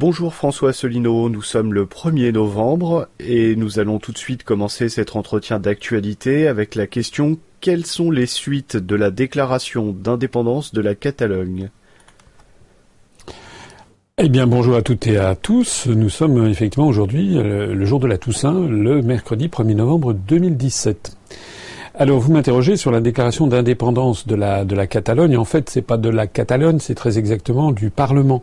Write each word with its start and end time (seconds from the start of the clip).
Bonjour 0.00 0.32
François 0.32 0.70
Asselineau, 0.70 1.28
nous 1.28 1.42
sommes 1.42 1.74
le 1.74 1.84
1er 1.84 2.32
novembre 2.32 3.08
et 3.18 3.54
nous 3.54 3.80
allons 3.80 3.98
tout 3.98 4.12
de 4.12 4.16
suite 4.16 4.44
commencer 4.44 4.88
cet 4.88 5.14
entretien 5.14 5.60
d'actualité 5.60 6.48
avec 6.48 6.74
la 6.74 6.86
question 6.86 7.36
quelles 7.60 7.84
sont 7.84 8.10
les 8.10 8.24
suites 8.24 8.78
de 8.78 8.96
la 8.96 9.10
déclaration 9.10 9.92
d'indépendance 9.92 10.72
de 10.72 10.80
la 10.80 10.94
Catalogne? 10.94 11.68
Eh 14.16 14.30
bien, 14.30 14.46
bonjour 14.46 14.74
à 14.74 14.80
toutes 14.80 15.06
et 15.06 15.18
à 15.18 15.34
tous. 15.34 15.86
Nous 15.86 16.08
sommes 16.08 16.46
effectivement 16.46 16.88
aujourd'hui 16.88 17.36
euh, 17.36 17.74
le 17.74 17.84
jour 17.84 18.00
de 18.00 18.06
la 18.06 18.16
Toussaint, 18.16 18.58
le 18.58 19.02
mercredi 19.02 19.48
1er 19.48 19.74
novembre 19.74 20.14
2017. 20.14 21.14
Alors, 21.94 22.20
vous 22.20 22.32
m'interrogez 22.32 22.78
sur 22.78 22.90
la 22.90 23.02
déclaration 23.02 23.46
d'indépendance 23.46 24.26
de 24.26 24.34
la, 24.34 24.86
Catalogne. 24.86 25.36
En 25.36 25.44
fait, 25.44 25.68
c'est 25.68 25.82
pas 25.82 25.98
de 25.98 26.08
la 26.08 26.26
Catalogne, 26.26 26.78
c'est 26.78 26.94
très 26.94 27.18
exactement 27.18 27.72
du 27.72 27.90
Parlement 27.90 28.42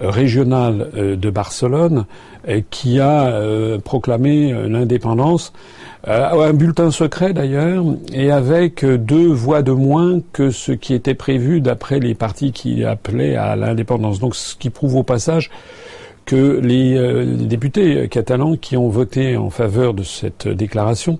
régional 0.00 0.88
euh, 0.96 1.16
de 1.16 1.30
Barcelone 1.30 2.06
euh, 2.48 2.60
qui 2.70 3.00
a 3.00 3.26
euh, 3.26 3.78
proclamé 3.78 4.52
l'indépendance 4.68 5.52
un 6.06 6.52
bulletin 6.52 6.92
secret 6.92 7.32
d'ailleurs 7.32 7.84
et 8.12 8.30
avec 8.30 8.84
deux 8.84 9.26
voix 9.26 9.62
de 9.62 9.72
moins 9.72 10.20
que 10.32 10.50
ce 10.50 10.70
qui 10.70 10.94
était 10.94 11.14
prévu 11.14 11.60
d'après 11.60 11.98
les 11.98 12.14
partis 12.14 12.52
qui 12.52 12.84
appelaient 12.84 13.34
à 13.34 13.56
l'indépendance. 13.56 14.20
Donc 14.20 14.36
ce 14.36 14.54
qui 14.54 14.70
prouve 14.70 14.94
au 14.94 15.02
passage 15.02 15.50
que 16.24 16.60
les, 16.62 17.26
députés 17.46 18.08
catalans 18.08 18.56
qui 18.56 18.76
ont 18.76 18.88
voté 18.88 19.36
en 19.36 19.50
faveur 19.50 19.92
de 19.92 20.04
cette 20.04 20.46
déclaration, 20.46 21.18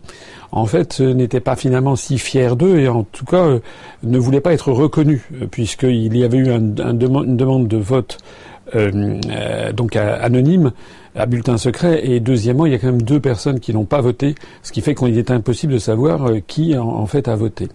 en 0.53 0.65
fait, 0.65 1.01
n'étaient 1.01 1.41
pas 1.41 1.57
finalement 1.57 1.97
si 1.97 2.17
fiers 2.17 2.55
d'eux 2.57 2.79
et 2.79 2.89
en 2.89 3.03
tout 3.03 3.25
cas 3.25 3.59
ne 4.05 4.19
voulaient 4.19 4.41
pas 4.41 4.53
être 4.53 4.71
reconnus, 4.71 5.23
puisqu'il 5.51 6.17
y 6.17 6.25
avait 6.25 6.39
eu 6.39 6.51
une 6.51 6.73
demande 6.73 7.67
de 7.67 7.77
vote 7.77 8.19
euh, 8.19 8.23
euh, 8.23 8.58
donc 8.75 9.97
anonyme, 9.97 10.73
à 11.19 11.27
bulletin 11.27 11.59
secret. 11.59 12.01
Et 12.05 12.21
deuxièmement, 12.21 12.67
il 12.67 12.73
y 12.73 12.75
a 12.75 12.79
quand 12.79 12.87
même 12.87 13.03
deux 13.03 13.21
personnes 13.21 13.61
qui 13.61 13.75
n'ont 13.75 13.85
pas 13.85 14.01
voté, 14.01 14.35
ce 14.63 14.73
qui 14.73 14.81
fait 14.81 14.95
qu'il 14.95 15.19
est 15.19 15.31
impossible 15.31 15.75
de 15.75 15.79
savoir 15.79 16.29
euh, 16.29 16.39
qui 16.47 16.77
en, 16.77 17.07
fait 17.07 17.29
a 17.29 17.37
voté. 17.37 17.69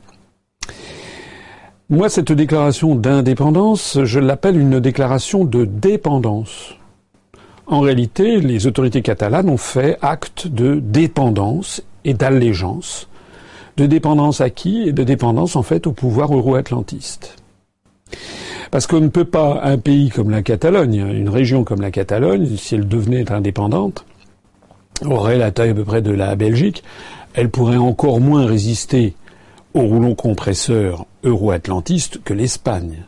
Moi, 1.90 2.10
cette 2.10 2.32
déclaration 2.32 2.96
d'indépendance, 2.96 4.00
je 4.04 4.20
l'appelle 4.20 4.58
une 4.58 4.80
déclaration 4.80 5.44
de 5.44 5.66
dépendance. 5.66 6.76
En 7.68 7.82
réalité, 7.82 8.40
les 8.40 8.68
autorités 8.68 9.02
catalanes 9.02 9.50
ont 9.50 9.58
fait 9.58 9.98
acte 10.02 10.48
de 10.48 10.80
dépendance 10.80 11.84
et 12.04 12.14
d'allégeance. 12.14 13.08
De 13.78 13.86
dépendance 13.86 14.42
à 14.42 14.50
qui? 14.50 14.88
Et 14.88 14.92
de 14.92 15.04
dépendance, 15.04 15.56
en 15.56 15.64
fait, 15.64 15.88
au 15.88 15.92
pouvoir 15.92 16.34
euro-atlantiste. 16.34 17.36
Parce 18.74 18.88
qu'on 18.88 19.02
ne 19.02 19.10
peut 19.10 19.24
pas, 19.24 19.62
un 19.62 19.78
pays 19.78 20.10
comme 20.10 20.32
la 20.32 20.42
Catalogne, 20.42 20.96
une 20.96 21.30
région 21.30 21.64
comme 21.64 21.80
la 21.80 21.92
Catalogne, 21.92 22.58
si 22.58 22.74
elle 22.74 22.88
devenait 22.88 23.32
indépendante, 23.32 24.04
aurait 25.06 25.38
la 25.38 25.52
taille 25.52 25.70
à 25.70 25.74
peu 25.76 25.84
près 25.84 26.02
de 26.02 26.10
la 26.10 26.36
Belgique, 26.36 26.84
elle 27.36 27.52
pourrait 27.52 27.78
encore 27.78 28.20
moins 28.20 28.48
résister 28.48 29.14
au 29.76 29.82
rouleau 29.82 30.16
compresseur 30.16 31.06
euro-atlantiste 31.24 32.24
que 32.24 32.34
l'Espagne. 32.34 33.06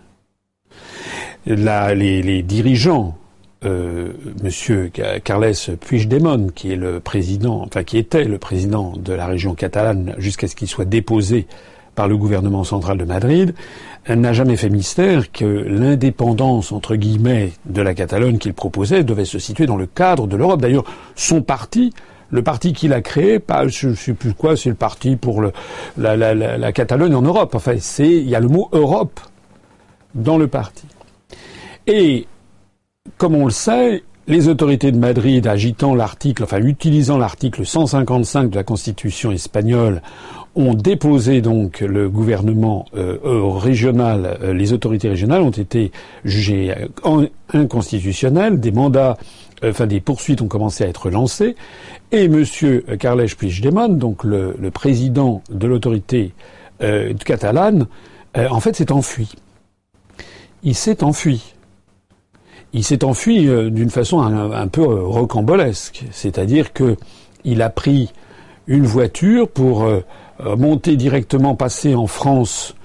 les, 1.47 2.21
les, 2.21 2.43
dirigeants, 2.43 3.17
euh, 3.63 4.09
Monsieur 4.43 4.91
Carles 5.23 5.53
Puigdemont, 5.81 6.49
qui 6.53 6.73
est 6.73 6.75
le 6.75 6.99
président, 6.99 7.63
enfin 7.63 7.83
qui 7.83 7.97
était 7.97 8.25
le 8.25 8.37
président 8.37 8.93
de 8.97 9.13
la 9.13 9.25
région 9.25 9.55
catalane 9.55 10.13
jusqu'à 10.19 10.47
ce 10.47 10.55
qu'il 10.55 10.67
soit 10.67 10.85
déposé 10.85 11.47
par 11.95 12.07
le 12.07 12.17
gouvernement 12.17 12.63
central 12.63 12.97
de 12.97 13.05
Madrid, 13.05 13.55
n'a 14.13 14.33
jamais 14.33 14.55
fait 14.55 14.69
mystère 14.69 15.31
que 15.31 15.45
l'indépendance, 15.45 16.71
entre 16.71 16.95
guillemets, 16.95 17.53
de 17.65 17.81
la 17.81 17.95
Catalogne 17.95 18.37
qu'il 18.37 18.53
proposait 18.53 19.03
devait 19.03 19.25
se 19.25 19.39
situer 19.39 19.65
dans 19.65 19.77
le 19.77 19.87
cadre 19.87 20.27
de 20.27 20.35
l'Europe. 20.35 20.61
D'ailleurs, 20.61 20.83
son 21.15 21.41
parti, 21.41 21.91
le 22.29 22.43
parti 22.43 22.73
qu'il 22.73 22.93
a 22.93 23.01
créé, 23.01 23.39
pas, 23.39 23.67
je 23.67 23.93
sais 23.95 24.13
plus 24.13 24.33
quoi, 24.33 24.55
c'est 24.55 24.69
le 24.69 24.75
parti 24.75 25.15
pour 25.15 25.41
la, 25.97 26.71
Catalogne 26.71 27.15
en 27.15 27.23
Europe. 27.23 27.55
Enfin, 27.55 27.75
c'est, 27.79 28.07
il 28.07 28.29
y 28.29 28.35
a 28.35 28.39
le 28.39 28.47
mot 28.47 28.69
Europe 28.73 29.19
dans 30.13 30.37
le 30.37 30.47
parti. 30.47 30.85
Et, 31.87 32.27
comme 33.17 33.35
on 33.35 33.45
le 33.45 33.51
sait, 33.51 34.03
les 34.27 34.47
autorités 34.47 34.91
de 34.91 34.97
Madrid 34.97 35.45
agitant 35.45 35.93
l'article, 35.93 36.43
enfin 36.43 36.59
utilisant 36.59 37.17
l'article 37.17 37.65
155 37.65 38.49
de 38.49 38.55
la 38.55 38.63
Constitution 38.63 39.31
espagnole 39.31 40.01
ont 40.55 40.73
déposé 40.73 41.41
donc 41.41 41.81
le 41.81 42.09
gouvernement 42.09 42.85
euh, 42.95 43.17
régional, 43.23 44.37
euh, 44.41 44.53
les 44.53 44.73
autorités 44.73 45.09
régionales 45.09 45.41
ont 45.41 45.49
été 45.49 45.91
jugées 46.23 46.73
inconstitutionnelles, 47.53 48.59
des 48.59 48.71
mandats, 48.71 49.17
euh, 49.63 49.71
enfin 49.71 49.85
des 49.85 49.99
poursuites 49.99 50.41
ont 50.41 50.47
commencé 50.47 50.83
à 50.83 50.87
être 50.87 51.09
lancées, 51.09 51.55
et 52.11 52.25
M. 52.25 52.45
Carles 52.97 53.25
Puigdemont, 53.37 53.89
donc 53.89 54.23
le, 54.23 54.55
le, 54.57 54.71
président 54.71 55.41
de 55.49 55.67
l'autorité 55.67 56.33
catalane, 57.23 57.87
en 58.35 58.59
fait 58.59 58.75
s'est 58.75 58.91
enfui. 58.91 59.31
Il 60.63 60.75
s'est 60.75 61.03
enfui. 61.03 61.53
Il 62.73 62.83
s'est 62.83 63.05
enfui 63.05 63.47
d'une 63.71 63.89
façon 63.89 64.21
un, 64.21 64.51
un, 64.51 64.67
peu 64.67 64.83
rocambolesque, 64.83 66.03
c'est-à-dire 66.11 66.73
que 66.73 66.97
il 67.45 67.61
a 67.61 67.69
pris 67.69 68.11
une 68.67 68.85
voiture 68.85 69.47
pour 69.47 69.83
euh, 69.83 70.01
monter 70.43 70.95
directement, 70.97 71.55
passer 71.55 71.95
en 71.95 72.07
France 72.07 72.75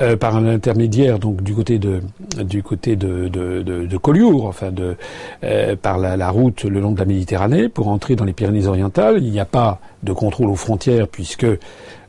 euh, 0.00 0.16
par 0.16 0.36
un 0.36 0.46
intermédiaire, 0.46 1.18
donc 1.18 1.42
du 1.42 1.56
côté 1.56 1.80
de 1.80 2.00
du 2.40 2.62
côté 2.62 2.94
de 2.94 3.26
de, 3.26 3.62
de, 3.62 3.84
de 3.84 3.96
Collioure, 3.96 4.46
enfin 4.46 4.70
de 4.70 4.94
euh, 5.42 5.74
par 5.74 5.98
la, 5.98 6.16
la, 6.16 6.30
route 6.30 6.62
le 6.62 6.78
long 6.78 6.92
de 6.92 7.00
la 7.00 7.04
Méditerranée 7.04 7.68
pour 7.68 7.88
entrer 7.88 8.14
dans 8.14 8.24
les 8.24 8.32
Pyrénées-Orientales. 8.32 9.16
Il 9.20 9.32
n'y 9.32 9.40
a 9.40 9.44
pas 9.44 9.80
de 10.04 10.12
contrôle 10.12 10.50
aux 10.50 10.54
frontières 10.54 11.08
puisque 11.08 11.48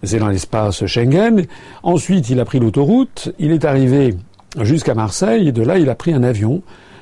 c'est 0.03 0.19
dans 0.19 0.27
l'espace 0.27 0.85
Schengen. 0.85 1.47
Ensuite, 1.81 2.29
il 2.29 2.39
a 2.39 2.45
pris 2.45 2.59
l'autoroute. 2.59 3.33
Il 3.39 3.51
est 3.51 3.65
arrivé 3.65 4.13
jusqu'à 4.61 4.93
Marseille 4.93 5.47
et 5.47 5.51
de 5.51 5.63
là, 5.63 5.79
il 5.79 5.89
a 5.89 5.95
pris 5.95 6.13
un 6.13 6.21
avion 6.21 6.61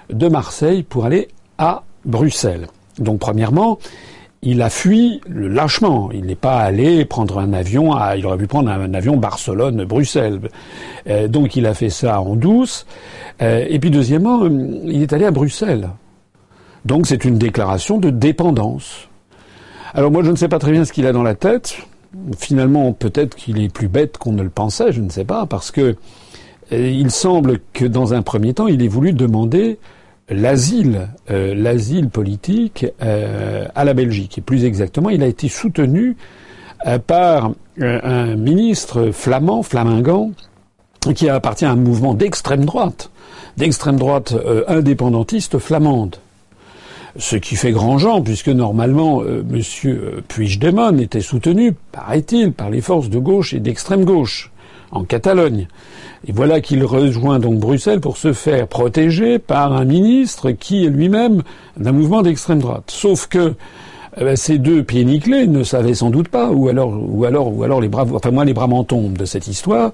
de 0.10 0.30
Marseille 0.30 0.84
pour 0.84 1.04
aller 1.04 1.28
à 1.58 1.84
Bruxelles. 2.06 2.68
Donc, 2.98 3.20
premièrement, 3.20 3.78
il 4.42 4.62
a 4.62 4.70
fui 4.70 5.22
le 5.28 5.48
lâchement. 5.48 6.10
Il 6.14 6.26
n'est 6.26 6.36
pas 6.36 6.60
allé 6.60 7.06
prendre 7.06 7.40
un 7.40 7.54
avion. 7.54 7.92
Il 8.16 8.26
aurait 8.26 8.38
pu 8.38 8.48
prendre 8.48 8.70
un, 8.70 8.94
avion 8.94 9.18
Barcelone-Bruxelles. 9.18 10.40
Euh, 11.08 11.28
donc 11.28 11.56
il 11.56 11.66
a 11.66 11.74
fait 11.74 11.90
ça 11.90 12.22
en 12.22 12.36
douce. 12.36 12.86
Euh, 13.42 13.66
et 13.68 13.80
puis 13.80 13.90
deuxièmement, 13.90 14.44
euh, 14.44 14.50
il 14.86 15.02
est 15.02 15.14
allé 15.14 15.26
à 15.26 15.32
Bruxelles. 15.32 15.90
Donc 16.86 17.08
c'est 17.08 17.26
une 17.26 17.38
déclaration 17.38 17.98
de 17.98 18.10
dépendance. 18.10 19.10
Alors 19.94 20.12
moi 20.12 20.24
je 20.24 20.32
ne 20.32 20.36
sais 20.36 20.48
pas 20.48 20.60
très 20.60 20.72
bien 20.72 20.86
ce 20.86 20.94
qu'il 20.94 21.08
a 21.08 21.12
dans 21.12 21.24
la 21.24 21.36
tête. 21.36 21.78
Finalement 22.38 22.94
peut-être 22.94 23.36
qu'il 23.36 23.62
est 23.62 23.74
plus 23.74 23.88
bête 23.88 24.18
qu'on 24.18 24.32
ne 24.32 24.44
le 24.44 24.50
pensait, 24.50 24.92
je 24.92 25.02
ne 25.02 25.10
sais 25.10 25.26
pas, 25.26 25.46
parce 25.46 25.72
que 25.72 25.96
il 26.72 27.12
semble 27.12 27.60
que 27.74 27.86
dans 27.86 28.14
un 28.14 28.22
premier 28.22 28.54
temps 28.54 28.68
il 28.68 28.82
ait 28.82 28.90
voulu 28.90 29.14
demander 29.14 29.80
l'asile, 30.30 31.10
euh, 31.32 31.54
l'asile 31.56 32.10
politique 32.10 32.86
euh, 33.02 33.66
à 33.76 33.86
la 33.86 33.94
Belgique. 33.94 34.38
Et 34.38 34.42
plus 34.42 34.66
exactement, 34.66 35.10
il 35.10 35.24
a 35.24 35.28
été 35.28 35.48
soutenu 35.48 36.18
euh, 36.86 37.00
par 37.00 37.52
un 37.80 38.36
ministre 38.36 39.12
flamand, 39.12 39.64
flamingant, 39.64 40.32
qui 41.16 41.30
appartient 41.30 41.66
à 41.66 41.72
un 41.72 41.76
mouvement 41.76 42.14
d'extrême 42.14 42.66
droite, 42.66 43.12
d'extrême 43.56 43.98
droite 43.98 44.36
indépendantiste 44.68 45.60
flamande. 45.60 46.18
Ce 47.18 47.36
qui 47.36 47.56
fait 47.56 47.72
grand 47.72 47.98
genre, 48.00 48.24
puisque 48.24 48.50
normalement, 48.50 49.22
Monsieur 49.22 50.24
Puigdemont 50.28 50.98
était 50.98 51.22
soutenu, 51.22 51.74
paraît-il, 51.92 52.52
par 52.52 52.72
les 52.72 52.82
forces 52.82 53.10
de 53.10 53.20
gauche 53.20 53.54
et 53.54 53.60
d'extrême 53.60 54.06
gauche 54.06 54.52
en 54.92 55.04
Catalogne. 55.04 55.68
Et 56.26 56.32
voilà 56.32 56.62
qu'il 56.62 56.84
rejoint 56.84 57.40
donc 57.40 57.60
Bruxelles 57.60 58.00
pour 58.00 58.18
se 58.18 58.34
faire 58.34 58.68
protéger 58.68 59.38
par 59.40 59.74
un 59.74 59.86
ministre 59.86 60.52
qui 60.52 60.86
est 60.86 60.90
lui-même 60.90 61.44
d'un 61.78 61.92
mouvement 61.92 62.22
d'extrême 62.22 62.60
droite. 62.60 62.86
Sauf 62.88 63.28
que 63.28 63.54
eh 64.20 64.24
ben, 64.24 64.36
ces 64.36 64.58
deux 64.58 64.84
pieds 64.84 65.06
nickelés 65.06 65.46
ne 65.46 65.64
savaient 65.64 65.94
sans 65.94 66.10
doute 66.10 66.30
pas, 66.30 66.50
ou 66.50 66.70
alors, 66.70 66.92
ou 67.08 67.26
alors, 67.26 67.56
ou 67.56 67.64
alors 67.64 67.80
les 67.80 67.88
bras, 67.88 68.06
enfin 68.12 68.32
moi 68.32 68.46
les 68.46 68.54
bras 68.54 68.66
m'en 68.66 68.84
de 68.84 69.26
cette 69.26 69.48
histoire, 69.48 69.92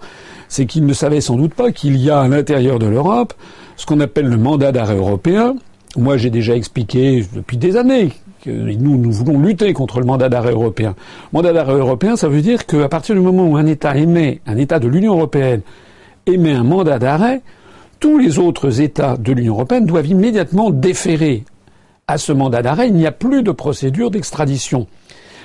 c'est 0.47 0.65
qu'ils 0.65 0.85
ne 0.85 0.93
savaient 0.93 1.19
sans 1.19 1.35
doute 1.35 1.53
pas 1.53 1.71
qu'il 1.71 1.97
y 1.97 2.09
a 2.09 2.21
à 2.21 2.27
l'intérieur 2.29 2.79
de 2.79 2.85
l'Europe 2.85 3.33
ce 3.75 3.85
qu'on 3.85 3.99
appelle 3.99 4.27
le 4.27 4.37
mandat 4.37 4.71
d'arrêt 4.71 4.95
européen. 4.95 5.55
Moi 5.97 6.15
j'ai 6.15 6.29
déjà 6.29 6.55
expliqué 6.55 7.25
depuis 7.35 7.57
des 7.57 7.75
années 7.75 8.11
que 8.45 8.49
nous, 8.49 8.97
nous 8.97 9.11
voulons 9.11 9.39
lutter 9.39 9.73
contre 9.73 9.99
le 9.99 10.05
mandat 10.05 10.29
d'arrêt 10.29 10.51
européen. 10.51 10.95
Mandat 11.33 11.51
d'arrêt 11.51 11.73
européen, 11.73 12.15
ça 12.15 12.29
veut 12.29 12.41
dire 12.41 12.65
qu'à 12.65 12.87
partir 12.87 13.15
du 13.15 13.21
moment 13.21 13.45
où 13.45 13.57
un 13.57 13.65
État 13.65 13.97
émet, 13.97 14.39
un 14.47 14.57
État 14.57 14.79
de 14.79 14.87
l'Union 14.87 15.15
européenne 15.15 15.61
émet 16.25 16.53
un 16.53 16.63
mandat 16.63 16.99
d'arrêt, 16.99 17.41
tous 17.99 18.17
les 18.17 18.39
autres 18.39 18.81
États 18.81 19.17
de 19.17 19.31
l'Union 19.31 19.53
européenne 19.53 19.85
doivent 19.85 20.07
immédiatement 20.07 20.69
déférer 20.69 21.43
à 22.07 22.17
ce 22.17 22.33
mandat 22.33 22.61
d'arrêt. 22.61 22.87
Il 22.87 22.95
n'y 22.95 23.07
a 23.07 23.11
plus 23.11 23.43
de 23.43 23.51
procédure 23.51 24.11
d'extradition. 24.11 24.87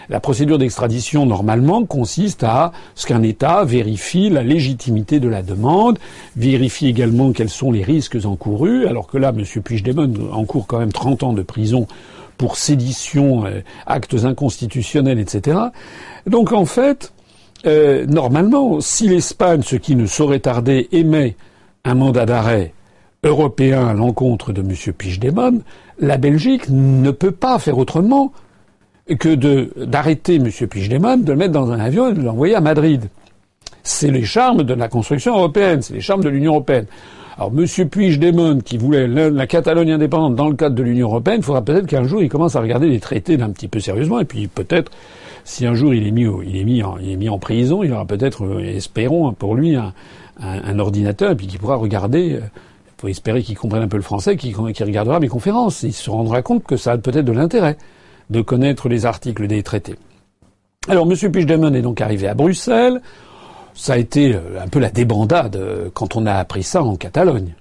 La 0.08 0.20
procédure 0.20 0.56
d'extradition, 0.56 1.26
normalement, 1.26 1.84
consiste 1.84 2.42
à 2.42 2.72
ce 2.94 3.06
qu'un 3.06 3.22
État 3.22 3.64
vérifie 3.64 4.30
la 4.30 4.42
légitimité 4.42 5.20
de 5.20 5.28
la 5.28 5.42
demande, 5.42 5.98
vérifie 6.34 6.86
également 6.86 7.32
quels 7.32 7.50
sont 7.50 7.70
les 7.70 7.82
risques 7.82 8.18
encourus, 8.24 8.86
alors 8.86 9.06
que 9.06 9.18
là, 9.18 9.34
M. 9.36 9.44
Puigdemont 9.62 10.32
encourt 10.32 10.66
quand 10.66 10.78
même 10.78 10.92
30 10.92 11.24
ans 11.24 11.32
de 11.34 11.42
prison 11.42 11.86
pour 12.38 12.56
sédition, 12.56 13.44
euh, 13.44 13.60
actes 13.86 14.24
inconstitutionnels, 14.24 15.18
etc. 15.18 15.58
Donc 16.26 16.52
en 16.52 16.64
fait, 16.64 17.12
euh, 17.66 18.06
normalement, 18.06 18.80
si 18.80 19.08
l'Espagne, 19.08 19.62
ce 19.62 19.76
qui 19.76 19.96
ne 19.96 20.06
saurait 20.06 20.40
tarder, 20.40 20.88
émet 20.92 21.36
un 21.84 21.94
mandat 21.94 22.26
d'arrêt 22.26 22.72
européen 23.24 23.88
à 23.88 23.94
l'encontre 23.94 24.52
de 24.52 24.60
M. 24.60 24.72
Puigdemont, 24.96 25.62
la 25.98 26.16
Belgique 26.18 26.68
ne 26.68 27.10
peut 27.10 27.32
pas 27.32 27.58
faire 27.58 27.78
autrement 27.78 28.32
que 29.18 29.34
d'arrêter 29.84 30.36
M. 30.36 30.50
Puigdemont, 30.50 31.16
de 31.16 31.32
le 31.32 31.38
mettre 31.38 31.52
dans 31.52 31.72
un 31.72 31.80
avion 31.80 32.10
et 32.10 32.14
de 32.14 32.22
l'envoyer 32.22 32.54
à 32.54 32.60
Madrid. 32.60 33.08
C'est 33.82 34.10
les 34.10 34.24
charmes 34.24 34.62
de 34.62 34.74
la 34.74 34.88
construction 34.88 35.34
européenne, 35.36 35.82
c'est 35.82 35.94
les 35.94 36.00
charmes 36.00 36.22
de 36.22 36.28
l'Union 36.28 36.52
européenne. 36.52 36.86
Alors, 37.38 37.52
M. 37.56 37.88
Puigdemont, 37.88 38.58
qui 38.60 38.78
voulait 38.78 39.06
la, 39.06 39.46
Catalogne 39.46 39.92
indépendante 39.92 40.34
dans 40.34 40.48
le 40.48 40.56
cadre 40.56 40.74
de 40.74 40.82
l'Union 40.82 41.08
européenne, 41.08 41.38
il 41.38 41.44
faudra 41.44 41.62
peut-être 41.62 41.86
qu'un 41.86 42.04
jour 42.04 42.22
il 42.22 42.28
commence 42.28 42.56
à 42.56 42.60
regarder 42.60 42.88
les 42.88 43.00
traités 43.00 43.36
d'un 43.36 43.50
petit 43.50 43.68
peu 43.68 43.80
sérieusement, 43.80 44.20
et 44.20 44.24
puis 44.24 44.46
peut-être, 44.48 44.92
si 45.48 45.66
un 45.66 45.74
jour 45.74 45.94
il 45.94 46.06
est 46.06 46.10
mis, 46.10 46.26
il 46.46 46.56
est 46.56 46.64
mis, 46.64 46.82
en, 46.82 46.98
il 46.98 47.10
est 47.10 47.16
mis 47.16 47.28
en 47.28 47.38
prison, 47.38 47.82
il 47.82 47.92
aura 47.92 48.06
peut-être, 48.06 48.44
euh, 48.44 48.60
espérons 48.60 49.32
pour 49.32 49.54
lui, 49.54 49.76
un, 49.76 50.78
ordinateur, 50.78 51.36
puis 51.36 51.46
qu'il 51.46 51.58
pourra 51.58 51.76
regarder. 51.76 52.26
Il 52.26 52.36
euh, 52.36 52.40
faut 52.98 53.08
espérer 53.08 53.42
qu'il 53.42 53.56
comprenne 53.56 53.82
un 53.82 53.88
peu 53.88 53.96
le 53.96 54.02
français, 54.02 54.36
qu'il 54.36 54.54
regardera 54.56 55.20
mes 55.20 55.28
conférences. 55.28 55.82
Il 55.82 55.92
se 55.92 56.10
rendra 56.10 56.42
compte 56.42 56.64
que 56.64 56.76
ça 56.76 56.92
a 56.92 56.98
peut-être 56.98 57.24
de 57.24 57.32
l'intérêt 57.32 57.76
de 58.30 58.40
connaître 58.40 58.88
les 58.88 59.06
articles 59.06 59.46
des 59.46 59.62
traités. 59.62 59.96
Alors, 60.88 61.10
M. 61.10 61.32
Puigdemont 61.32 61.74
est 61.74 61.82
donc 61.82 62.00
arrivé 62.00 62.28
à 62.28 62.34
Bruxelles 62.34 63.00
ça 63.78 63.92
a 63.92 63.96
été 63.96 64.34
euh, 64.34 64.60
un 64.60 64.66
peu 64.66 64.80
la 64.80 64.90
débandade 64.90 65.56
euh, 65.56 65.88
quand 65.94 66.16
on 66.16 66.26
a 66.26 66.34
appris 66.34 66.64
ça 66.64 66.82
en 66.82 66.96
Catalogne. 66.96 67.54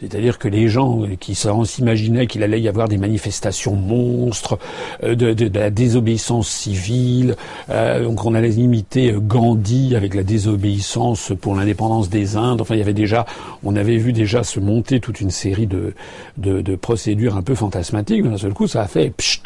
C'est-à-dire 0.00 0.38
que 0.38 0.48
les 0.48 0.68
gens 0.68 1.02
qui 1.18 1.34
s'imaginaient 1.34 2.26
qu'il 2.26 2.42
allait 2.42 2.60
y 2.60 2.68
avoir 2.68 2.88
des 2.88 2.96
manifestations 2.96 3.76
monstres, 3.76 4.58
euh, 5.02 5.14
de, 5.14 5.50
la 5.58 5.70
désobéissance 5.70 6.48
civile, 6.48 7.36
donc 7.68 8.24
on 8.24 8.34
allait 8.34 8.54
imiter 8.54 9.14
Gandhi 9.16 9.94
avec 9.94 10.14
la 10.14 10.22
désobéissance 10.22 11.32
pour 11.40 11.54
l'indépendance 11.54 12.08
des 12.08 12.36
Indes. 12.36 12.60
Enfin, 12.60 12.74
il 12.74 12.78
y 12.78 12.82
avait 12.82 12.94
déjà, 12.94 13.26
on 13.62 13.76
avait 13.76 13.96
vu 13.96 14.12
déjà 14.12 14.42
se 14.42 14.60
monter 14.60 15.00
toute 15.00 15.20
une 15.20 15.30
série 15.30 15.66
de, 15.66 15.94
de, 16.38 16.76
procédures 16.76 17.36
un 17.36 17.42
peu 17.42 17.54
fantasmatiques. 17.54 18.22
D'un 18.24 18.38
seul 18.38 18.54
coup, 18.54 18.66
ça 18.66 18.82
a 18.82 18.86
fait 18.86 19.10
pchit 19.10 19.42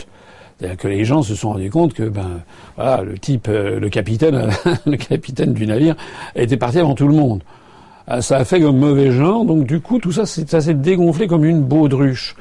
c'est-à-dire 0.58 0.76
que 0.76 0.88
les 0.88 1.04
gens 1.04 1.22
se 1.22 1.34
sont 1.34 1.50
rendus 1.50 1.70
compte 1.70 1.94
que 1.94 2.04
ben 2.04 2.42
voilà, 2.76 3.02
le 3.02 3.18
type, 3.18 3.48
euh, 3.48 3.80
le 3.80 3.88
capitaine, 3.88 4.50
le 4.86 4.96
capitaine 4.96 5.52
du 5.52 5.66
navire 5.66 5.96
était 6.36 6.56
parti 6.56 6.78
avant 6.78 6.94
tout 6.94 7.08
le 7.08 7.14
monde. 7.14 7.42
Euh, 8.10 8.20
ça 8.20 8.38
a 8.38 8.44
fait 8.44 8.60
comme 8.60 8.78
mauvais 8.78 9.10
genre, 9.10 9.44
donc 9.44 9.64
du 9.64 9.80
coup 9.80 9.98
tout 9.98 10.12
ça, 10.12 10.26
ça 10.26 10.60
s'est 10.60 10.74
dégonflé 10.74 11.26
comme 11.26 11.44
une 11.44 11.62
baudruche. 11.62 12.36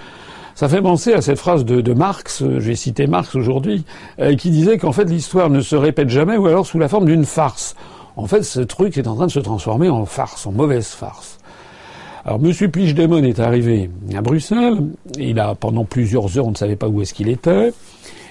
Ça 0.56 0.70
fait 0.70 0.82
penser 0.82 1.14
à 1.14 1.22
cette 1.22 1.40
phrase 1.40 1.66
de, 1.66 1.82
de 1.82 1.94
Marx, 1.94 2.44
euh, 2.44 2.60
j'ai 2.60 2.76
cité 2.76 3.08
Marx 3.08 3.36
aujourd'hui, 3.36 3.86
qui 4.38 4.52
disait 4.52 4.78
qu'en 4.78 4.92
fait 4.92 5.06
l'histoire 5.06 5.50
ne 5.50 5.62
se 5.62 5.76
répète 5.76 6.10
jamais 6.10 6.38
ou 6.38 6.48
alors 6.48 6.66
sous 6.66 6.80
la 6.80 6.88
forme 6.88 7.06
d'une 7.06 7.26
farce. 7.26 7.76
En 8.16 8.28
fait, 8.28 8.44
ce 8.44 8.60
truc 8.60 8.98
est 8.98 9.08
en 9.08 9.16
train 9.16 9.26
de 9.26 9.32
se 9.32 9.40
transformer 9.40 9.90
en 9.90 10.06
farce, 10.06 10.46
en 10.46 10.52
mauvaise 10.52 10.88
farce. 10.88 11.40
Alors, 12.26 12.40
M. 12.44 12.54
Puigdemont 12.70 13.24
est 13.24 13.40
arrivé 13.40 13.90
à 14.16 14.22
Bruxelles. 14.22 14.78
Il 15.18 15.40
a, 15.40 15.56
pendant 15.56 15.84
plusieurs 15.84 16.38
heures, 16.38 16.46
on 16.46 16.52
ne 16.52 16.56
savait 16.56 16.76
pas 16.76 16.88
où 16.88 17.02
est-ce 17.02 17.14
qu'il 17.14 17.28
était. 17.28 17.74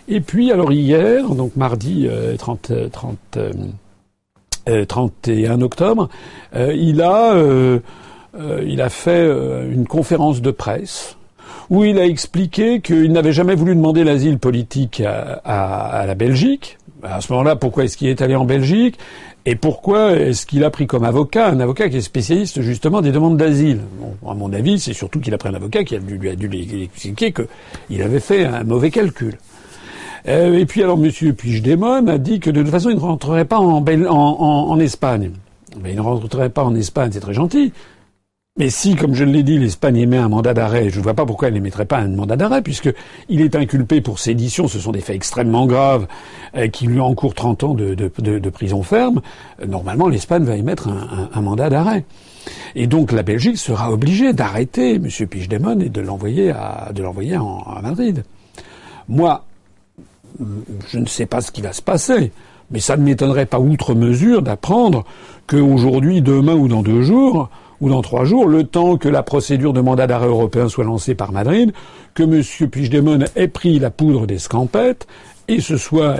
Et 0.08 0.20
puis, 0.20 0.50
alors 0.50 0.72
hier, 0.72 1.28
donc 1.30 1.56
mardi 1.56 2.08
30, 2.38 2.90
30, 2.90 3.38
31 4.66 5.60
octobre, 5.60 6.08
euh, 6.54 6.74
il 6.74 7.02
a 7.02 7.34
euh, 7.34 7.80
euh, 8.38 8.64
il 8.66 8.80
a 8.80 8.88
fait 8.88 9.26
une 9.70 9.86
conférence 9.86 10.40
de 10.40 10.50
presse 10.50 11.16
où 11.70 11.84
il 11.84 11.98
a 11.98 12.06
expliqué 12.06 12.80
qu'il 12.80 13.12
n'avait 13.12 13.32
jamais 13.32 13.54
voulu 13.54 13.74
demander 13.74 14.04
l'asile 14.04 14.38
politique 14.38 15.00
à, 15.00 15.40
à, 15.44 16.06
la 16.06 16.14
Belgique. 16.14 16.78
À 17.02 17.20
ce 17.20 17.32
moment-là, 17.32 17.56
pourquoi 17.56 17.84
est-ce 17.84 17.96
qu'il 17.96 18.08
est 18.08 18.20
allé 18.20 18.36
en 18.36 18.44
Belgique 18.44 18.98
et 19.44 19.56
pourquoi 19.56 20.12
est-ce 20.12 20.46
qu'il 20.46 20.62
a 20.62 20.70
pris 20.70 20.86
comme 20.86 21.02
avocat 21.02 21.48
un 21.48 21.58
avocat 21.58 21.88
qui 21.88 21.96
est 21.96 22.02
spécialiste 22.02 22.60
justement 22.62 23.00
des 23.00 23.10
demandes 23.10 23.36
d'asile? 23.36 23.80
Bon, 23.98 24.30
À 24.30 24.34
mon 24.34 24.52
avis, 24.52 24.78
c'est 24.78 24.92
surtout 24.92 25.18
qu'il 25.18 25.34
a 25.34 25.38
pris 25.38 25.48
un 25.48 25.54
avocat 25.54 25.82
qui 25.82 25.96
a 25.96 25.98
dû, 25.98 26.16
lui 26.16 26.28
a 26.28 26.36
dû 26.36 26.46
lui 26.46 26.84
expliquer 26.84 27.32
qu'il 27.32 28.02
avait 28.02 28.20
fait 28.20 28.44
un 28.44 28.62
mauvais 28.62 28.90
calcul. 28.90 29.36
Euh, 30.28 30.58
et 30.58 30.66
puis 30.66 30.82
alors 30.82 30.98
M. 31.02 31.10
Puigdemont 31.34 32.06
a 32.06 32.18
dit 32.18 32.40
que 32.40 32.50
de 32.50 32.62
toute 32.62 32.70
façon 32.70 32.90
il 32.90 32.96
ne 32.96 33.00
rentrerait 33.00 33.44
pas 33.44 33.58
en, 33.58 33.82
en, 33.84 34.78
Espagne. 34.78 35.30
Mais 35.82 35.92
il 35.92 35.96
ne 35.96 36.02
rentrerait 36.02 36.50
pas 36.50 36.64
en 36.64 36.74
Espagne, 36.74 37.10
c'est 37.12 37.20
très 37.20 37.34
gentil. 37.34 37.72
Mais 38.58 38.68
si, 38.68 38.96
comme 38.96 39.14
je 39.14 39.24
l'ai 39.24 39.42
dit, 39.42 39.58
l'Espagne 39.58 39.96
émet 39.96 40.18
un 40.18 40.28
mandat 40.28 40.52
d'arrêt, 40.52 40.90
je 40.90 40.98
ne 40.98 41.02
vois 41.02 41.14
pas 41.14 41.24
pourquoi 41.24 41.48
elle 41.48 41.54
n'émettrait 41.54 41.86
pas 41.86 41.96
un 41.96 42.08
mandat 42.08 42.36
d'arrêt, 42.36 42.60
puisque 42.60 42.92
il 43.30 43.40
est 43.40 43.56
inculpé 43.56 44.02
pour 44.02 44.18
sédition, 44.18 44.68
ce 44.68 44.78
sont 44.78 44.92
des 44.92 45.00
faits 45.00 45.16
extrêmement 45.16 45.64
graves 45.64 46.06
euh, 46.54 46.68
qui 46.68 46.86
lui 46.86 47.00
encourent 47.00 47.32
30 47.32 47.64
ans 47.64 47.72
de, 47.72 47.94
de, 47.94 48.50
prison 48.50 48.82
ferme. 48.82 49.22
Euh, 49.62 49.66
normalement, 49.66 50.06
l'Espagne 50.06 50.44
va 50.44 50.54
émettre 50.56 50.88
un, 50.88 51.30
un, 51.32 51.40
mandat 51.40 51.70
d'arrêt. 51.70 52.04
Et 52.74 52.86
donc 52.86 53.10
la 53.12 53.22
Belgique 53.22 53.56
sera 53.56 53.90
obligée 53.90 54.34
d'arrêter 54.34 54.96
M. 54.96 55.08
Puigdemont 55.08 55.80
et 55.80 55.88
de 55.88 56.00
l'envoyer 56.02 56.50
à, 56.50 56.90
de 56.94 57.02
l'envoyer 57.02 57.36
à 57.36 57.80
Madrid. 57.80 58.22
Moi, 59.08 59.46
je 60.88 60.98
ne 60.98 61.06
sais 61.06 61.26
pas 61.26 61.40
ce 61.40 61.50
qui 61.50 61.62
va 61.62 61.72
se 61.72 61.82
passer, 61.82 62.32
mais 62.70 62.80
ça 62.80 62.96
ne 62.96 63.02
m'étonnerait 63.02 63.46
pas 63.46 63.58
outre 63.60 63.94
mesure 63.94 64.42
d'apprendre 64.42 65.04
qu'aujourd'hui, 65.46 66.22
demain 66.22 66.54
ou 66.54 66.68
dans 66.68 66.82
deux 66.82 67.02
jours, 67.02 67.50
ou 67.80 67.88
dans 67.88 68.02
trois 68.02 68.24
jours, 68.24 68.46
le 68.46 68.64
temps 68.64 68.96
que 68.96 69.08
la 69.08 69.22
procédure 69.22 69.72
de 69.72 69.80
mandat 69.80 70.06
d'arrêt 70.06 70.28
européen 70.28 70.68
soit 70.68 70.84
lancée 70.84 71.14
par 71.14 71.32
Madrid, 71.32 71.72
que 72.14 72.22
M. 72.22 72.68
Puigdemont 72.68 73.24
ait 73.34 73.48
pris 73.48 73.78
la 73.78 73.90
poudre 73.90 74.26
des 74.26 74.38
scampettes 74.38 75.06
et 75.48 75.60
ce 75.60 75.76
soit 75.76 76.18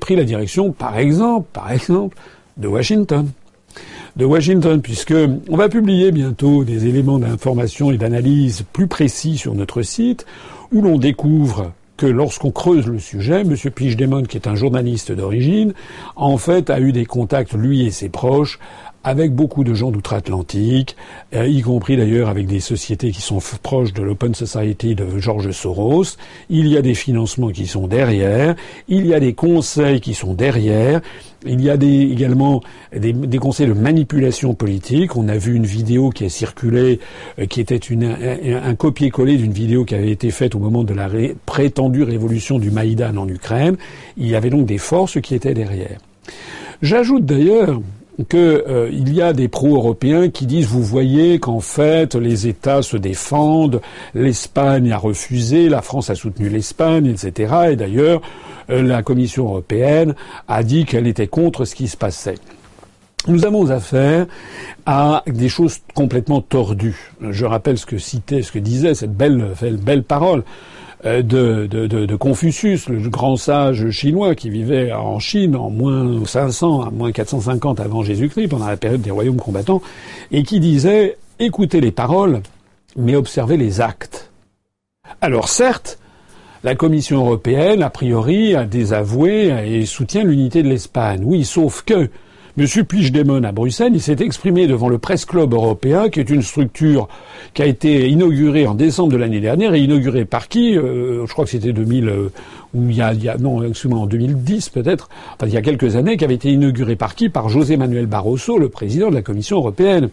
pris 0.00 0.16
la 0.16 0.24
direction, 0.24 0.70
par 0.70 0.98
exemple, 0.98 1.48
par 1.52 1.72
exemple, 1.72 2.16
de 2.56 2.68
Washington 2.68 3.28
de 4.16 4.24
Washington, 4.24 4.80
puisque 4.82 5.14
on 5.48 5.56
va 5.56 5.68
publier 5.68 6.12
bientôt 6.12 6.64
des 6.64 6.86
éléments 6.86 7.18
d'information 7.18 7.90
et 7.90 7.96
d'analyse 7.96 8.64
plus 8.72 8.86
précis 8.86 9.38
sur 9.38 9.54
notre 9.54 9.82
site, 9.82 10.26
où 10.70 10.82
l'on 10.82 10.98
découvre 10.98 11.72
que 11.96 12.06
lorsqu'on 12.06 12.50
creuse 12.50 12.86
le 12.86 12.98
sujet, 12.98 13.42
M. 13.42 13.54
Puigdemont, 13.56 14.22
qui 14.22 14.36
est 14.36 14.48
un 14.48 14.54
journaliste 14.54 15.12
d'origine, 15.12 15.74
en 16.16 16.36
fait 16.38 16.70
a 16.70 16.80
eu 16.80 16.92
des 16.92 17.06
contacts, 17.06 17.54
lui 17.54 17.86
et 17.86 17.90
ses 17.90 18.08
proches, 18.08 18.58
avec 19.04 19.34
beaucoup 19.34 19.64
de 19.64 19.74
gens 19.74 19.90
d'outre-Atlantique, 19.90 20.96
euh, 21.34 21.46
y 21.46 21.60
compris 21.62 21.96
d'ailleurs 21.96 22.28
avec 22.28 22.46
des 22.46 22.60
sociétés 22.60 23.10
qui 23.10 23.20
sont 23.20 23.38
proches 23.62 23.92
de 23.92 24.02
l'Open 24.02 24.34
Society 24.34 24.94
de 24.94 25.18
George 25.18 25.50
Soros. 25.50 26.16
Il 26.50 26.68
y 26.68 26.76
a 26.76 26.82
des 26.82 26.94
financements 26.94 27.50
qui 27.50 27.66
sont 27.66 27.88
derrière, 27.88 28.54
il 28.88 29.06
y 29.06 29.14
a 29.14 29.20
des 29.20 29.34
conseils 29.34 30.00
qui 30.00 30.14
sont 30.14 30.34
derrière, 30.34 31.00
il 31.44 31.60
y 31.60 31.70
a 31.70 31.76
des, 31.76 32.02
également 32.02 32.62
des, 32.96 33.38
conseils 33.38 33.66
de 33.66 33.72
manipulation 33.72 34.54
politique. 34.54 35.16
On 35.16 35.28
a 35.28 35.36
vu 35.36 35.56
une 35.56 35.66
vidéo 35.66 36.10
qui 36.10 36.24
a 36.24 36.28
circulé, 36.28 37.00
euh, 37.40 37.46
qui 37.46 37.60
était 37.60 37.76
une, 37.76 38.04
un, 38.04 38.62
un 38.64 38.74
copier-coller 38.76 39.36
d'une 39.36 39.52
vidéo 39.52 39.84
qui 39.84 39.96
avait 39.96 40.12
été 40.12 40.30
faite 40.30 40.54
au 40.54 40.60
moment 40.60 40.84
de 40.84 40.94
la 40.94 41.08
prétendue 41.44 42.04
révolution 42.04 42.60
du 42.60 42.70
Maïdan 42.70 43.16
en 43.16 43.28
Ukraine. 43.28 43.76
Il 44.16 44.28
y 44.28 44.36
avait 44.36 44.50
donc 44.50 44.66
des 44.66 44.78
forces 44.78 45.20
qui 45.20 45.34
étaient 45.34 45.54
derrière. 45.54 45.98
J'ajoute 46.80 47.24
d'ailleurs 47.24 47.80
qu'il 48.28 48.38
euh, 48.38 48.90
y 48.92 49.22
a 49.22 49.32
des 49.32 49.48
pro-européens 49.48 50.28
qui 50.28 50.46
disent 50.46 50.66
vous 50.66 50.82
voyez 50.82 51.38
qu'en 51.38 51.60
fait 51.60 52.14
les 52.14 52.46
États 52.46 52.82
se 52.82 52.96
défendent, 52.96 53.80
l'Espagne 54.14 54.92
a 54.92 54.98
refusé, 54.98 55.68
la 55.68 55.82
France 55.82 56.10
a 56.10 56.14
soutenu 56.14 56.48
l'Espagne, 56.48 57.06
etc. 57.06 57.54
Et 57.70 57.76
d'ailleurs 57.76 58.20
euh, 58.70 58.82
la 58.82 59.02
Commission 59.02 59.46
européenne 59.46 60.14
a 60.46 60.62
dit 60.62 60.84
qu'elle 60.84 61.06
était 61.06 61.26
contre 61.26 61.64
ce 61.64 61.74
qui 61.74 61.88
se 61.88 61.96
passait. 61.96 62.36
Nous 63.28 63.46
avons 63.46 63.70
affaire 63.70 64.26
à 64.84 65.22
des 65.26 65.48
choses 65.48 65.78
complètement 65.94 66.40
tordues. 66.40 67.12
Je 67.20 67.44
rappelle 67.44 67.78
ce 67.78 67.86
que 67.86 67.98
citait, 67.98 68.42
ce 68.42 68.50
que 68.50 68.58
disait 68.58 68.94
cette 68.94 69.16
belle, 69.16 69.54
belle 69.80 70.02
parole 70.02 70.42
euh, 71.04 71.22
de, 71.22 71.66
de, 71.66 71.86
de, 71.86 72.16
Confucius, 72.16 72.88
le 72.88 73.08
grand 73.08 73.36
sage 73.36 73.90
chinois 73.90 74.34
qui 74.34 74.50
vivait 74.50 74.92
en 74.92 75.18
Chine 75.18 75.56
en 75.56 75.68
moins 75.68 76.24
500 76.24 76.82
à 76.82 76.90
moins 76.90 77.10
450 77.10 77.80
avant 77.80 78.02
Jésus-Christ, 78.02 78.48
pendant 78.48 78.68
la 78.68 78.76
période 78.76 79.00
des 79.00 79.10
royaumes 79.10 79.40
combattants, 79.40 79.82
et 80.30 80.42
qui 80.44 80.60
disait 80.60 81.16
écoutez 81.38 81.80
les 81.80 81.90
paroles, 81.90 82.40
mais 82.96 83.16
observez 83.16 83.56
les 83.56 83.80
actes. 83.80 84.30
Alors 85.20 85.48
certes, 85.48 85.98
la 86.62 86.76
Commission 86.76 87.18
européenne, 87.18 87.82
a 87.82 87.90
priori, 87.90 88.54
a 88.54 88.64
désavoué 88.64 89.52
et 89.66 89.84
soutient 89.86 90.22
l'unité 90.22 90.62
de 90.62 90.68
l'Espagne. 90.68 91.22
Oui, 91.24 91.44
sauf 91.44 91.82
que 91.82 92.08
Monsieur 92.58 92.84
Puigdemont 92.84 93.42
à 93.44 93.52
Bruxelles, 93.52 93.92
il 93.94 94.02
s'est 94.02 94.18
exprimé 94.20 94.66
devant 94.66 94.90
le 94.90 94.98
Presse 94.98 95.24
Club 95.24 95.54
européen, 95.54 96.10
qui 96.10 96.20
est 96.20 96.28
une 96.28 96.42
structure 96.42 97.08
qui 97.54 97.62
a 97.62 97.66
été 97.66 98.10
inaugurée 98.10 98.66
en 98.66 98.74
décembre 98.74 99.10
de 99.10 99.16
l'année 99.16 99.40
dernière, 99.40 99.72
et 99.72 99.80
inaugurée 99.80 100.26
par 100.26 100.48
qui 100.48 100.76
euh, 100.76 101.26
Je 101.26 101.32
crois 101.32 101.46
que 101.46 101.50
c'était 101.50 101.72
2000, 101.72 102.08
euh, 102.10 102.30
ou 102.74 102.90
il 102.90 102.96
y 102.96 103.00
a, 103.00 103.38
non, 103.38 103.62
excusez-moi, 103.62 104.00
en 104.00 104.06
2010 104.06 104.68
peut-être, 104.68 105.08
enfin 105.34 105.46
il 105.46 105.54
y 105.54 105.56
a 105.56 105.62
quelques 105.62 105.96
années, 105.96 106.18
qui 106.18 106.26
avait 106.26 106.34
été 106.34 106.52
inaugurée 106.52 106.94
par 106.94 107.14
qui? 107.14 107.30
Par 107.30 107.48
José 107.48 107.78
Manuel 107.78 108.04
Barroso, 108.04 108.58
le 108.58 108.68
président 108.68 109.08
de 109.08 109.14
la 109.14 109.22
Commission 109.22 109.56
européenne. 109.56 110.10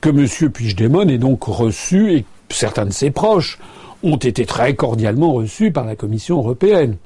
Que 0.00 0.08
Monsieur 0.08 0.48
Puigdemont 0.48 1.06
est 1.06 1.18
donc 1.18 1.44
reçu, 1.44 2.14
et 2.14 2.24
certains 2.48 2.86
de 2.86 2.92
ses 2.92 3.10
proches 3.10 3.58
ont 4.02 4.16
été 4.16 4.46
très 4.46 4.74
cordialement 4.74 5.34
reçus 5.34 5.70
par 5.70 5.84
la 5.84 5.96
Commission 5.96 6.38
européenne. 6.38 6.96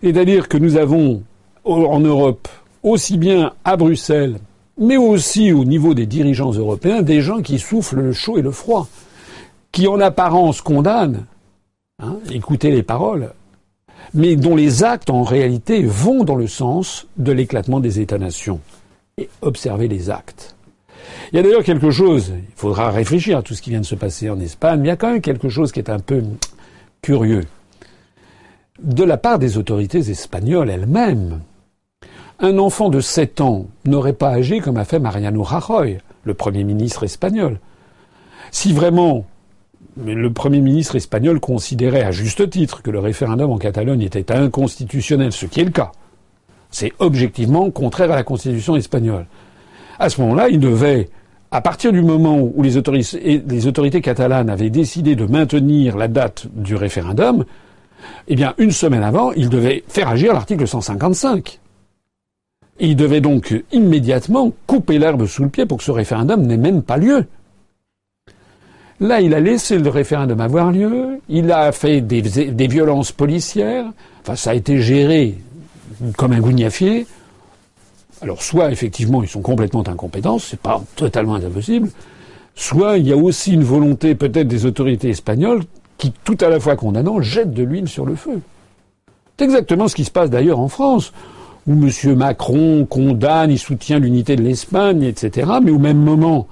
C'est-à-dire 0.00 0.46
que 0.46 0.58
nous 0.58 0.76
avons 0.76 1.24
en 1.64 1.98
Europe, 1.98 2.46
aussi 2.82 3.18
bien 3.18 3.52
à 3.64 3.76
Bruxelles, 3.76 4.38
mais 4.78 4.96
aussi 4.96 5.52
au 5.52 5.64
niveau 5.64 5.94
des 5.94 6.06
dirigeants 6.06 6.52
européens, 6.52 7.02
des 7.02 7.20
gens 7.20 7.42
qui 7.42 7.58
soufflent 7.58 8.00
le 8.00 8.12
chaud 8.12 8.38
et 8.38 8.42
le 8.42 8.50
froid, 8.50 8.88
qui 9.72 9.86
en 9.86 10.00
apparence 10.00 10.62
condamnent, 10.62 11.26
hein, 12.02 12.16
écoutez 12.30 12.70
les 12.70 12.82
paroles, 12.82 13.32
mais 14.14 14.36
dont 14.36 14.56
les 14.56 14.82
actes 14.82 15.10
en 15.10 15.22
réalité 15.22 15.82
vont 15.82 16.24
dans 16.24 16.34
le 16.34 16.46
sens 16.46 17.06
de 17.16 17.32
l'éclatement 17.32 17.80
des 17.80 18.00
États-nations. 18.00 18.60
Et 19.18 19.28
observez 19.42 19.86
les 19.86 20.10
actes. 20.10 20.56
Il 21.32 21.36
y 21.36 21.38
a 21.38 21.42
d'ailleurs 21.42 21.62
quelque 21.62 21.90
chose, 21.90 22.32
il 22.34 22.54
faudra 22.56 22.90
réfléchir 22.90 23.38
à 23.38 23.42
tout 23.42 23.54
ce 23.54 23.62
qui 23.62 23.70
vient 23.70 23.80
de 23.80 23.86
se 23.86 23.94
passer 23.94 24.30
en 24.30 24.40
Espagne, 24.40 24.80
mais 24.80 24.86
il 24.86 24.88
y 24.88 24.92
a 24.92 24.96
quand 24.96 25.12
même 25.12 25.20
quelque 25.20 25.48
chose 25.48 25.72
qui 25.72 25.78
est 25.78 25.90
un 25.90 25.98
peu 25.98 26.22
curieux. 27.02 27.44
De 28.82 29.04
la 29.04 29.16
part 29.16 29.38
des 29.38 29.58
autorités 29.58 29.98
espagnoles 30.10 30.70
elles-mêmes, 30.70 31.40
un 32.40 32.58
enfant 32.58 32.88
de 32.88 33.00
7 33.00 33.40
ans 33.42 33.66
n'aurait 33.84 34.14
pas 34.14 34.30
agi 34.30 34.60
comme 34.60 34.78
a 34.78 34.84
fait 34.84 34.98
Mariano 34.98 35.42
Rajoy, 35.42 35.98
le 36.24 36.34
Premier 36.34 36.64
ministre 36.64 37.04
espagnol. 37.04 37.58
Si 38.50 38.72
vraiment 38.72 39.26
le 40.02 40.32
Premier 40.32 40.60
ministre 40.60 40.96
espagnol 40.96 41.40
considérait 41.40 42.02
à 42.02 42.10
juste 42.12 42.48
titre 42.48 42.82
que 42.82 42.90
le 42.90 42.98
référendum 42.98 43.50
en 43.50 43.58
Catalogne 43.58 44.00
était 44.00 44.32
inconstitutionnel, 44.32 45.32
ce 45.32 45.46
qui 45.46 45.60
est 45.60 45.64
le 45.64 45.70
cas, 45.70 45.92
c'est 46.70 46.92
objectivement 46.98 47.70
contraire 47.70 48.10
à 48.10 48.16
la 48.16 48.22
Constitution 48.22 48.76
espagnole. 48.76 49.26
À 49.98 50.08
ce 50.08 50.20
moment-là, 50.22 50.48
il 50.48 50.60
devait, 50.60 51.10
à 51.50 51.60
partir 51.60 51.92
du 51.92 52.00
moment 52.00 52.38
où 52.38 52.62
les 52.62 52.76
autorités, 52.78 53.42
les 53.46 53.66
autorités 53.66 54.00
catalanes 54.00 54.48
avaient 54.48 54.70
décidé 54.70 55.14
de 55.14 55.26
maintenir 55.26 55.98
la 55.98 56.08
date 56.08 56.46
du 56.54 56.74
référendum, 56.74 57.44
eh 58.28 58.36
bien, 58.36 58.54
une 58.56 58.70
semaine 58.70 59.02
avant, 59.02 59.32
il 59.32 59.50
devait 59.50 59.84
faire 59.88 60.08
agir 60.08 60.32
l'article 60.32 60.66
155 60.66 61.60
il 62.80 62.96
devait 62.96 63.20
donc 63.20 63.54
immédiatement 63.72 64.52
couper 64.66 64.98
l'herbe 64.98 65.26
sous 65.26 65.42
le 65.42 65.48
pied 65.48 65.66
pour 65.66 65.78
que 65.78 65.84
ce 65.84 65.90
référendum 65.90 66.42
n'ait 66.42 66.56
même 66.56 66.82
pas 66.82 66.96
lieu. 66.96 67.26
Là, 69.00 69.20
il 69.20 69.34
a 69.34 69.40
laissé 69.40 69.78
le 69.78 69.88
référendum 69.88 70.40
avoir 70.40 70.70
lieu, 70.70 71.20
il 71.28 71.50
a 71.52 71.72
fait 71.72 72.00
des, 72.00 72.20
violences 72.68 73.12
policières, 73.12 73.86
enfin 74.20 74.36
ça 74.36 74.50
a 74.50 74.54
été 74.54 74.78
géré 74.80 75.38
comme 76.16 76.32
un 76.32 76.40
gougnafier. 76.40 77.06
Alors 78.22 78.42
soit 78.42 78.70
effectivement 78.70 79.22
ils 79.22 79.28
sont 79.28 79.40
complètement 79.40 79.86
incompétents, 79.86 80.38
c'est 80.38 80.60
pas 80.60 80.82
totalement 80.96 81.36
impossible, 81.36 81.88
soit 82.54 82.98
il 82.98 83.08
y 83.08 83.12
a 83.12 83.16
aussi 83.16 83.54
une 83.54 83.64
volonté 83.64 84.14
peut-être 84.14 84.48
des 84.48 84.66
autorités 84.66 85.08
espagnoles 85.08 85.62
qui, 85.96 86.12
tout 86.24 86.36
à 86.40 86.50
la 86.50 86.60
fois 86.60 86.76
condamnant, 86.76 87.22
jettent 87.22 87.54
de 87.54 87.62
l'huile 87.62 87.88
sur 87.88 88.04
le 88.04 88.14
feu. 88.14 88.40
C'est 89.38 89.44
exactement 89.46 89.88
ce 89.88 89.94
qui 89.94 90.04
se 90.04 90.10
passe 90.10 90.28
d'ailleurs 90.28 90.58
en 90.58 90.68
France 90.68 91.12
où 91.66 91.72
M. 91.72 92.14
Macron 92.16 92.86
condamne, 92.86 93.50
il 93.50 93.58
soutient 93.58 93.98
l'unité 93.98 94.36
de 94.36 94.42
l'Espagne, 94.42 95.02
etc. 95.02 95.50
Mais 95.62 95.70
au 95.70 95.78
même 95.78 95.98
moment, 95.98 96.46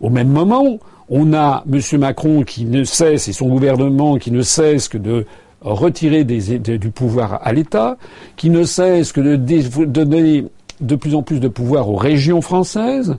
au 0.00 0.10
même 0.10 0.28
moment, 0.28 0.78
on 1.08 1.32
a 1.34 1.64
M. 1.70 1.80
Macron 2.00 2.42
qui 2.42 2.64
ne 2.64 2.84
cesse 2.84 3.28
et 3.28 3.32
son 3.32 3.48
gouvernement 3.48 4.16
qui 4.16 4.30
ne 4.30 4.42
cesse 4.42 4.88
que 4.88 4.98
de 4.98 5.26
retirer 5.60 6.24
du 6.24 6.90
pouvoir 6.90 7.40
à 7.42 7.52
l'État, 7.52 7.96
qui 8.36 8.50
ne 8.50 8.64
cesse 8.64 9.12
que 9.12 9.20
de 9.20 10.04
donner 10.04 10.46
de 10.80 10.96
plus 10.96 11.14
en 11.14 11.22
plus 11.22 11.38
de 11.38 11.48
pouvoir 11.48 11.88
aux 11.88 11.96
régions 11.96 12.40
françaises. 12.40 13.16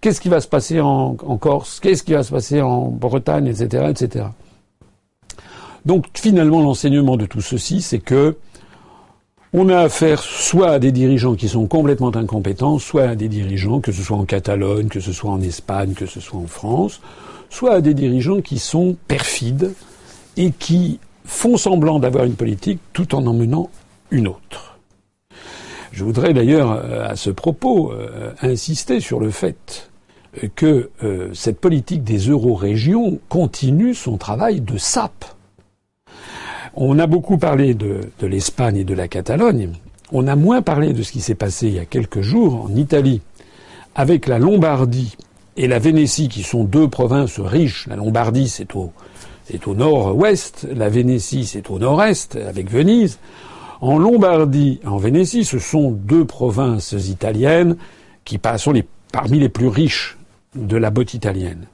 Qu'est-ce 0.00 0.20
qui 0.20 0.28
va 0.28 0.40
se 0.40 0.48
passer 0.48 0.80
en, 0.80 1.16
en 1.24 1.36
Corse? 1.38 1.80
Qu'est-ce 1.80 2.02
qui 2.02 2.12
va 2.12 2.22
se 2.22 2.30
passer 2.30 2.60
en 2.60 2.88
Bretagne, 2.88 3.46
etc., 3.46 3.86
etc. 3.88 4.26
Donc 5.86 6.06
finalement, 6.14 6.60
l'enseignement 6.60 7.16
de 7.16 7.26
tout 7.26 7.40
ceci, 7.40 7.80
c'est 7.80 8.00
que 8.00 8.36
on 9.56 9.68
a 9.68 9.78
affaire 9.78 10.20
soit 10.20 10.72
à 10.72 10.78
des 10.80 10.90
dirigeants 10.90 11.36
qui 11.36 11.48
sont 11.48 11.68
complètement 11.68 12.14
incompétents, 12.14 12.80
soit 12.80 13.04
à 13.04 13.14
des 13.14 13.28
dirigeants, 13.28 13.80
que 13.80 13.92
ce 13.92 14.02
soit 14.02 14.16
en 14.16 14.24
Catalogne, 14.24 14.88
que 14.88 14.98
ce 14.98 15.12
soit 15.12 15.30
en 15.30 15.40
Espagne, 15.40 15.94
que 15.94 16.06
ce 16.06 16.18
soit 16.18 16.40
en 16.40 16.48
France, 16.48 17.00
soit 17.50 17.74
à 17.74 17.80
des 17.80 17.94
dirigeants 17.94 18.40
qui 18.40 18.58
sont 18.58 18.96
perfides 19.06 19.72
et 20.36 20.50
qui 20.50 20.98
font 21.24 21.56
semblant 21.56 22.00
d'avoir 22.00 22.24
une 22.24 22.34
politique 22.34 22.80
tout 22.92 23.14
en 23.14 23.24
emmenant 23.26 23.70
une 24.10 24.26
autre. 24.26 24.76
Je 25.92 26.02
voudrais 26.02 26.34
d'ailleurs, 26.34 26.72
euh, 26.72 27.06
à 27.06 27.14
ce 27.14 27.30
propos, 27.30 27.92
euh, 27.92 28.32
insister 28.42 28.98
sur 28.98 29.20
le 29.20 29.30
fait 29.30 29.88
que 30.56 30.90
euh, 31.04 31.30
cette 31.32 31.60
politique 31.60 32.02
des 32.02 32.18
euro-régions 32.28 33.20
continue 33.28 33.94
son 33.94 34.16
travail 34.16 34.60
de 34.60 34.76
sape. 34.78 35.24
On 36.76 36.98
a 36.98 37.06
beaucoup 37.06 37.38
parlé 37.38 37.74
de, 37.74 38.00
l'Espagne 38.20 38.78
et 38.78 38.84
de 38.84 38.94
la 38.94 39.06
Catalogne. 39.06 39.70
On 40.10 40.26
a 40.26 40.34
moins 40.34 40.60
parlé 40.60 40.92
de 40.92 41.02
ce 41.02 41.12
qui 41.12 41.20
s'est 41.20 41.36
passé 41.36 41.68
il 41.68 41.74
y 41.74 41.78
a 41.78 41.84
quelques 41.84 42.20
jours 42.20 42.64
en 42.64 42.74
Italie, 42.74 43.20
avec 43.94 44.26
la 44.26 44.40
Lombardie 44.40 45.16
et 45.56 45.68
la 45.68 45.78
Vénétie, 45.78 46.28
qui 46.28 46.42
sont 46.42 46.64
deux 46.64 46.88
provinces 46.88 47.38
riches. 47.38 47.86
La 47.86 47.94
Lombardie, 47.94 48.48
c'est 48.48 48.74
au, 48.74 48.92
nord-ouest, 49.68 50.66
la 50.74 50.88
Vénétie, 50.88 51.46
c'est 51.46 51.70
au 51.70 51.78
nord-est, 51.78 52.34
avec 52.34 52.68
Venise. 52.68 53.18
En 53.80 53.98
Lombardie, 53.98 54.80
en 54.84 54.96
Vénétie, 54.96 55.44
ce 55.44 55.60
sont 55.60 55.92
deux 55.92 56.24
provinces 56.24 56.92
italiennes 56.92 57.76
qui 58.24 58.40
sont 58.56 58.74
parmi 59.12 59.38
les 59.38 59.48
plus 59.48 59.68
riches 59.68 60.18
de 60.56 60.76
la 60.76 60.90
botte 60.90 61.14
italienne. 61.14 61.66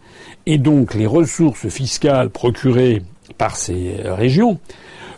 Et 0.44 0.58
donc, 0.58 0.92
les 0.92 1.06
ressources 1.06 1.68
fiscales 1.68 2.28
procurées 2.28 3.02
par 3.38 3.56
ces 3.56 3.96
régions 4.04 4.58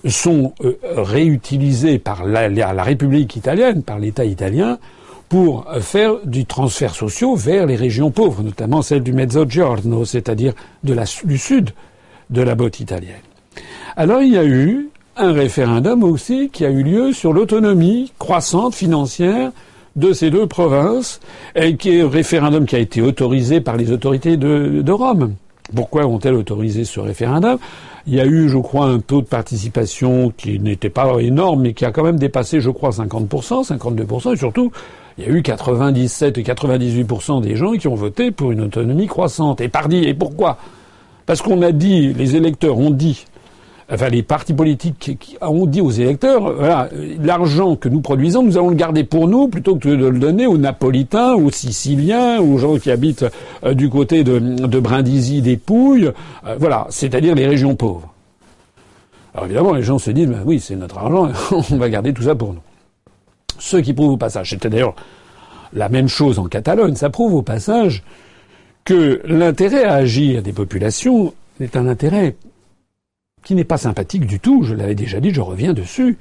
sont 0.09 0.53
euh, 0.65 0.79
réutilisés 0.97 1.99
par 1.99 2.25
la, 2.25 2.83
République 2.83 3.37
italienne, 3.37 3.83
par 3.83 3.99
l'État 3.99 4.25
italien, 4.25 4.79
pour 5.29 5.67
faire 5.81 6.17
du 6.25 6.45
transfert 6.45 6.95
social 6.95 7.37
vers 7.37 7.65
les 7.65 7.77
régions 7.77 8.11
pauvres, 8.11 8.43
notamment 8.43 8.83
celles 8.83 9.03
du 9.03 9.15
Mezzogiorno, 9.15 10.05
c'est-à-dire 10.05 10.53
la, 10.85 11.05
du 11.25 11.39
sud 11.39 11.71
de 12.29 12.43
la 12.43 12.55
botte 12.55 12.81
italienne. 12.81 13.23
Alors 13.97 14.23
il 14.23 14.33
y 14.33 14.37
a 14.37 14.45
eu 14.45 14.89
un 15.17 15.33
référendum 15.33 16.03
aussi 16.03 16.51
qui 16.51 16.65
a 16.65 16.71
eu 16.71 16.83
lieu 16.83 17.13
sur 17.13 17.33
l'autonomie 17.33 18.13
croissante 18.19 18.75
financière 18.75 19.53
de 19.97 20.13
ces 20.13 20.31
deux 20.31 20.47
provinces, 20.47 21.21
et 21.55 21.77
qui 21.77 21.91
est 21.91 22.01
un 22.01 22.09
référendum 22.09 22.65
qui 22.65 22.77
a 22.77 22.79
été 22.79 23.03
autorisé 23.03 23.61
par 23.61 23.77
les 23.77 23.93
autorités 23.93 24.37
de, 24.37 24.81
de 24.83 24.93
Rome. 24.93 25.35
Pourquoi 25.75 26.07
ont-elles 26.07 26.35
autorisé 26.35 26.85
ce 26.85 27.01
référendum? 27.01 27.59
Il 28.07 28.15
y 28.15 28.21
a 28.21 28.27
eu, 28.27 28.49
je 28.49 28.59
crois, 28.59 28.87
un 28.87 28.99
taux 28.99 29.21
de 29.21 29.27
participation 29.27 30.33
qui 30.37 30.59
n'était 30.59 30.91
pas 30.91 31.17
énorme, 31.21 31.63
mais 31.63 31.73
qui 31.73 31.85
a 31.85 31.93
quand 31.93 32.03
même 32.03 32.19
dépassé, 32.19 32.61
je 32.61 32.71
crois, 32.71 32.91
50%, 32.91 33.67
52%, 33.69 34.33
et 34.33 34.37
surtout, 34.37 34.73
il 35.19 35.25
y 35.25 35.27
a 35.29 35.31
eu 35.31 35.43
97 35.43 36.39
et 36.39 36.43
98% 36.43 37.43
des 37.43 37.57
gens 37.57 37.73
qui 37.73 37.87
ont 37.87 37.95
voté 37.95 38.31
pour 38.31 38.51
une 38.51 38.63
autonomie 38.63 39.07
croissante. 39.07 39.61
Et 39.61 39.69
pardi, 39.69 39.99
et 39.99 40.15
pourquoi? 40.15 40.59
Parce 41.27 41.43
qu'on 41.43 41.63
a 41.63 41.71
dit, 41.71 42.13
les 42.15 42.35
électeurs 42.35 42.79
ont 42.79 42.91
dit 42.91 43.27
enfin 43.91 44.09
les 44.09 44.23
partis 44.23 44.53
politiques 44.53 45.37
ont 45.41 45.67
dit 45.67 45.81
aux 45.81 45.91
électeurs, 45.91 46.53
voilà, 46.55 46.89
l'argent 47.23 47.77
que 47.77 47.89
nous 47.89 48.01
produisons, 48.01 48.43
nous 48.43 48.57
allons 48.57 48.71
le 48.71 48.77
garder 48.77 49.05
pour 49.05 49.29
nous 49.29 49.49
plutôt 49.49 49.77
que 49.77 49.89
de 49.89 50.07
le 50.07 50.19
donner 50.19 50.47
aux 50.47 50.59
Napolitains, 50.59 51.35
aux 51.35 51.51
Siciliens, 51.51 52.41
aux 52.41 52.59
gens 52.59 52.77
qui 52.79 52.91
habitent 52.91 53.27
euh, 53.65 53.75
du 53.75 53.89
côté 53.89 54.25
de, 54.25 54.81
Brindisi, 54.81 55.43
des 55.43 55.57
Pouilles, 55.57 56.11
euh, 56.47 56.57
voilà, 56.59 56.87
c'est-à-dire 56.91 57.35
les 57.35 57.47
régions 57.47 57.75
pauvres. 57.75 58.13
Alors 59.35 59.47
évidemment, 59.47 59.73
les 59.73 59.83
gens 59.83 59.99
se 59.99 60.11
disent, 60.11 60.29
ben 60.29 60.43
oui, 60.45 60.61
c'est 60.61 60.77
notre 60.77 60.99
argent, 60.99 61.31
on 61.71 61.77
va 61.77 61.89
garder 61.89 62.13
tout 62.13 62.23
ça 62.23 62.35
pour 62.35 62.53
nous. 62.53 62.61
Ce 63.59 63.77
qui 63.77 63.93
prouve 63.93 64.13
au 64.13 64.17
passage, 64.17 64.51
c'était 64.51 64.69
d'ailleurs 64.69 64.95
la 65.73 65.89
même 65.89 66.09
chose 66.09 66.39
en 66.39 66.45
Catalogne, 66.45 66.95
ça 66.95 67.11
prouve 67.11 67.35
au 67.35 67.43
passage 67.43 68.03
que 68.85 69.23
l'intérêt 69.25 69.85
à 69.85 69.95
agir 69.95 70.43
des 70.43 70.53
populations 70.53 71.33
est 71.61 71.77
un 71.77 71.87
intérêt 71.87 72.37
qui 73.45 73.55
n'est 73.55 73.65
pas 73.65 73.79
sympathique 73.79 74.27
du 74.27 74.41
tout, 74.41 74.63
je 74.63 74.75
l'avais 74.75 74.95
déjà 74.95 75.21
dit, 75.21 75.31
je 75.31 75.41
reviens 75.41 75.73
dessus. 75.73 76.19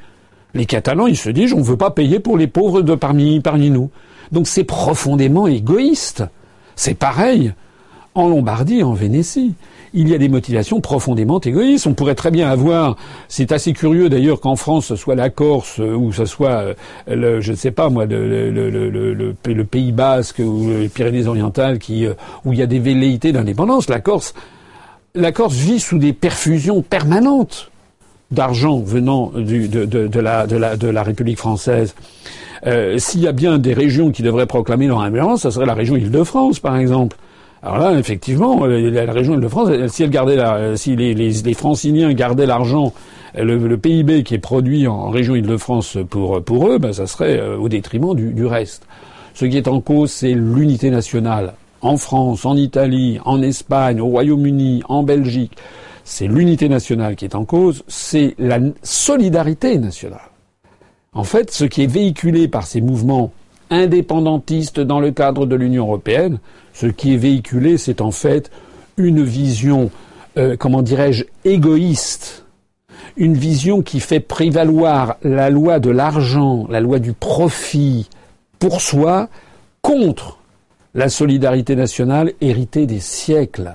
Les 0.54 0.66
Catalans, 0.66 1.08
ils 1.08 1.18
se 1.18 1.30
disent, 1.30 1.54
on 1.54 1.60
ne 1.60 1.64
veut 1.64 1.78
pas 1.78 1.92
payer 1.92 2.20
pour 2.20 2.38
les 2.38 2.48
pauvres 2.48 2.82
de 2.82 2.96
parmi, 2.96 3.40
parmi 3.40 3.70
nous. 3.70 3.90
Donc 4.32 4.48
c'est 4.48 4.64
profondément 4.64 5.48
égoïste. 5.48 6.24
C'est 6.76 6.94
pareil 6.94 7.54
en 8.14 8.28
Lombardie, 8.28 8.84
en 8.84 8.94
Vénétie. 8.94 9.54
il 9.94 10.10
y 10.10 10.14
a 10.14 10.18
des 10.18 10.28
motivations 10.28 10.82
profondément 10.82 11.40
égoïstes. 11.40 11.88
On 11.88 11.94
pourrait 11.94 12.16
très 12.16 12.32
bien 12.32 12.50
avoir, 12.50 12.98
c'est 13.30 13.54
assez 13.54 13.72
curieux 13.72 14.10
d'ailleurs 14.10 14.42
qu'en 14.42 14.58
France 14.58 14.88
ce 14.88 14.96
soit 14.98 15.16
la 15.16 15.30
Corse 15.30 15.80
ou 15.80 16.12
ce 16.12 16.26
soit, 16.26 16.76
le, 17.08 17.40
je 17.40 17.52
ne 17.52 17.58
sais 17.58 17.72
pas 17.72 17.90
moi, 17.90 18.06
le, 18.06 18.52
le, 18.52 19.34
le, 19.46 19.64
Pays 19.64 19.92
Basque 19.94 20.40
ou 20.40 20.70
les 20.70 20.90
Pyrénées-Orientales, 20.90 21.80
qui 21.80 22.06
où 22.44 22.52
il 22.52 22.60
y 22.60 22.62
a 22.62 22.68
des 22.68 22.80
velléités 22.80 23.32
d'indépendance. 23.32 23.88
La 23.90 24.02
Corse, 24.02 24.34
la 25.16 25.32
Corse 25.32 25.56
vit 25.56 25.80
sous 25.80 25.98
des 25.98 26.14
perfusions 26.14 26.82
permanentes 26.82 27.72
d'argent 28.32 28.80
venant 28.80 29.32
de, 29.36 30.90
la, 30.90 31.04
République 31.04 31.38
française. 31.38 31.96
Euh, 32.66 32.98
S'il 32.98 33.20
y 33.22 33.28
a 33.28 33.34
bien 33.34 33.58
des 33.58 33.74
régions 33.74 34.12
qui 34.12 34.22
devraient 34.22 34.46
proclamer 34.46 34.88
leur 34.88 35.02
indépendance, 35.02 35.42
ça 35.42 35.52
serait 35.52 35.66
la 35.66 35.74
région 35.74 35.98
Île-de-France, 35.98 36.60
par 36.60 36.78
exemple. 36.78 37.18
Alors 37.62 37.78
là, 37.78 38.00
effectivement, 38.00 38.64
euh, 38.64 38.90
la, 38.90 39.12
région 39.12 39.34
Île-de-France, 39.34 39.70
si 39.88 40.04
elle 40.04 40.10
gardait 40.10 40.38
la, 40.38 40.78
si 40.78 40.96
les, 40.96 41.14
les, 41.14 41.54
Franciliens 41.54 42.14
gardaient 42.14 42.46
l'argent, 42.46 42.94
le, 43.36 43.76
PIB 43.76 44.24
qui 44.24 44.36
est 44.36 44.40
produit 44.40 44.88
en 44.88 45.10
région 45.10 45.36
Île-de-France 45.36 45.98
pour 46.10 46.42
pour 46.44 46.70
eux, 46.70 46.78
ben 46.78 46.94
ça 46.94 47.08
serait 47.08 47.38
euh, 47.38 47.58
au 47.58 47.68
détriment 47.68 48.16
du 48.16 48.46
reste. 48.46 48.88
Ce 49.34 49.46
qui 49.46 49.58
est 49.58 49.68
en 49.68 49.82
cause, 49.82 50.12
c'est 50.12 50.34
l'unité 50.34 50.90
nationale. 50.90 51.54
En 51.82 51.98
France, 51.98 52.46
en 52.46 52.56
Italie, 52.56 53.20
en 53.26 53.42
Espagne, 53.42 54.02
au 54.02 54.08
Royaume-Uni, 54.08 54.84
en 54.88 55.04
Belgique 55.04 55.58
c'est 56.04 56.28
l'unité 56.28 56.70
nationale 56.70 57.16
qui 57.16 57.26
est 57.26 57.36
en 57.36 57.46
cause, 57.46 57.84
c'est 57.88 58.36
la 58.38 58.60
solidarité 58.84 59.78
nationale. 59.78 60.30
En 61.14 61.24
fait, 61.24 61.52
ce 61.52 61.66
qui 61.66 61.84
est 61.84 61.92
véhiculé 61.92 62.48
par 62.48 62.66
ces 62.66 62.82
mouvements 62.82 63.32
indépendantistes 63.70 64.80
dans 64.80 65.00
le 65.00 65.12
cadre 65.12 65.46
de 65.46 65.56
l'Union 65.56 65.86
européenne, 65.86 66.40
ce 66.74 66.88
qui 66.88 67.14
est 67.14 67.18
véhiculé, 67.18 67.78
c'est 67.78 68.02
en 68.02 68.12
fait 68.12 68.52
une 68.98 69.24
vision, 69.24 69.90
euh, 70.38 70.58
comment 70.58 70.82
dirais-je, 70.82 71.24
égoïste, 71.46 72.46
une 73.18 73.36
vision 73.36 73.82
qui 73.82 74.00
fait 74.00 74.20
prévaloir 74.20 75.16
la 75.24 75.50
loi 75.50 75.80
de 75.80 75.90
l'argent, 75.90 76.68
la 76.70 76.80
loi 76.80 77.00
du 77.00 77.14
profit 77.14 78.10
pour 78.60 78.82
soi, 78.82 79.30
contre 79.82 80.41
la 80.94 81.10
solidarité 81.10 81.76
nationale 81.76 82.34
héritée 82.42 82.86
des 82.86 83.00
siècles. 83.00 83.74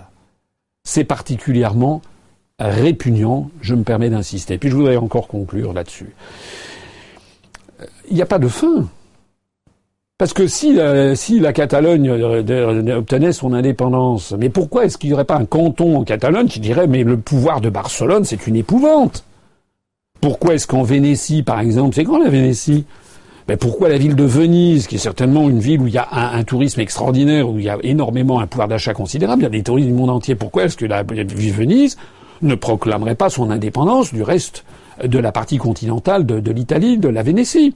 C'est 0.85 1.05
particulièrement 1.05 2.03
répugnant, 2.59 3.51
je 3.61 3.75
me 3.75 3.83
permets 3.83 4.11
d'insister. 4.11 4.59
Puis 4.59 4.71
je 4.71 4.77
voudrais 4.77 4.97
encore 4.97 5.29
conclure 5.29 5.73
là-dessus. 5.73 6.15
Il 8.09 8.17
n'y 8.17 8.23
a 8.23 8.27
pas 8.27 8.39
de 8.39 8.49
fin. 8.49 8.89
Parce 10.19 10.33
que 10.33 10.47
si, 10.47 10.73
la, 10.73 11.15
si 11.15 11.41
la 11.41 11.53
Catalogne 11.53 12.11
obtenait 12.91 13.33
son 13.33 13.53
indépendance, 13.53 14.33
mais 14.39 14.49
pourquoi 14.49 14.87
est-ce 14.87 14.97
qu'il 14.97 15.11
n'y 15.11 15.15
aurait 15.15 15.25
pas 15.27 15.37
un 15.37 15.45
canton 15.45 15.99
en 15.99 16.05
Catalogne 16.05 16.49
qui 16.49 16.61
dirait 16.61 16.87
mais 16.87 17.05
le 17.05 17.19
pouvoir 17.19 17.61
de 17.61 17.69
Barcelone 17.69 18.25
c'est 18.25 18.47
une 18.47 18.57
épouvante? 18.57 19.25
Pourquoi 20.23 20.55
est-ce 20.55 20.67
qu'en 20.67 20.83
Vénétie 20.83 21.43
par 21.43 21.61
exemple, 21.61 21.95
c'est 21.95 22.05
grand 22.05 22.19
la 22.19 22.31
Vénétie? 22.31 22.87
Mais 23.49 23.57
pourquoi 23.57 23.89
la 23.89 23.97
ville 23.97 24.17
de 24.17 24.25
Venise, 24.25 24.87
qui 24.87 24.97
est 24.97 24.99
certainement 24.99 25.49
une 25.49 25.61
ville 25.61 25.81
où 25.81 25.87
il 25.87 25.95
y 25.95 25.99
a 25.99 26.09
un, 26.13 26.43
tourisme 26.43 26.81
extraordinaire, 26.81 27.49
où 27.49 27.59
il 27.59 27.65
y 27.65 27.69
a 27.69 27.79
énormément 27.83 28.41
un 28.41 28.47
pouvoir 28.47 28.67
d'achat 28.67 28.93
considérable, 28.93 29.43
il 29.43 29.45
y 29.45 29.47
a 29.47 29.51
des 29.51 29.63
touristes 29.63 29.89
du 29.89 29.95
monde 29.95 30.11
entier, 30.11 30.35
pourquoi 30.35 30.65
est-ce 30.65 30.77
que 30.77 30.87
la 30.87 31.05
ville 31.05 31.27
de 31.27 31.53
Venise 31.53 31.97
ne 32.43 32.55
proclamerait 32.57 33.15
pas 33.15 33.31
son 33.31 33.51
indépendance 33.51 34.13
du 34.13 34.23
reste 34.23 34.65
de 35.05 35.19
la 35.19 35.31
partie 35.31 35.59
continentale 35.59 36.27
de, 36.27 36.51
l'Italie, 36.51 36.99
de 36.99 37.09
la 37.09 37.23
Vénétie? 37.23 37.75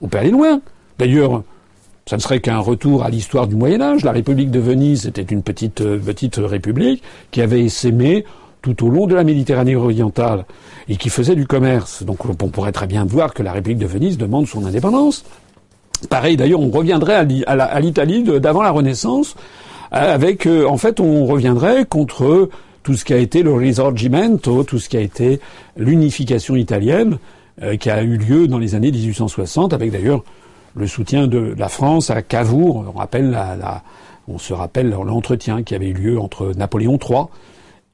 On 0.00 0.08
peut 0.08 0.18
aller 0.18 0.30
loin. 0.30 0.60
D'ailleurs, 0.98 1.42
ça 2.06 2.16
ne 2.16 2.20
serait 2.22 2.40
qu'un 2.40 2.58
retour 2.58 3.04
à 3.04 3.10
l'histoire 3.10 3.46
du 3.46 3.56
Moyen 3.56 3.80
Âge. 3.80 4.04
La 4.04 4.12
République 4.12 4.50
de 4.50 4.60
Venise 4.60 5.06
était 5.06 5.22
une 5.22 5.42
petite, 5.42 5.80
euh, 5.80 5.98
petite 5.98 6.36
république 6.36 7.02
qui 7.30 7.40
avait 7.40 7.62
essaimé 7.62 8.24
tout 8.64 8.86
au 8.86 8.88
long 8.88 9.06
de 9.06 9.14
la 9.14 9.24
Méditerranée 9.24 9.76
orientale 9.76 10.46
et 10.88 10.96
qui 10.96 11.10
faisait 11.10 11.34
du 11.34 11.46
commerce. 11.46 12.02
Donc 12.02 12.24
on 12.24 12.48
pourrait 12.48 12.72
très 12.72 12.86
bien 12.86 13.04
voir 13.04 13.34
que 13.34 13.42
la 13.42 13.52
République 13.52 13.78
de 13.78 13.86
Venise 13.86 14.16
demande 14.16 14.46
son 14.46 14.64
indépendance. 14.64 15.22
Pareil, 16.08 16.38
d'ailleurs, 16.38 16.60
on 16.60 16.70
reviendrait 16.70 17.14
à 17.46 17.80
l'Italie 17.80 18.22
d'avant 18.22 18.62
la 18.62 18.70
Renaissance, 18.70 19.36
euh, 19.92 20.14
avec, 20.14 20.46
euh, 20.46 20.66
en 20.66 20.78
fait, 20.78 20.98
on 20.98 21.26
reviendrait 21.26 21.84
contre 21.84 22.48
tout 22.82 22.94
ce 22.94 23.04
qui 23.04 23.12
a 23.12 23.18
été 23.18 23.42
le 23.42 23.52
risorgimento, 23.52 24.64
tout 24.64 24.78
ce 24.78 24.88
qui 24.88 24.96
a 24.96 25.00
été 25.00 25.40
l'unification 25.76 26.56
italienne, 26.56 27.18
euh, 27.62 27.76
qui 27.76 27.90
a 27.90 28.02
eu 28.02 28.16
lieu 28.16 28.48
dans 28.48 28.58
les 28.58 28.74
années 28.74 28.90
1860, 28.90 29.74
avec 29.74 29.92
d'ailleurs 29.92 30.24
le 30.74 30.86
soutien 30.86 31.26
de 31.26 31.54
la 31.56 31.68
France 31.68 32.10
à 32.10 32.22
Cavour. 32.22 32.84
On, 32.94 32.98
rappelle 32.98 33.38
on 34.26 34.38
se 34.38 34.54
rappelle 34.54 34.88
l'entretien 34.90 35.62
qui 35.62 35.74
avait 35.74 35.88
eu 35.88 35.94
lieu 35.94 36.18
entre 36.18 36.52
Napoléon 36.56 36.98
III 36.98 37.26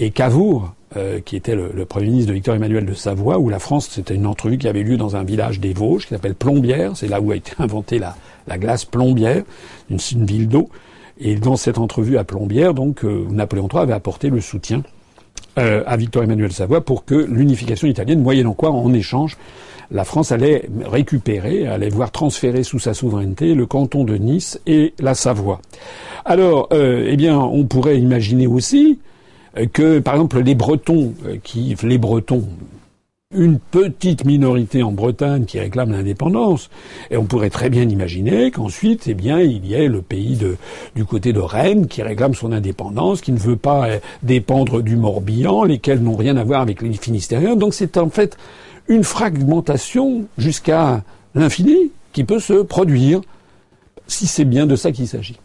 et 0.01 0.11
Cavour, 0.11 0.75
euh, 0.97 1.21
qui 1.21 1.37
était 1.37 1.55
le, 1.55 1.85
Premier 1.85 2.07
ministre 2.07 2.31
de 2.31 2.35
Victor 2.35 2.55
Emmanuel 2.55 2.87
de 2.87 2.95
Savoie, 2.95 3.39
où 3.39 3.51
la 3.51 3.59
France, 3.59 3.89
c'était 3.91 4.15
une 4.15 4.27
entrevue 4.27 4.57
qui 4.57 4.67
avait 4.67 4.83
lieu 4.83 4.97
dans 4.97 5.15
un 5.15 5.23
village 5.23 5.61
des 5.61 5.75
Vosges, 5.75 6.07
qui 6.07 6.15
s'appelle 6.15 6.35
Plombières, 6.35 6.97
c'est 6.97 7.07
là 7.07 7.21
où 7.21 7.31
a 7.31 7.37
été 7.37 7.53
inventée 7.59 7.99
la, 7.99 8.17
la 8.49 8.59
glace 8.59 8.87
Plombière, 8.87 9.45
une, 9.91 9.99
une 10.13 10.25
ville 10.25 10.49
d'eau. 10.49 10.71
Et 11.21 11.37
dans 11.37 11.57
cette 11.57 11.77
entrevue 11.77 12.17
à 12.17 12.25
Plombières, 12.25 12.73
donc, 12.73 13.05
euh, 13.05 13.27
Napoléon 13.31 13.69
III 13.71 13.83
avait 13.83 13.93
apporté 13.93 14.31
le 14.31 14.41
soutien 14.41 14.83
euh, 15.59 15.83
à 15.87 15.99
Victor 15.99 16.23
Emmanuel 16.23 16.51
Savoie 16.51 16.81
pour 16.83 17.05
que 17.05 17.15
l'unification 17.15 17.87
italienne, 17.87 18.23
moyennant 18.23 18.55
quoi, 18.55 18.71
en 18.71 18.93
échange, 18.95 19.37
la 19.91 20.05
France 20.05 20.33
allait 20.33 20.67
récupérer, 20.85 21.67
allait 21.67 21.91
voir 21.91 22.11
transférer 22.11 22.63
sous 22.63 22.79
sa 22.79 22.95
souveraineté 22.95 23.55
le 23.55 23.67
canton 23.67 24.05
de 24.05 24.17
Nice 24.17 24.61
et 24.67 24.95
la 24.99 25.15
Savoie. 25.15 25.61
Alors, 26.25 26.69
euh, 26.73 27.07
eh 27.07 27.17
bien, 27.17 27.39
on 27.39 27.65
pourrait 27.65 27.99
imaginer 27.99 28.47
aussi 28.47 28.99
que, 29.73 29.99
par 29.99 30.15
exemple, 30.15 30.41
les 30.41 30.55
Bretons, 30.55 31.15
qui 31.43 31.77
les 31.83 31.99
Bretons, 31.99 32.47
une 33.33 33.61
petite 33.61 34.25
minorité 34.25 34.83
en 34.83 34.91
Bretagne 34.91 35.45
qui 35.45 35.61
réclame 35.61 35.93
l'indépendance. 35.93 36.69
Et 37.13 37.17
on 37.17 37.27
pourrait 37.27 37.51
très 37.51 37.71
bien 37.71 37.89
imaginer 37.89 38.51
qu'ensuite, 38.51 39.07
eh 39.07 39.15
bien, 39.15 39.39
il 39.39 39.65
y 39.65 39.75
ait 39.75 39.87
le 39.87 40.03
pays 40.03 40.35
de, 40.35 40.57
du 40.97 41.05
côté 41.05 41.33
de 41.33 41.39
Rennes 41.39 41.87
qui 41.87 42.03
réclame 42.03 42.35
son 42.35 42.51
indépendance, 42.51 43.21
qui 43.21 43.31
ne 43.31 43.39
veut 43.39 43.55
pas 43.55 43.89
eh, 43.89 44.01
dépendre 44.25 44.83
du 44.83 44.97
Morbihan, 44.97 45.63
lesquels 45.63 46.03
n'ont 46.03 46.17
rien 46.17 46.37
à 46.37 46.43
voir 46.43 46.61
avec 46.61 46.83
les 46.83 46.93
Finistériens. 46.95 47.55
Donc 47.55 47.73
c'est 47.73 47.99
en 47.99 48.11
fait 48.11 48.37
une 48.89 49.05
fragmentation 49.05 50.25
jusqu'à 50.37 51.05
l'infini 51.37 51.93
qui 52.13 52.25
peut 52.25 52.41
se 52.41 52.55
produire 52.55 53.21
si 54.09 54.27
c'est 54.27 54.45
bien 54.45 54.67
de 54.67 54.75
ça 54.75 54.91
qu'il 54.91 55.07
s'agit. 55.07 55.39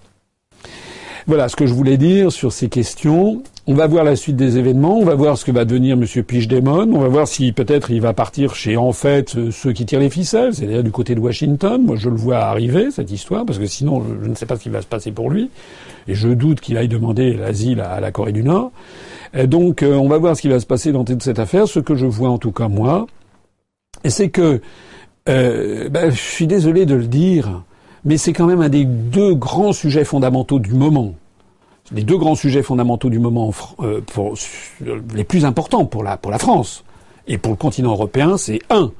Voilà 1.27 1.49
ce 1.49 1.55
que 1.55 1.67
je 1.67 1.73
voulais 1.73 1.97
dire 1.97 2.31
sur 2.31 2.51
ces 2.51 2.67
questions. 2.67 3.43
On 3.67 3.73
va 3.73 3.87
voir 3.87 4.03
la 4.03 4.15
suite 4.15 4.35
des 4.35 4.59
événements, 4.59 4.99
on 4.99 5.05
va 5.05 5.15
voir 5.15 5.39
ce 5.39 5.43
que 5.43 5.51
va 5.51 5.65
devenir 5.65 5.97
M. 5.97 6.05
Pichdemon, 6.23 6.87
on 6.93 6.99
va 6.99 7.07
voir 7.07 7.27
si 7.27 7.51
peut-être 7.51 7.89
il 7.89 7.99
va 7.99 8.13
partir 8.13 8.53
chez 8.53 8.77
en 8.77 8.91
fait 8.91 9.35
euh, 9.35 9.49
ceux 9.49 9.73
qui 9.73 9.87
tirent 9.87 10.01
les 10.01 10.11
ficelles, 10.11 10.53
c'est-à-dire 10.53 10.83
du 10.83 10.91
côté 10.91 11.15
de 11.15 11.19
Washington. 11.19 11.81
Moi 11.81 11.95
je 11.95 12.09
le 12.09 12.15
vois 12.15 12.37
arriver 12.37 12.91
cette 12.91 13.09
histoire 13.09 13.43
parce 13.43 13.57
que 13.57 13.65
sinon 13.65 14.03
je, 14.21 14.29
ne 14.29 14.35
sais 14.35 14.45
pas 14.45 14.55
ce 14.55 14.61
qui 14.61 14.69
va 14.69 14.83
se 14.83 14.87
passer 14.87 15.11
pour 15.11 15.31
lui 15.31 15.49
et 16.07 16.13
je 16.13 16.27
doute 16.27 16.61
qu'il 16.61 16.77
aille 16.77 16.87
demander 16.87 17.33
l'asile 17.33 17.81
à, 17.81 17.99
la 17.99 18.11
Corée 18.11 18.33
du 18.33 18.43
Nord. 18.43 18.71
Donc 19.45 19.81
euh, 19.81 19.95
on 19.95 20.07
va 20.07 20.19
voir 20.19 20.37
ce 20.37 20.43
qui 20.43 20.47
va 20.47 20.59
se 20.59 20.67
passer 20.67 20.91
dans 20.91 21.03
toute 21.03 21.23
cette 21.23 21.39
affaire. 21.39 21.67
Ce 21.67 21.79
que 21.79 21.95
je 21.95 22.05
vois 22.05 22.29
en 22.29 22.37
tout 22.37 22.51
cas 22.51 22.67
moi, 22.67 23.07
c'est 24.05 24.29
que 24.29 24.61
euh, 25.27 25.89
ben, 25.89 26.11
je 26.11 26.19
suis 26.19 26.45
désolé 26.45 26.85
de 26.85 26.93
le 26.93 27.07
dire, 27.07 27.63
mais 28.03 28.17
c'est 28.17 28.31
quand 28.31 28.45
même 28.45 28.61
un 28.61 28.69
des 28.69 28.85
deux 28.85 29.33
grands 29.33 29.73
sujets 29.73 30.03
fondamentaux 30.03 30.59
du 30.59 30.75
moment 30.75 31.15
les 31.91 32.03
deux 32.03 32.17
grands 32.17 32.35
sujets 32.35 32.63
fondamentaux 32.63 33.09
du 33.09 33.19
moment, 33.19 33.53
euh, 33.81 34.01
pour, 34.01 34.35
les 35.13 35.23
plus 35.23 35.45
importants 35.45 35.85
pour 35.85 36.03
la, 36.03 36.17
pour 36.17 36.31
la 36.31 36.39
France 36.39 36.83
et 37.27 37.37
pour 37.37 37.51
le 37.51 37.57
continent 37.57 37.91
européen, 37.91 38.37
c'est 38.37 38.59
un, 38.69 38.91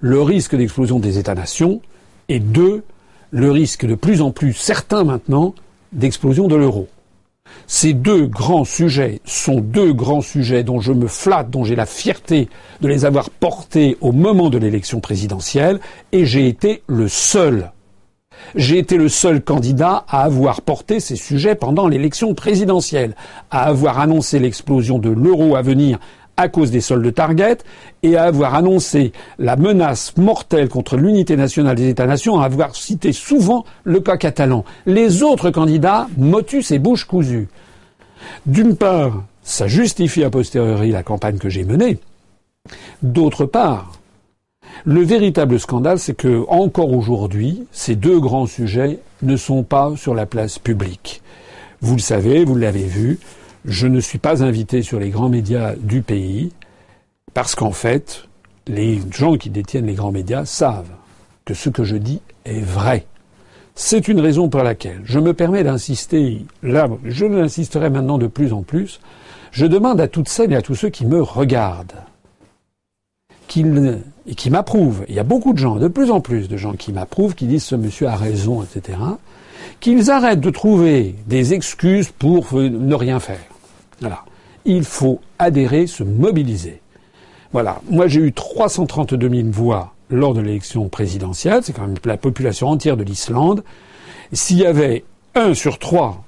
le 0.00 0.22
risque 0.22 0.56
d'explosion 0.56 0.98
des 0.98 1.18
États-nations, 1.18 1.80
et 2.28 2.38
deux, 2.40 2.84
le 3.30 3.50
risque 3.50 3.86
de 3.86 3.94
plus 3.94 4.20
en 4.20 4.30
plus 4.30 4.52
certain 4.52 5.04
maintenant 5.04 5.54
d'explosion 5.92 6.48
de 6.48 6.56
l'euro. 6.56 6.88
Ces 7.66 7.92
deux 7.92 8.26
grands 8.26 8.64
sujets 8.64 9.20
sont 9.24 9.60
deux 9.60 9.92
grands 9.92 10.20
sujets 10.20 10.64
dont 10.64 10.80
je 10.80 10.92
me 10.92 11.06
flatte, 11.06 11.50
dont 11.50 11.64
j'ai 11.64 11.76
la 11.76 11.86
fierté 11.86 12.48
de 12.80 12.88
les 12.88 13.04
avoir 13.04 13.30
portés 13.30 13.96
au 14.00 14.12
moment 14.12 14.50
de 14.50 14.58
l'élection 14.58 15.00
présidentielle, 15.00 15.80
et 16.12 16.26
j'ai 16.26 16.48
été 16.48 16.82
le 16.88 17.08
seul 17.08 17.72
j'ai 18.54 18.78
été 18.78 18.96
le 18.96 19.08
seul 19.08 19.42
candidat 19.42 20.04
à 20.08 20.22
avoir 20.22 20.62
porté 20.62 21.00
ces 21.00 21.16
sujets 21.16 21.54
pendant 21.54 21.88
l'élection 21.88 22.34
présidentielle, 22.34 23.14
à 23.50 23.64
avoir 23.64 23.98
annoncé 23.98 24.38
l'explosion 24.38 24.98
de 24.98 25.10
l'euro 25.10 25.56
à 25.56 25.62
venir 25.62 25.98
à 26.36 26.48
cause 26.48 26.70
des 26.70 26.80
soldes 26.80 27.14
Target 27.14 27.58
et 28.02 28.16
à 28.16 28.24
avoir 28.24 28.54
annoncé 28.54 29.12
la 29.38 29.56
menace 29.56 30.16
mortelle 30.16 30.68
contre 30.68 30.96
l'unité 30.96 31.36
nationale 31.36 31.76
des 31.76 31.88
États-nations, 31.88 32.40
à 32.40 32.44
avoir 32.44 32.76
cité 32.76 33.12
souvent 33.12 33.64
le 33.84 34.00
cas 34.00 34.16
catalan. 34.16 34.64
Les 34.84 35.22
autres 35.22 35.50
candidats, 35.50 36.08
motus 36.18 36.70
et 36.70 36.78
bouche 36.78 37.04
cousue. 37.06 37.48
D'une 38.44 38.76
part, 38.76 39.24
ça 39.42 39.66
justifie 39.66 40.24
a 40.24 40.30
posteriori 40.30 40.90
la 40.90 41.02
campagne 41.02 41.38
que 41.38 41.48
j'ai 41.48 41.64
menée. 41.64 41.98
D'autre 43.02 43.46
part, 43.46 43.92
le 44.84 45.02
véritable 45.02 45.58
scandale, 45.58 45.98
c'est 45.98 46.14
que 46.14 46.44
encore 46.48 46.92
aujourd'hui, 46.92 47.66
ces 47.72 47.96
deux 47.96 48.20
grands 48.20 48.46
sujets 48.46 48.98
ne 49.22 49.36
sont 49.36 49.62
pas 49.62 49.92
sur 49.96 50.14
la 50.14 50.26
place 50.26 50.58
publique. 50.58 51.22
Vous 51.80 51.94
le 51.94 52.00
savez, 52.00 52.44
vous 52.44 52.56
l'avez 52.56 52.84
vu, 52.84 53.18
je 53.64 53.86
ne 53.86 54.00
suis 54.00 54.18
pas 54.18 54.42
invité 54.42 54.82
sur 54.82 55.00
les 55.00 55.10
grands 55.10 55.28
médias 55.28 55.74
du 55.76 56.02
pays 56.02 56.52
parce 57.34 57.54
qu'en 57.54 57.72
fait, 57.72 58.24
les 58.66 59.00
gens 59.12 59.36
qui 59.36 59.50
détiennent 59.50 59.86
les 59.86 59.94
grands 59.94 60.12
médias 60.12 60.44
savent 60.44 60.90
que 61.44 61.54
ce 61.54 61.68
que 61.68 61.84
je 61.84 61.96
dis 61.96 62.20
est 62.44 62.60
vrai. 62.60 63.06
C'est 63.74 64.08
une 64.08 64.20
raison 64.20 64.48
pour 64.48 64.62
laquelle 64.62 65.02
je 65.04 65.18
me 65.18 65.34
permets 65.34 65.62
d'insister, 65.62 66.46
là, 66.62 66.88
je 67.04 67.26
l'insisterai 67.26 67.90
maintenant 67.90 68.18
de 68.18 68.26
plus 68.26 68.52
en 68.52 68.62
plus, 68.62 69.00
je 69.52 69.66
demande 69.66 70.00
à 70.00 70.08
toutes 70.08 70.28
celles 70.28 70.52
et 70.52 70.56
à 70.56 70.62
tous 70.62 70.74
ceux 70.74 70.88
qui 70.88 71.04
me 71.04 71.20
regardent, 71.22 71.92
et 74.26 74.34
qui 74.34 74.50
m'approuvent, 74.50 75.04
il 75.08 75.14
y 75.14 75.18
a 75.18 75.24
beaucoup 75.24 75.52
de 75.52 75.58
gens, 75.58 75.76
de 75.76 75.88
plus 75.88 76.10
en 76.10 76.20
plus 76.20 76.48
de 76.48 76.56
gens 76.56 76.72
qui 76.72 76.92
m'approuvent, 76.92 77.34
qui 77.34 77.46
disent 77.46 77.64
ce 77.64 77.76
monsieur 77.76 78.08
a 78.08 78.16
raison, 78.16 78.62
etc., 78.62 78.98
qu'ils 79.80 80.10
arrêtent 80.10 80.40
de 80.40 80.50
trouver 80.50 81.14
des 81.26 81.54
excuses 81.54 82.10
pour 82.10 82.54
ne 82.54 82.94
rien 82.94 83.20
faire. 83.20 83.44
Voilà. 84.00 84.24
Il 84.64 84.84
faut 84.84 85.20
adhérer, 85.38 85.86
se 85.86 86.02
mobiliser. 86.02 86.80
Voilà. 87.52 87.80
Moi, 87.90 88.08
j'ai 88.08 88.20
eu 88.20 88.32
332 88.32 89.28
000 89.28 89.48
voix 89.50 89.94
lors 90.10 90.34
de 90.34 90.40
l'élection 90.40 90.88
présidentielle. 90.88 91.60
C'est 91.62 91.72
quand 91.72 91.86
même 91.86 91.96
la 92.04 92.16
population 92.16 92.68
entière 92.68 92.96
de 92.96 93.04
l'Islande. 93.04 93.62
S'il 94.32 94.58
y 94.58 94.66
avait 94.66 95.04
un 95.34 95.54
sur 95.54 95.78
trois 95.78 96.24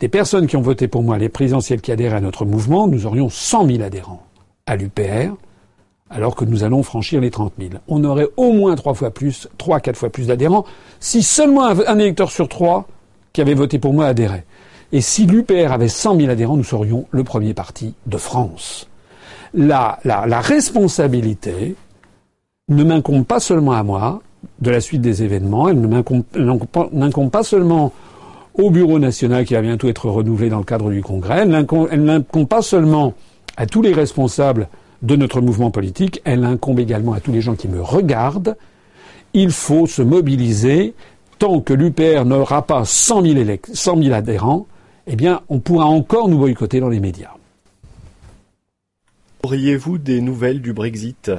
des 0.00 0.08
personnes 0.08 0.46
qui 0.46 0.56
ont 0.56 0.62
voté 0.62 0.88
pour 0.88 1.02
moi, 1.02 1.16
les 1.18 1.28
présidentielles 1.28 1.80
qui 1.80 1.92
adhéraient 1.92 2.16
à 2.16 2.20
notre 2.20 2.44
mouvement, 2.44 2.86
nous 2.86 3.06
aurions 3.06 3.30
100 3.30 3.66
000 3.66 3.82
adhérents 3.82 4.22
à 4.66 4.76
l'UPR, 4.76 5.36
alors 6.10 6.36
que 6.36 6.44
nous 6.44 6.64
allons 6.64 6.82
franchir 6.82 7.20
les 7.20 7.30
30 7.30 7.54
000. 7.58 7.70
On 7.88 8.04
aurait 8.04 8.28
au 8.36 8.52
moins 8.52 8.76
trois 8.76 8.94
fois 8.94 9.10
plus, 9.10 9.48
trois, 9.58 9.80
quatre 9.80 9.96
fois 9.96 10.10
plus 10.10 10.28
d'adhérents, 10.28 10.64
si 11.00 11.22
seulement 11.22 11.64
un 11.66 11.98
électeur 11.98 12.30
sur 12.30 12.48
trois 12.48 12.86
qui 13.32 13.40
avait 13.40 13.54
voté 13.54 13.78
pour 13.78 13.92
moi 13.92 14.06
adhérait. 14.06 14.44
Et 14.92 15.00
si 15.00 15.26
l'UPR 15.26 15.72
avait 15.72 15.88
100 15.88 16.16
000 16.16 16.30
adhérents, 16.30 16.56
nous 16.56 16.64
serions 16.64 17.06
le 17.10 17.24
premier 17.24 17.54
parti 17.54 17.94
de 18.06 18.16
France. 18.16 18.88
La, 19.52 19.98
la, 20.04 20.26
la 20.26 20.40
responsabilité 20.40 21.74
ne 22.68 22.84
m'incombe 22.84 23.24
pas 23.24 23.40
seulement 23.40 23.72
à 23.72 23.82
moi 23.82 24.22
de 24.60 24.70
la 24.70 24.80
suite 24.80 25.00
des 25.00 25.22
événements, 25.22 25.68
elle 25.68 25.80
ne 25.80 25.86
m'incombe 25.86 27.30
pas 27.30 27.42
seulement 27.42 27.92
au 28.54 28.70
Bureau 28.70 28.98
national 28.98 29.44
qui 29.44 29.54
va 29.54 29.60
bientôt 29.60 29.88
être 29.88 30.08
renouvelé 30.08 30.48
dans 30.48 30.58
le 30.58 30.64
cadre 30.64 30.90
du 30.90 31.02
Congrès, 31.02 31.40
elle 31.40 32.04
n'incombe 32.04 32.48
pas 32.48 32.62
seulement 32.62 33.14
à 33.56 33.66
tous 33.66 33.82
les 33.82 33.92
responsables 33.92 34.68
de 35.02 35.16
notre 35.16 35.40
mouvement 35.40 35.70
politique, 35.70 36.20
elle 36.24 36.44
incombe 36.44 36.80
également 36.80 37.12
à 37.12 37.20
tous 37.20 37.32
les 37.32 37.40
gens 37.40 37.54
qui 37.54 37.68
me 37.68 37.80
regardent. 37.80 38.56
Il 39.34 39.50
faut 39.50 39.86
se 39.86 40.02
mobiliser. 40.02 40.94
Tant 41.38 41.60
que 41.60 41.74
l'UPR 41.74 42.24
n'aura 42.24 42.62
pas 42.62 42.84
100 42.86 43.22
000, 43.22 44.12
adhérents, 44.12 44.66
eh 45.06 45.16
bien, 45.16 45.42
on 45.50 45.58
pourra 45.58 45.84
encore 45.84 46.28
nous 46.28 46.38
boycotter 46.38 46.80
dans 46.80 46.88
les 46.88 47.00
médias. 47.00 47.32
Auriez-vous 49.42 49.98
des 49.98 50.22
nouvelles 50.22 50.62
du 50.62 50.72
Brexit? 50.72 51.30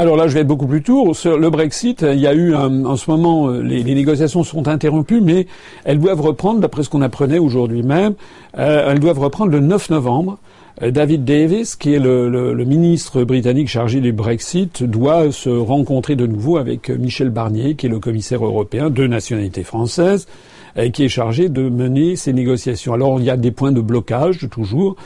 Alors 0.00 0.16
là, 0.16 0.28
je 0.28 0.34
vais 0.34 0.40
être 0.40 0.46
beaucoup 0.46 0.68
plus 0.68 0.82
tour. 0.82 1.14
Sur 1.16 1.38
le 1.38 1.50
Brexit, 1.50 2.02
il 2.02 2.20
y 2.20 2.26
a 2.28 2.32
eu 2.32 2.54
en 2.54 2.96
ce 2.96 3.10
moment, 3.10 3.48
euh, 3.48 3.62
les, 3.62 3.82
négociations 3.82 4.44
sont 4.44 4.68
interrompues, 4.68 5.20
mais 5.20 5.48
elles 5.84 5.98
doivent 5.98 6.20
reprendre, 6.20 6.60
d'après 6.60 6.84
ce 6.84 6.88
qu'on 6.88 7.02
apprenait 7.02 7.38
aujourd'hui 7.38 7.82
même, 7.82 8.14
euh, 8.56 8.92
elles 8.92 9.00
doivent 9.00 9.18
reprendre 9.18 9.50
le 9.50 9.58
9 9.58 9.90
novembre. 9.90 10.38
Euh, 10.82 10.90
David 10.90 11.24
Davis, 11.24 11.76
qui 11.76 11.94
est 11.94 11.98
le, 11.98 12.64
ministre 12.64 13.24
britannique 13.24 13.68
chargé 13.68 14.00
du 14.00 14.12
Brexit, 14.12 14.82
doit 14.82 15.32
se 15.32 15.48
rencontrer 15.48 16.16
de 16.16 16.26
nouveau 16.26 16.56
avec 16.56 16.90
Michel 16.90 17.30
Barnier, 17.30 17.74
qui 17.74 17.86
est 17.86 17.90
le 17.90 17.98
commissaire 17.98 18.44
européen 18.44 18.90
de 18.90 19.06
nationalité 19.06 19.64
française, 19.64 20.26
et 20.76 20.90
qui 20.92 21.04
est 21.04 21.08
chargé 21.08 21.48
de 21.48 21.68
mener 21.68 22.16
ces 22.16 22.32
négociations. 22.32 22.92
Alors 22.92 23.18
il 23.18 23.24
y 23.24 23.30
a 23.30 23.36
des 23.36 23.50
points 23.50 23.72
de 23.72 23.80
blocage 23.80 24.48
toujours. 24.50 24.96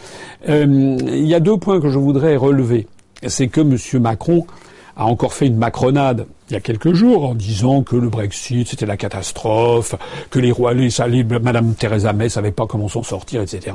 Euh, 0.49 0.97
il 1.01 1.27
y 1.27 1.35
a 1.35 1.41
deux 1.41 1.57
points 1.57 1.81
que 1.81 1.89
je 1.89 1.99
voudrais 1.99 2.37
relever. 2.37 2.87
C'est 3.27 3.49
que 3.49 3.61
M. 3.61 4.03
Macron 4.03 4.47
a 4.97 5.07
encore 5.07 5.33
fait 5.33 5.47
une 5.47 5.57
macronade 5.57 6.27
il 6.51 6.53
y 6.53 6.57
a 6.57 6.61
quelques 6.61 6.93
jours 6.93 7.25
en 7.25 7.35
disant 7.35 7.83
que 7.83 7.97
le 7.97 8.11
Brexit 8.11 8.69
c'était 8.69 8.85
la 8.85 8.99
catastrophe, 8.99 9.95
que 10.29 10.39
les 10.39 10.53
rois, 10.53 10.75
les, 10.75 10.91
les 11.09 11.25
Madame 11.25 11.75
Theresa 11.75 12.13
May 12.13 12.29
savait 12.29 12.51
pas 12.51 12.67
comment 12.67 12.89
s'en 12.89 13.03
sortir, 13.03 13.41
etc 13.41 13.73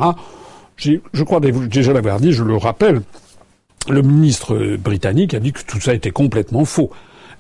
je 0.77 1.23
crois 1.23 1.39
déjà 1.39 1.93
l'avoir 1.93 2.19
dit, 2.19 2.31
je 2.31 2.43
le 2.43 2.55
rappelle, 2.55 3.01
le 3.89 4.01
ministre 4.01 4.77
britannique 4.77 5.33
a 5.33 5.39
dit 5.39 5.53
que 5.53 5.61
tout 5.65 5.79
ça 5.79 5.93
était 5.93 6.11
complètement 6.11 6.65
faux. 6.65 6.91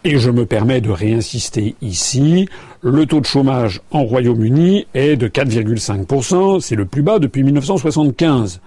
Et 0.03 0.19
je 0.19 0.29
me 0.29 0.45
permets 0.45 0.79
de 0.79 0.91
réinsister 0.91 1.75
ici, 1.81 2.47
le 2.81 3.05
taux 3.05 3.19
de 3.19 3.25
chômage 3.25 3.81
en 3.91 4.03
Royaume-Uni 4.03 4.85
est 4.93 5.15
de 5.15 5.27
4,5%, 5.27 6.61
c'est 6.61 6.75
le 6.75 6.85
plus 6.85 7.01
bas 7.01 7.19
depuis 7.19 7.43
1975. 7.43 8.61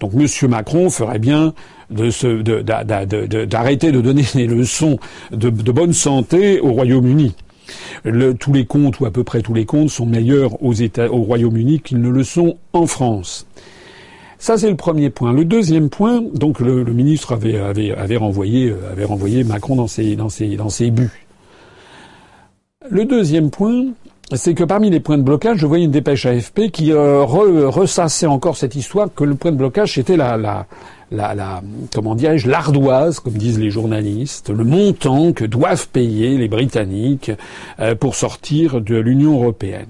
Donc 0.00 0.12
M. 0.14 0.26
Macron 0.50 0.90
ferait 0.90 1.18
bien 1.18 1.54
d'arrêter 1.90 3.92
de, 3.92 4.00
donner 4.00 4.24
des 4.34 4.46
leçons 4.46 4.98
de, 5.32 5.48
bonne 5.48 5.92
santé 5.92 6.60
au 6.60 6.72
Royaume-Uni. 6.72 7.34
tous 8.38 8.52
les 8.52 8.66
comptes, 8.66 9.00
ou 9.00 9.06
à 9.06 9.10
peu 9.10 9.24
près 9.24 9.40
tous 9.40 9.54
les 9.54 9.64
comptes, 9.64 9.90
sont 9.90 10.06
meilleurs 10.06 10.62
aux 10.62 10.82
au 10.82 11.22
Royaume-Uni 11.22 11.80
qu'ils 11.80 12.00
ne 12.00 12.10
le 12.10 12.24
sont 12.24 12.58
en 12.72 12.86
France. 12.86 13.46
Ça, 14.44 14.58
c'est 14.58 14.68
le 14.68 14.76
premier 14.76 15.08
point. 15.08 15.32
Le 15.32 15.46
deuxième 15.46 15.88
point, 15.88 16.20
donc 16.20 16.60
le, 16.60 16.84
ministre 16.84 17.38
euh, 17.46 17.70
avait 17.96 18.16
renvoyé 18.18 19.42
Macron 19.42 19.74
dans 19.74 19.86
ses, 19.86 20.90
buts. 20.90 21.10
Le 22.90 23.06
deuxième 23.06 23.48
point, 23.48 23.86
c'est 24.34 24.52
que 24.52 24.62
parmi 24.62 24.90
les 24.90 25.00
points 25.00 25.16
de 25.16 25.22
blocage, 25.22 25.56
je 25.56 25.66
voyais 25.66 25.86
une 25.86 25.90
dépêche 25.90 26.26
AFP 26.26 26.70
qui 26.70 26.92
euh, 26.92 27.24
ressassait 27.24 28.26
encore 28.26 28.58
cette 28.58 28.74
histoire 28.74 29.08
que 29.14 29.24
le 29.24 29.34
point 29.34 29.50
de 29.50 29.56
blocage, 29.56 29.94
c'était 29.94 30.18
la, 30.18 30.66
comment 31.94 32.14
dirais-je, 32.14 32.46
l'ardoise, 32.46 33.20
comme 33.20 33.32
disent 33.32 33.58
les 33.58 33.70
journalistes, 33.70 34.50
le 34.50 34.64
montant 34.64 35.32
que 35.32 35.46
doivent 35.46 35.88
payer 35.88 36.36
les 36.36 36.48
Britanniques 36.48 37.32
euh, 37.80 37.94
pour 37.94 38.14
sortir 38.14 38.82
de 38.82 38.96
l'Union 38.96 39.40
européenne. 39.40 39.86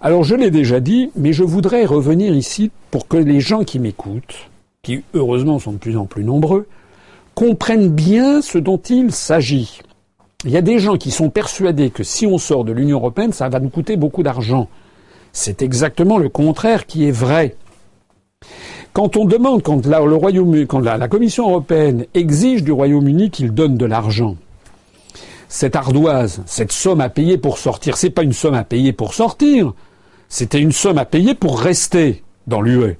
Alors 0.00 0.24
je 0.24 0.34
l'ai 0.34 0.50
déjà 0.50 0.80
dit, 0.80 1.10
mais 1.16 1.32
je 1.32 1.44
voudrais 1.44 1.84
revenir 1.84 2.34
ici 2.34 2.70
pour 2.90 3.08
que 3.08 3.16
les 3.16 3.40
gens 3.40 3.64
qui 3.64 3.78
m'écoutent, 3.78 4.50
qui 4.82 5.02
heureusement 5.14 5.58
sont 5.58 5.72
de 5.72 5.78
plus 5.78 5.96
en 5.96 6.04
plus 6.04 6.24
nombreux, 6.24 6.66
comprennent 7.34 7.90
bien 7.90 8.42
ce 8.42 8.58
dont 8.58 8.78
il 8.78 9.12
s'agit. 9.12 9.80
Il 10.44 10.50
y 10.50 10.56
a 10.56 10.62
des 10.62 10.78
gens 10.78 10.96
qui 10.96 11.10
sont 11.10 11.30
persuadés 11.30 11.90
que 11.90 12.04
si 12.04 12.26
on 12.26 12.38
sort 12.38 12.64
de 12.64 12.72
l'Union 12.72 12.98
européenne, 12.98 13.32
ça 13.32 13.48
va 13.48 13.58
nous 13.58 13.70
coûter 13.70 13.96
beaucoup 13.96 14.22
d'argent. 14.22 14.68
C'est 15.32 15.62
exactement 15.62 16.18
le 16.18 16.28
contraire 16.28 16.86
qui 16.86 17.06
est 17.06 17.12
vrai. 17.12 17.56
Quand 18.92 19.16
on 19.16 19.24
demande, 19.24 19.62
quand 19.62 19.84
la, 19.86 21.08
Commission 21.08 21.48
européenne 21.48 22.06
exige 22.14 22.62
du 22.62 22.72
Royaume-Uni 22.72 23.30
qu'il 23.30 23.52
donne 23.52 23.76
de 23.76 23.84
l'argent, 23.84 24.36
cette 25.48 25.76
ardoise, 25.76 26.42
cette 26.46 26.72
somme 26.72 27.00
à 27.00 27.08
payer 27.08 27.38
pour 27.38 27.58
sortir, 27.58 27.96
c'est 27.96 28.10
pas 28.10 28.22
une 28.22 28.32
somme 28.32 28.54
à 28.54 28.64
payer 28.64 28.92
pour 28.92 29.14
sortir, 29.14 29.72
c'était 30.28 30.60
une 30.60 30.72
somme 30.72 30.98
à 30.98 31.04
payer 31.04 31.34
pour 31.34 31.60
rester 31.60 32.22
dans 32.46 32.60
l'UE. 32.60 32.96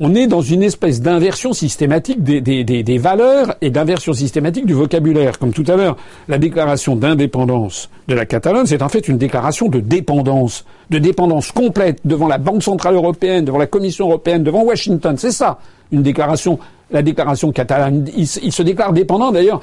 On 0.00 0.14
est 0.14 0.26
dans 0.26 0.40
une 0.40 0.62
espèce 0.62 1.02
d'inversion 1.02 1.52
systématique 1.52 2.22
des, 2.22 2.98
valeurs 2.98 3.54
et 3.60 3.68
d'inversion 3.68 4.14
systématique 4.14 4.64
du 4.64 4.72
vocabulaire. 4.72 5.38
Comme 5.38 5.52
tout 5.52 5.66
à 5.68 5.76
l'heure, 5.76 5.98
la 6.28 6.38
déclaration 6.38 6.96
d'indépendance 6.96 7.90
de 8.08 8.14
la 8.14 8.24
Catalogne, 8.24 8.64
c'est 8.64 8.80
en 8.80 8.88
fait 8.88 9.06
une 9.06 9.18
déclaration 9.18 9.68
de 9.68 9.80
dépendance, 9.80 10.64
de 10.88 10.98
dépendance 10.98 11.52
complète 11.52 12.00
devant 12.06 12.26
la 12.26 12.38
Banque 12.38 12.62
Centrale 12.62 12.94
Européenne, 12.94 13.44
devant 13.44 13.58
la 13.58 13.66
Commission 13.66 14.08
Européenne, 14.08 14.42
devant 14.42 14.64
Washington. 14.64 15.16
C'est 15.18 15.30
ça, 15.30 15.58
une 15.92 16.02
déclaration, 16.02 16.58
la 16.90 17.02
déclaration 17.02 17.52
catalane. 17.52 18.08
Il, 18.16 18.26
se 18.26 18.62
déclare 18.62 18.94
dépendant 18.94 19.30
d'ailleurs. 19.30 19.60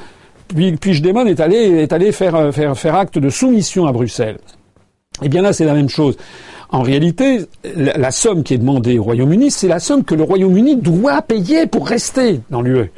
Puis, 0.55 0.75
Puigdemont 0.77 1.25
est 1.25 1.39
allé, 1.39 1.57
est 1.57 1.93
allé 1.93 2.11
faire, 2.11 2.53
faire, 2.53 2.77
faire 2.77 2.95
acte 2.95 3.17
de 3.17 3.29
soumission 3.29 3.85
à 3.85 3.91
Bruxelles. 3.91 4.37
Eh 5.21 5.29
bien 5.29 5.41
là, 5.41 5.53
c'est 5.53 5.65
la 5.65 5.73
même 5.73 5.89
chose. 5.89 6.17
En 6.69 6.81
réalité, 6.81 7.41
la, 7.75 8.11
somme 8.11 8.43
qui 8.43 8.53
est 8.53 8.59
demandée 8.59 8.99
au 8.99 9.03
Royaume-Uni, 9.03 9.49
c'est 9.49 9.67
la 9.67 9.79
somme 9.79 10.03
que 10.03 10.13
le 10.13 10.23
Royaume-Uni 10.23 10.77
doit 10.77 11.21
payer 11.21 11.65
pour 11.65 11.87
rester 11.87 12.41
dans 12.51 12.61
l'UE. 12.61 12.91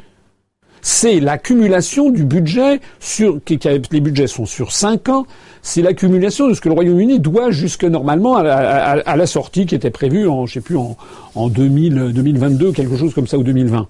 C'est 0.82 1.20
l'accumulation 1.20 2.10
du 2.10 2.24
budget 2.24 2.80
sur, 3.00 3.38
les 3.48 4.00
budgets 4.00 4.26
sont 4.26 4.46
sur 4.46 4.72
cinq 4.72 5.08
ans, 5.08 5.26
c'est 5.62 5.80
l'accumulation 5.80 6.48
de 6.48 6.54
ce 6.54 6.60
que 6.60 6.68
le 6.68 6.74
Royaume-Uni 6.74 7.20
doit 7.20 7.50
jusque 7.50 7.84
normalement 7.84 8.36
à, 8.36 9.16
la 9.16 9.26
sortie 9.26 9.64
qui 9.64 9.74
était 9.74 9.90
prévue 9.90 10.28
en, 10.28 10.44
je 10.44 10.54
sais 10.54 10.60
plus, 10.60 10.76
en, 10.76 10.96
en 11.34 11.48
2000, 11.48 12.12
2022, 12.12 12.72
quelque 12.72 12.96
chose 12.96 13.14
comme 13.14 13.28
ça, 13.28 13.38
ou 13.38 13.44
2020. 13.44 13.86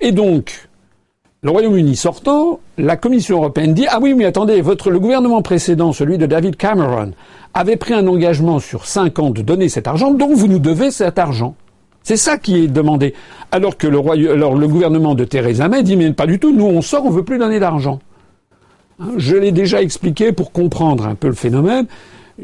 Et 0.00 0.12
donc, 0.12 0.68
le 1.44 1.50
Royaume-Uni 1.50 1.96
sortant, 1.96 2.60
la 2.78 2.96
Commission 2.96 3.38
européenne 3.38 3.74
dit 3.74 3.86
ah 3.90 3.98
oui 4.00 4.14
mais 4.14 4.26
attendez, 4.26 4.60
votre 4.60 4.92
le 4.92 5.00
gouvernement 5.00 5.42
précédent, 5.42 5.92
celui 5.92 6.16
de 6.16 6.26
David 6.26 6.54
Cameron, 6.54 7.10
avait 7.52 7.76
pris 7.76 7.94
un 7.94 8.06
engagement 8.06 8.60
sur 8.60 8.86
cinq 8.86 9.18
ans 9.18 9.30
de 9.30 9.42
donner 9.42 9.68
cet 9.68 9.88
argent, 9.88 10.12
donc 10.12 10.36
vous 10.36 10.46
nous 10.46 10.60
devez 10.60 10.92
cet 10.92 11.18
argent. 11.18 11.56
C'est 12.04 12.16
ça 12.16 12.38
qui 12.38 12.62
est 12.62 12.68
demandé. 12.68 13.12
Alors 13.50 13.76
que 13.76 13.88
le, 13.88 13.98
le 13.98 14.68
gouvernement 14.68 15.16
de 15.16 15.24
Theresa 15.24 15.66
May 15.66 15.82
dit 15.82 15.96
mais 15.96 16.12
pas 16.12 16.26
du 16.26 16.38
tout, 16.38 16.52
nous 16.52 16.66
on 16.66 16.80
sort, 16.80 17.06
on 17.06 17.10
veut 17.10 17.24
plus 17.24 17.38
donner 17.38 17.58
d'argent. 17.58 17.98
Hein, 19.00 19.14
je 19.16 19.34
l'ai 19.34 19.50
déjà 19.50 19.82
expliqué 19.82 20.30
pour 20.30 20.52
comprendre 20.52 21.08
un 21.08 21.16
peu 21.16 21.26
le 21.26 21.34
phénomène. 21.34 21.86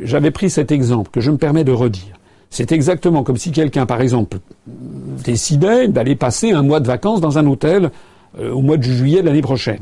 J'avais 0.03 0.33
pris 0.33 0.51
cet 0.51 0.73
exemple 0.73 1.13
que 1.13 1.21
je 1.21 1.31
me 1.31 1.37
permets 1.37 1.63
de 1.63 1.71
redire. 1.71 2.17
C'est 2.51 2.73
exactement 2.73 3.23
comme 3.23 3.37
si 3.37 3.53
quelqu'un, 3.53 3.87
par 3.87 4.01
exemple, 4.01 4.39
décidait 4.67 5.87
d'aller 5.87 6.17
passer 6.17 6.51
un 6.51 6.63
mois 6.63 6.81
de 6.81 6.87
vacances 6.89 7.21
dans 7.21 7.39
un 7.39 7.47
hôtel 7.47 7.91
euh, 8.39 8.53
au 8.53 8.61
mois 8.61 8.77
de 8.77 8.83
juillet 8.83 9.23
de 9.23 9.27
l'année 9.27 9.43
prochaine. 9.43 9.81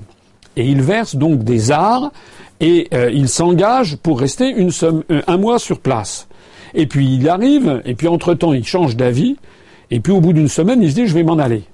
Et 0.57 0.67
il 0.67 0.81
verse 0.83 1.17
donc 1.17 1.45
des 1.45 1.71
arts 1.71 2.11
et 2.61 2.89
euh, 2.95 3.11
il 3.13 3.29
s'engage 3.29 3.97
pour 3.97 4.21
rester 4.21 4.55
euh, 4.57 5.23
un 5.27 5.37
mois 5.37 5.59
sur 5.59 5.81
place. 5.81 6.29
Et 6.75 6.87
puis 6.87 7.15
il 7.15 7.29
arrive, 7.29 7.83
et 7.85 7.95
puis 7.95 8.09
entre-temps 8.09 8.53
il 8.53 8.65
change 8.65 8.97
d'avis, 8.97 9.37
et 9.91 10.01
puis 10.01 10.13
au 10.13 10.21
bout 10.21 10.33
d'une 10.33 10.49
semaine 10.49 10.83
il 10.83 10.91
se 10.91 10.95
dit 10.95 11.07
je 11.07 11.15
vais 11.15 11.23
m'en 11.23 11.39
aller. 11.39 11.65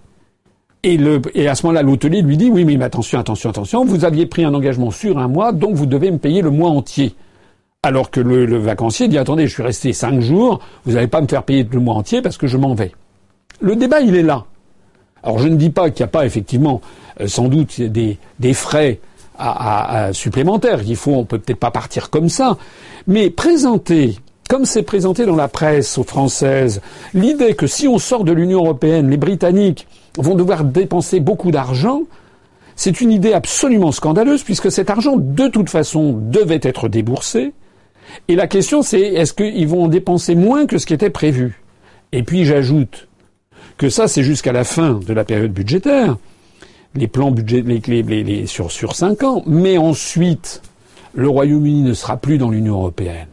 Et, 0.84 0.96
le, 0.96 1.22
et 1.34 1.46
à 1.46 1.54
ce 1.54 1.64
moment-là, 1.64 1.82
l'hôtelier 1.82 2.22
lui 2.22 2.36
dit 2.36 2.50
oui, 2.50 2.64
mais 2.64 2.82
attention, 2.82 3.20
attention, 3.20 3.50
attention, 3.50 3.84
vous 3.84 4.04
aviez 4.04 4.26
pris 4.26 4.44
un 4.44 4.52
engagement 4.52 4.90
sur 4.90 5.18
un 5.18 5.28
mois, 5.28 5.52
donc 5.52 5.74
vous 5.74 5.86
devez 5.86 6.10
me 6.10 6.18
payer 6.18 6.42
le 6.42 6.50
mois 6.50 6.70
entier. 6.70 7.14
Alors 7.84 8.10
que 8.10 8.20
le, 8.20 8.46
le 8.46 8.58
vacancier 8.58 9.06
dit 9.06 9.18
attendez, 9.18 9.46
je 9.46 9.54
suis 9.54 9.62
resté 9.62 9.92
cinq 9.92 10.20
jours, 10.20 10.60
vous 10.84 10.94
n'allez 10.94 11.06
pas 11.06 11.20
me 11.20 11.28
faire 11.28 11.44
payer 11.44 11.66
le 11.70 11.80
mois 11.80 11.94
entier 11.94 12.20
parce 12.20 12.36
que 12.36 12.48
je 12.48 12.56
m'en 12.56 12.74
vais. 12.74 12.92
Le 13.60 13.76
débat, 13.76 14.00
il 14.00 14.16
est 14.16 14.22
là. 14.22 14.44
Alors 15.22 15.38
je 15.38 15.48
ne 15.48 15.56
dis 15.56 15.70
pas 15.70 15.90
qu'il 15.90 16.04
n'y 16.04 16.08
a 16.08 16.12
pas 16.12 16.26
effectivement 16.26 16.80
euh, 17.20 17.28
sans 17.28 17.48
doute 17.48 17.80
des, 17.80 18.18
frais 18.54 19.00
à, 19.38 20.10
supplémentaires. 20.12 20.80
Il 20.86 20.96
faut, 20.96 21.24
peut 21.24 21.38
peut-être 21.38 21.58
pas 21.58 21.70
partir 21.70 22.10
comme 22.10 22.28
ça, 22.28 22.56
mais 23.06 23.30
présenter 23.30 24.16
comme 24.48 24.66
c'est 24.66 24.82
présenté 24.82 25.24
dans 25.24 25.36
la 25.36 25.48
presse 25.48 26.02
française, 26.02 26.82
l'idée 27.14 27.54
que 27.54 27.66
si 27.66 27.88
on 27.88 27.98
sort 27.98 28.22
de 28.22 28.32
l'Union 28.32 28.58
européenne, 28.58 29.08
les 29.08 29.16
Britanniques 29.16 29.86
vont 30.18 30.34
devoir 30.34 30.64
dépenser 30.64 31.20
beaucoup 31.20 31.50
d'argent, 31.50 32.02
c'est 32.76 33.00
une 33.00 33.12
idée 33.12 33.32
absolument 33.32 33.92
scandaleuse 33.92 34.42
puisque 34.42 34.70
cet 34.70 34.90
argent, 34.90 35.16
de 35.16 35.48
toute 35.48 35.70
façon, 35.70 36.12
devait 36.12 36.60
être 36.62 36.90
déboursé. 36.90 37.54
Et 38.28 38.34
la 38.36 38.46
question, 38.46 38.82
c'est 38.82 39.00
est-ce 39.00 39.32
qu'ils 39.32 39.68
vont 39.68 39.84
en 39.84 39.88
dépenser 39.88 40.34
moins 40.34 40.66
que 40.66 40.76
ce 40.76 40.84
qui 40.84 40.92
était 40.92 41.08
prévu? 41.08 41.62
Et 42.12 42.22
puis 42.22 42.44
j'ajoute 42.44 43.08
que 43.82 43.88
ça, 43.88 44.06
c'est 44.06 44.22
jusqu'à 44.22 44.52
la 44.52 44.62
fin 44.62 45.00
de 45.04 45.12
la 45.12 45.24
période 45.24 45.50
budgétaire, 45.50 46.16
les 46.94 47.08
plans 47.08 47.32
budget, 47.32 47.64
sur, 48.46 48.94
cinq 48.94 49.24
ans. 49.24 49.42
Mais 49.44 49.76
ensuite, 49.76 50.62
le 51.14 51.28
Royaume-Uni 51.28 51.82
ne 51.82 51.92
sera 51.92 52.16
plus 52.16 52.38
dans 52.38 52.50
l'Union 52.50 52.74
européenne. 52.74 53.26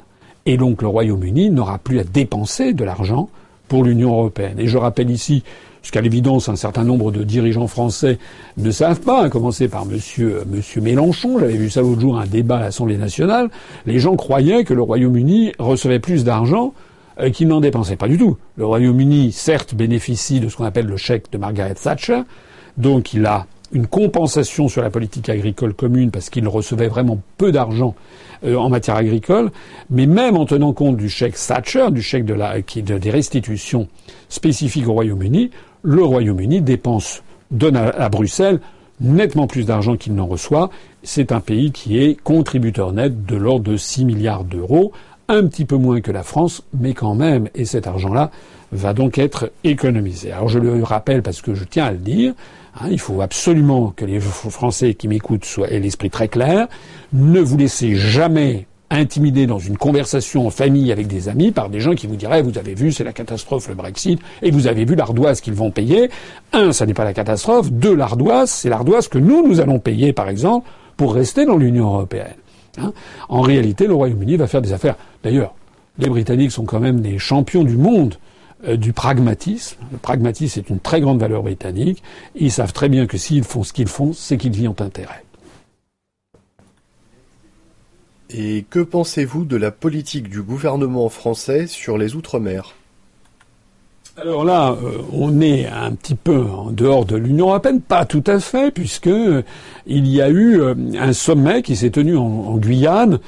Et 0.47 0.57
donc 0.57 0.81
le 0.81 0.87
Royaume-Uni 0.87 1.51
n'aura 1.51 1.77
plus 1.77 1.99
à 1.99 2.03
dépenser 2.03 2.73
de 2.73 2.83
l'argent 2.83 3.29
pour 3.67 3.83
l'Union 3.83 4.09
européenne. 4.09 4.55
Et 4.57 4.65
je 4.65 4.79
rappelle 4.79 5.11
ici, 5.11 5.43
ce 5.83 5.91
qu'à 5.91 6.01
l'évidence 6.01 6.49
un 6.49 6.55
certain 6.55 6.83
nombre 6.83 7.11
de 7.11 7.23
dirigeants 7.23 7.67
français 7.67 8.17
ne 8.57 8.71
savent 8.71 9.01
pas, 9.01 9.25
à 9.25 9.29
commencer 9.29 9.67
par 9.67 9.85
monsieur, 9.85 10.41
monsieur 10.47 10.81
Mélenchon, 10.81 11.37
j'avais 11.37 11.57
vu 11.57 11.69
ça 11.69 11.81
l'autre 11.81 12.01
jour 12.01 12.17
un 12.17 12.25
débat 12.25 12.57
à 12.57 12.61
l'Assemblée 12.61 12.97
nationale, 12.97 13.51
les 13.85 13.99
gens 13.99 14.15
croyaient 14.15 14.63
que 14.63 14.73
le 14.73 14.81
Royaume-Uni 14.81 15.51
recevait 15.59 15.99
plus 15.99 16.23
d'argent 16.23 16.73
euh, 17.19 17.29
qu'il 17.29 17.47
n'en 17.47 17.61
dépensait 17.61 17.95
pas 17.95 18.07
du 18.07 18.17
tout. 18.17 18.37
Le 18.57 18.65
Royaume-Uni, 18.65 19.31
certes, 19.31 19.75
bénéficie 19.75 20.39
de 20.39 20.49
ce 20.49 20.57
qu'on 20.57 20.65
appelle 20.65 20.87
le 20.87 20.97
chèque 20.97 21.31
de 21.31 21.37
Margaret 21.37 21.75
Thatcher, 21.75 22.21
donc 22.77 23.13
il 23.13 23.25
a 23.25 23.45
une 23.71 23.87
compensation 23.87 24.67
sur 24.67 24.81
la 24.81 24.89
politique 24.89 25.29
agricole 25.29 25.73
commune 25.73 26.11
parce 26.11 26.29
qu'il 26.29 26.47
recevait 26.47 26.87
vraiment 26.87 27.19
peu 27.37 27.51
d'argent 27.51 27.95
euh, 28.43 28.55
en 28.55 28.69
matière 28.69 28.95
agricole, 28.95 29.51
mais 29.89 30.05
même 30.05 30.37
en 30.37 30.45
tenant 30.45 30.73
compte 30.73 30.97
du 30.97 31.09
chèque 31.09 31.35
Thatcher, 31.35 31.91
du 31.91 32.01
chèque 32.01 32.25
de 32.25 32.33
la, 32.33 32.61
qui, 32.61 32.81
de, 32.81 32.97
des 32.97 33.11
restitutions 33.11 33.87
spécifiques 34.29 34.87
au 34.87 34.93
Royaume-Uni, 34.93 35.51
le 35.83 36.03
Royaume-Uni 36.03 36.61
dépense, 36.61 37.23
donne 37.51 37.77
à, 37.77 38.09
Bruxelles 38.09 38.59
nettement 39.01 39.47
plus 39.47 39.65
d'argent 39.65 39.95
qu'il 39.95 40.13
n'en 40.13 40.25
reçoit. 40.25 40.69
C'est 41.03 41.31
un 41.31 41.39
pays 41.39 41.71
qui 41.71 41.97
est 41.99 42.21
contributeur 42.21 42.91
net 42.91 43.25
de 43.25 43.35
l'ordre 43.35 43.71
de 43.71 43.77
6 43.77 44.05
milliards 44.05 44.43
d'euros, 44.43 44.91
un 45.29 45.47
petit 45.47 45.63
peu 45.63 45.77
moins 45.77 46.01
que 46.01 46.11
la 46.11 46.23
France, 46.23 46.63
mais 46.77 46.93
quand 46.93 47.15
même, 47.15 47.47
et 47.55 47.63
cet 47.63 47.87
argent-là 47.87 48.31
va 48.71 48.93
donc 48.93 49.17
être 49.17 49.51
économisé. 49.63 50.31
Alors 50.31 50.49
je 50.49 50.59
le 50.59 50.83
rappelle 50.83 51.23
parce 51.23 51.41
que 51.41 51.53
je 51.53 51.63
tiens 51.63 51.85
à 51.85 51.91
le 51.91 51.97
dire, 51.97 52.33
Hein, 52.75 52.87
il 52.91 52.99
faut 52.99 53.21
absolument 53.21 53.93
que 53.95 54.05
les 54.05 54.19
Français 54.19 54.93
qui 54.93 55.07
m'écoutent 55.07 55.45
soient, 55.45 55.67
l'esprit 55.67 56.09
très 56.09 56.27
clair. 56.27 56.67
Ne 57.13 57.39
vous 57.39 57.57
laissez 57.57 57.95
jamais 57.95 58.67
intimider 58.91 59.45
dans 59.47 59.59
une 59.59 59.77
conversation 59.77 60.47
en 60.47 60.49
famille 60.49 60.91
avec 60.91 61.07
des 61.07 61.29
amis 61.29 61.51
par 61.51 61.69
des 61.69 61.79
gens 61.79 61.93
qui 61.93 62.07
vous 62.07 62.15
diraient 62.15 62.41
vous 62.41 62.57
avez 62.57 62.73
vu 62.73 62.91
c'est 62.91 63.03
la 63.03 63.13
catastrophe 63.13 63.67
le 63.67 63.75
Brexit 63.75 64.19
et 64.41 64.49
vous 64.49 64.65
avez 64.65 64.83
vu 64.83 64.95
l'ardoise 64.95 65.41
qu'ils 65.41 65.53
vont 65.53 65.71
payer. 65.71 66.09
Un, 66.53 66.71
ça 66.71 66.85
n'est 66.85 66.95
pas 66.95 67.03
la 67.03 67.13
catastrophe. 67.13 67.71
Deux, 67.71 67.93
l'ardoise, 67.93 68.49
c'est 68.49 68.69
l'ardoise 68.69 69.07
que 69.07 69.19
nous 69.19 69.47
nous 69.47 69.59
allons 69.59 69.79
payer 69.79 70.13
par 70.13 70.29
exemple 70.29 70.67
pour 70.97 71.13
rester 71.13 71.45
dans 71.45 71.57
l'Union 71.57 71.85
européenne. 71.85 72.35
Hein. 72.77 72.93
en 73.29 73.41
réalité, 73.41 73.87
le 73.87 73.93
Royaume-Uni 73.95 74.37
va 74.37 74.47
faire 74.47 74.61
des 74.61 74.73
affaires. 74.73 74.95
D'ailleurs, 75.23 75.53
les 75.97 76.09
Britanniques 76.09 76.51
sont 76.51 76.65
quand 76.65 76.79
même 76.79 77.01
des 77.01 77.19
champions 77.19 77.63
du 77.63 77.75
monde 77.75 78.15
euh, 78.67 78.77
du 78.77 78.93
pragmatisme. 78.93 79.77
Le 79.91 79.97
pragmatisme 79.97 80.59
est 80.59 80.69
une 80.69 80.79
très 80.79 81.01
grande 81.01 81.19
valeur 81.19 81.43
britannique. 81.43 82.03
Ils 82.35 82.51
savent 82.51 82.73
très 82.73 82.89
bien 82.89 83.07
que 83.07 83.17
s'ils 83.17 83.43
font 83.43 83.63
ce 83.63 83.73
qu'ils 83.73 83.87
font, 83.87 84.13
c'est 84.13 84.37
qu'ils 84.37 84.59
y 84.61 84.67
ont 84.67 84.75
intérêt. 84.79 85.23
Et 88.29 88.65
que 88.69 88.79
pensez-vous 88.79 89.43
de 89.45 89.55
la 89.55 89.71
politique 89.71 90.29
du 90.29 90.41
gouvernement 90.41 91.09
français 91.09 91.67
sur 91.67 91.97
les 91.97 92.15
Outre-mer? 92.15 92.75
Alors 94.21 94.43
là, 94.43 94.71
euh, 94.71 94.97
on 95.13 95.39
est 95.41 95.65
un 95.67 95.91
petit 95.93 96.15
peu 96.15 96.41
en 96.41 96.71
dehors 96.71 97.05
de 97.05 97.15
l'Union 97.15 97.49
européenne, 97.49 97.81
pas 97.81 98.05
tout 98.05 98.23
à 98.27 98.39
fait, 98.39 98.71
puisque 98.71 99.07
euh, 99.07 99.43
il 99.87 100.07
y 100.07 100.21
a 100.21 100.29
eu 100.29 100.59
euh, 100.59 100.75
un 100.99 101.13
sommet 101.13 101.61
qui 101.61 101.75
s'est 101.75 101.89
tenu 101.89 102.17
en, 102.17 102.57
Guyane, 102.57 103.19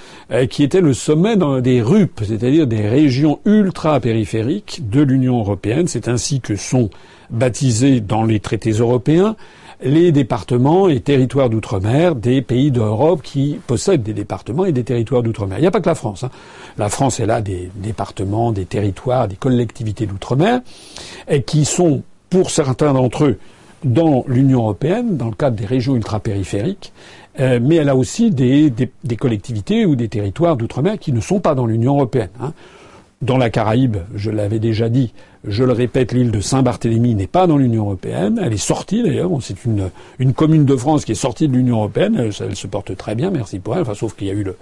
qui 0.49 0.63
était 0.63 0.81
le 0.81 0.93
sommet 0.93 1.37
des 1.61 1.81
RUP, 1.81 2.21
c'est-à-dire 2.25 2.67
des 2.67 2.87
régions 2.87 3.39
ultra-périphériques 3.45 4.89
de 4.89 5.01
l'Union 5.01 5.39
européenne. 5.39 5.87
C'est 5.87 6.07
ainsi 6.07 6.41
que 6.41 6.55
sont 6.55 6.89
baptisés 7.29 8.01
dans 8.01 8.23
les 8.23 8.39
traités 8.39 8.71
européens 8.71 9.35
les 9.83 10.11
départements 10.11 10.87
et 10.87 10.99
territoires 10.99 11.49
d'outre-mer 11.49 12.15
des 12.15 12.41
pays 12.41 12.71
d'Europe 12.71 13.21
qui 13.23 13.59
possèdent 13.65 14.03
des 14.03 14.13
départements 14.13 14.65
et 14.65 14.71
des 14.71 14.83
territoires 14.83 15.23
d'outre-mer. 15.23 15.57
Il 15.57 15.61
n'y 15.61 15.67
a 15.67 15.71
pas 15.71 15.81
que 15.81 15.89
la 15.89 15.95
France. 15.95 16.23
Hein. 16.23 16.31
La 16.77 16.89
France, 16.89 17.19
elle 17.19 17.31
a 17.31 17.41
des 17.41 17.71
départements, 17.75 18.51
des 18.51 18.65
territoires, 18.65 19.27
des 19.27 19.35
collectivités 19.35 20.05
d'outre-mer, 20.05 20.61
qui 21.45 21.65
sont, 21.65 22.03
pour 22.29 22.51
certains 22.51 22.93
d'entre 22.93 23.25
eux, 23.25 23.37
dans 23.83 24.23
l'Union 24.27 24.59
européenne, 24.59 25.17
dans 25.17 25.27
le 25.27 25.35
cadre 25.35 25.55
des 25.55 25.65
régions 25.65 25.95
ultrapériphériques, 25.95 26.93
euh, 27.39 27.59
mais 27.61 27.75
elle 27.75 27.89
a 27.89 27.95
aussi 27.95 28.29
des, 28.29 28.69
des, 28.69 29.17
collectivités 29.17 29.85
ou 29.85 29.95
des 29.95 30.09
territoires 30.09 30.57
d'outre-mer 30.57 30.99
qui 30.99 31.13
ne 31.13 31.21
sont 31.21 31.39
pas 31.39 31.55
dans 31.55 31.65
l'Union 31.65 31.95
européenne. 31.95 32.29
Hein. 32.41 32.53
Dans 33.21 33.37
la 33.37 33.49
Caraïbe, 33.49 33.97
je 34.15 34.31
l'avais 34.31 34.59
déjà 34.59 34.89
dit, 34.89 35.13
je 35.43 35.63
le 35.63 35.73
répète, 35.73 36.11
l'île 36.11 36.31
de 36.31 36.39
Saint-Barthélemy 36.39 37.15
n'est 37.15 37.27
pas 37.27 37.47
dans 37.47 37.57
l'Union 37.57 37.85
européenne. 37.85 38.39
Elle 38.43 38.53
est 38.53 38.57
sortie 38.57 39.01
d'ailleurs. 39.01 39.31
c'est 39.41 39.65
une, 39.65 39.89
une 40.19 40.33
commune 40.33 40.65
de 40.65 40.75
France 40.75 41.03
qui 41.03 41.13
est 41.13 41.15
sortie 41.15 41.47
de 41.47 41.53
l'Union 41.53 41.77
européenne. 41.77 42.15
Elle, 42.17 42.55
se 42.55 42.67
porte 42.67 42.95
très 42.95 43.15
bien, 43.15 43.31
merci 43.31 43.59
pour 43.59 43.75
elle. 43.75 43.81
Enfin, 43.81 43.95
sauf 43.95 44.15
qu'il 44.15 44.27
y 44.27 44.29
a 44.29 44.33
eu 44.33 44.43
le, 44.43 44.55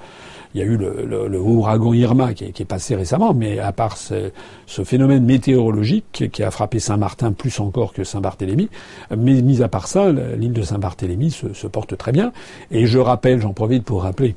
il 0.56 0.62
y 0.62 0.64
a 0.64 0.66
eu 0.66 0.78
le, 0.78 1.38
ouragan 1.38 1.94
Irma 1.94 2.34
qui 2.34 2.46
est, 2.46 2.52
qui 2.52 2.64
est, 2.64 2.66
passé 2.66 2.96
récemment, 2.96 3.34
mais 3.34 3.60
à 3.60 3.74
part 3.74 3.98
ce, 3.98 4.32
ce 4.68 4.84
phénomène 4.86 5.26
météorologique 5.26 6.30
qui 6.32 6.44
a 6.44 6.50
frappé 6.50 6.80
Saint-Martin 6.80 7.34
plus 7.34 7.60
encore 7.60 7.92
que 7.92 8.06
Saint-Barthélemy, 8.06 8.70
mais 9.18 9.42
mis 9.42 9.62
à 9.62 9.68
part 9.68 9.88
ça, 9.88 10.12
l'île 10.12 10.54
de 10.54 10.62
Saint-Barthélemy 10.62 11.32
se, 11.32 11.54
se 11.54 11.68
porte 11.68 11.98
très 11.98 12.14
bien. 12.14 12.32
Et 12.72 12.86
je 12.86 13.00
rappelle, 13.00 13.42
j'en 13.42 13.54
profite 13.54 13.84
pour 13.84 14.04
rappeler 14.04 14.36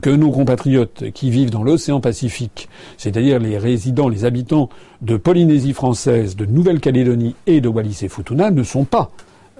que 0.00 0.10
nos 0.10 0.30
compatriotes 0.30 1.10
qui 1.12 1.30
vivent 1.30 1.50
dans 1.50 1.62
l'océan 1.62 2.00
Pacifique, 2.00 2.68
c'est-à-dire 2.96 3.38
les 3.38 3.58
résidents, 3.58 4.08
les 4.08 4.24
habitants 4.24 4.68
de 5.02 5.16
Polynésie 5.16 5.72
française, 5.72 6.36
de 6.36 6.46
Nouvelle-Calédonie 6.46 7.34
et 7.46 7.60
de 7.60 7.68
Wallis 7.68 7.98
et 8.02 8.08
Futuna, 8.08 8.50
ne 8.50 8.62
sont 8.62 8.84
pas 8.84 9.10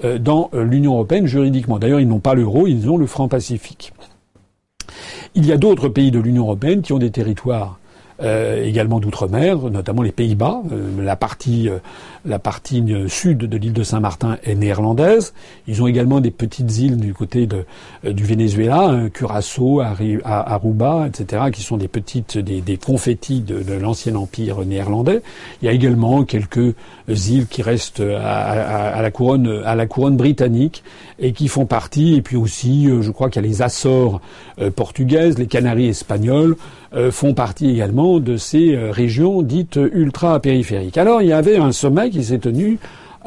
euh, 0.04 0.18
dans 0.18 0.50
euh, 0.54 0.64
l'Union 0.64 0.94
européenne 0.94 1.26
juridiquement. 1.26 1.78
D'ailleurs, 1.78 2.00
ils 2.00 2.08
n'ont 2.08 2.18
pas 2.18 2.34
l'euro, 2.34 2.66
ils 2.66 2.88
ont 2.88 2.96
le 2.96 3.06
franc 3.06 3.28
Pacifique. 3.28 3.92
Il 5.34 5.46
y 5.46 5.52
a 5.52 5.56
d'autres 5.56 5.88
pays 5.88 6.10
de 6.10 6.18
l'Union 6.18 6.44
européenne 6.44 6.82
qui 6.82 6.92
ont 6.92 6.98
des 6.98 7.10
territoires 7.10 7.78
euh, 8.20 8.64
également 8.64 9.01
d'outre-mer, 9.01 9.59
notamment 9.70 10.03
les 10.03 10.12
Pays-Bas. 10.12 10.62
Euh, 10.70 11.03
la 11.03 11.16
partie, 11.16 11.68
euh, 11.68 11.79
la 12.25 12.38
partie 12.38 12.85
sud 13.09 13.38
de 13.38 13.57
l'île 13.57 13.72
de 13.72 13.83
Saint-Martin 13.83 14.38
est 14.44 14.55
néerlandaise. 14.55 15.33
Ils 15.66 15.83
ont 15.83 15.87
également 15.87 16.20
des 16.20 16.31
petites 16.31 16.79
îles 16.79 16.98
du 16.98 17.14
côté 17.14 17.46
de, 17.46 17.64
du 18.05 18.25
Venezuela, 18.25 18.83
hein, 18.83 19.09
Curaçao, 19.09 19.81
Aruba, 19.81 21.09
etc., 21.09 21.44
qui 21.53 21.62
sont 21.62 21.77
des 21.77 21.88
petites, 21.88 22.38
des, 22.38 22.61
des 22.61 22.77
confettis 22.77 23.40
de, 23.40 23.62
de 23.62 23.75
l'ancien 23.75 24.14
empire 24.14 24.64
néerlandais. 24.64 25.22
Il 25.61 25.66
y 25.66 25.68
a 25.68 25.72
également 25.72 26.25
quelques 26.25 26.75
îles 27.09 27.46
qui 27.46 27.62
restent 27.62 28.01
à, 28.01 28.96
à, 28.96 29.03
la 29.03 29.11
couronne, 29.11 29.62
à 29.64 29.75
la 29.75 29.87
couronne 29.87 30.16
britannique 30.16 30.85
et 31.22 31.32
qui 31.32 31.48
font 31.48 31.64
partie. 31.64 32.16
Et 32.16 32.22
puis 32.22 32.37
aussi, 32.37 32.90
je 33.00 33.11
crois 33.11 33.30
qu'il 33.30 33.40
y 33.40 33.44
a 33.44 33.48
les 33.48 33.62
Açores 33.62 34.20
portugaises, 34.76 35.38
les 35.38 35.46
Canaries 35.46 35.88
espagnoles. 35.88 36.56
Euh, 36.94 37.11
font 37.11 37.32
partie 37.32 37.70
également 37.70 38.20
de 38.20 38.37
ces 38.37 38.74
euh, 38.74 38.90
régions 38.90 39.40
dites 39.40 39.76
ultra-périphériques. 39.76 40.98
Alors 40.98 41.22
il 41.22 41.28
y 41.28 41.32
avait 41.32 41.56
un 41.56 41.72
sommet 41.72 42.11
qui 42.11 42.22
s'est 42.22 42.38
tenu 42.38 42.78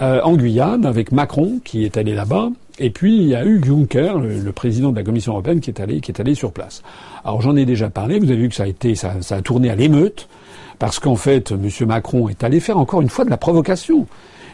euh, 0.03 0.21
en 0.21 0.35
Guyane 0.35 0.85
avec 0.85 1.11
Macron 1.11 1.59
qui 1.63 1.83
est 1.83 1.97
allé 1.97 2.13
là-bas. 2.13 2.49
Et 2.77 2.91
puis 2.91 3.17
il 3.17 3.27
y 3.27 3.33
a 3.33 3.43
eu 3.43 3.59
Juncker, 3.63 4.19
le, 4.19 4.51
président 4.51 4.91
de 4.91 4.97
la 4.97 5.03
Commission 5.03 5.31
européenne, 5.31 5.61
qui 5.61 5.71
est 5.71 5.79
allé, 5.81 5.99
qui 5.99 6.11
est 6.11 6.19
allé 6.21 6.35
sur 6.35 6.51
place. 6.51 6.83
Alors 7.23 7.41
j'en 7.41 7.55
ai 7.55 7.65
déjà 7.65 7.89
parlé. 7.89 8.19
Vous 8.19 8.29
avez 8.29 8.41
vu 8.41 8.49
que 8.49 8.55
ça 8.55 8.63
a 8.63 8.67
été, 8.67 8.93
ça, 8.93 9.15
ça 9.21 9.37
a 9.37 9.41
tourné 9.41 9.71
à 9.71 9.75
l'émeute. 9.75 10.27
Parce 10.77 10.99
qu'en 10.99 11.15
fait, 11.15 11.51
M. 11.51 11.69
Macron 11.87 12.29
est 12.29 12.43
allé 12.43 12.59
faire 12.59 12.77
encore 12.77 13.01
une 13.01 13.09
fois 13.09 13.25
de 13.25 13.31
la 13.31 13.37
provocation. 13.37 14.05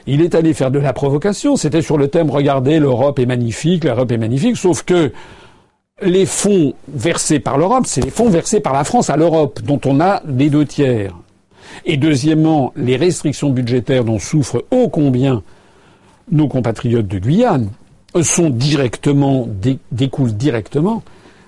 Il 0.07 0.21
est 0.21 0.35
allé 0.35 0.53
faire 0.53 0.71
de 0.71 0.79
la 0.79 0.93
provocation. 0.93 1.55
C'était 1.55 1.81
sur 1.81 1.97
le 1.97 2.07
thème 2.07 2.29
Regardez, 2.29 2.79
l'Europe 2.79 3.19
est 3.19 3.25
magnifique, 3.25 3.83
l'Europe 3.83 4.11
est 4.11 4.17
magnifique. 4.17 4.57
Sauf 4.57 4.83
que 4.83 5.11
les 6.01 6.25
fonds 6.25 6.73
versés 6.87 7.39
par 7.39 7.57
l'Europe, 7.57 7.85
c'est 7.85 8.01
les 8.01 8.09
fonds 8.09 8.29
versés 8.29 8.59
par 8.59 8.73
la 8.73 8.83
France 8.83 9.09
à 9.09 9.17
l'Europe, 9.17 9.61
dont 9.61 9.79
on 9.85 9.99
a 9.99 10.21
les 10.27 10.49
deux 10.49 10.65
tiers. 10.65 11.15
Et 11.85 11.97
deuxièmement, 11.97 12.73
les 12.75 12.97
restrictions 12.97 13.49
budgétaires 13.49 14.03
dont 14.03 14.19
souffrent 14.19 14.63
ô 14.71 14.89
combien 14.89 15.43
nos 16.31 16.47
compatriotes 16.47 17.07
de 17.07 17.19
Guyane 17.19 17.69
sont 18.23 18.49
directement, 18.49 19.47
découlent 19.91 20.33
directement 20.33 21.03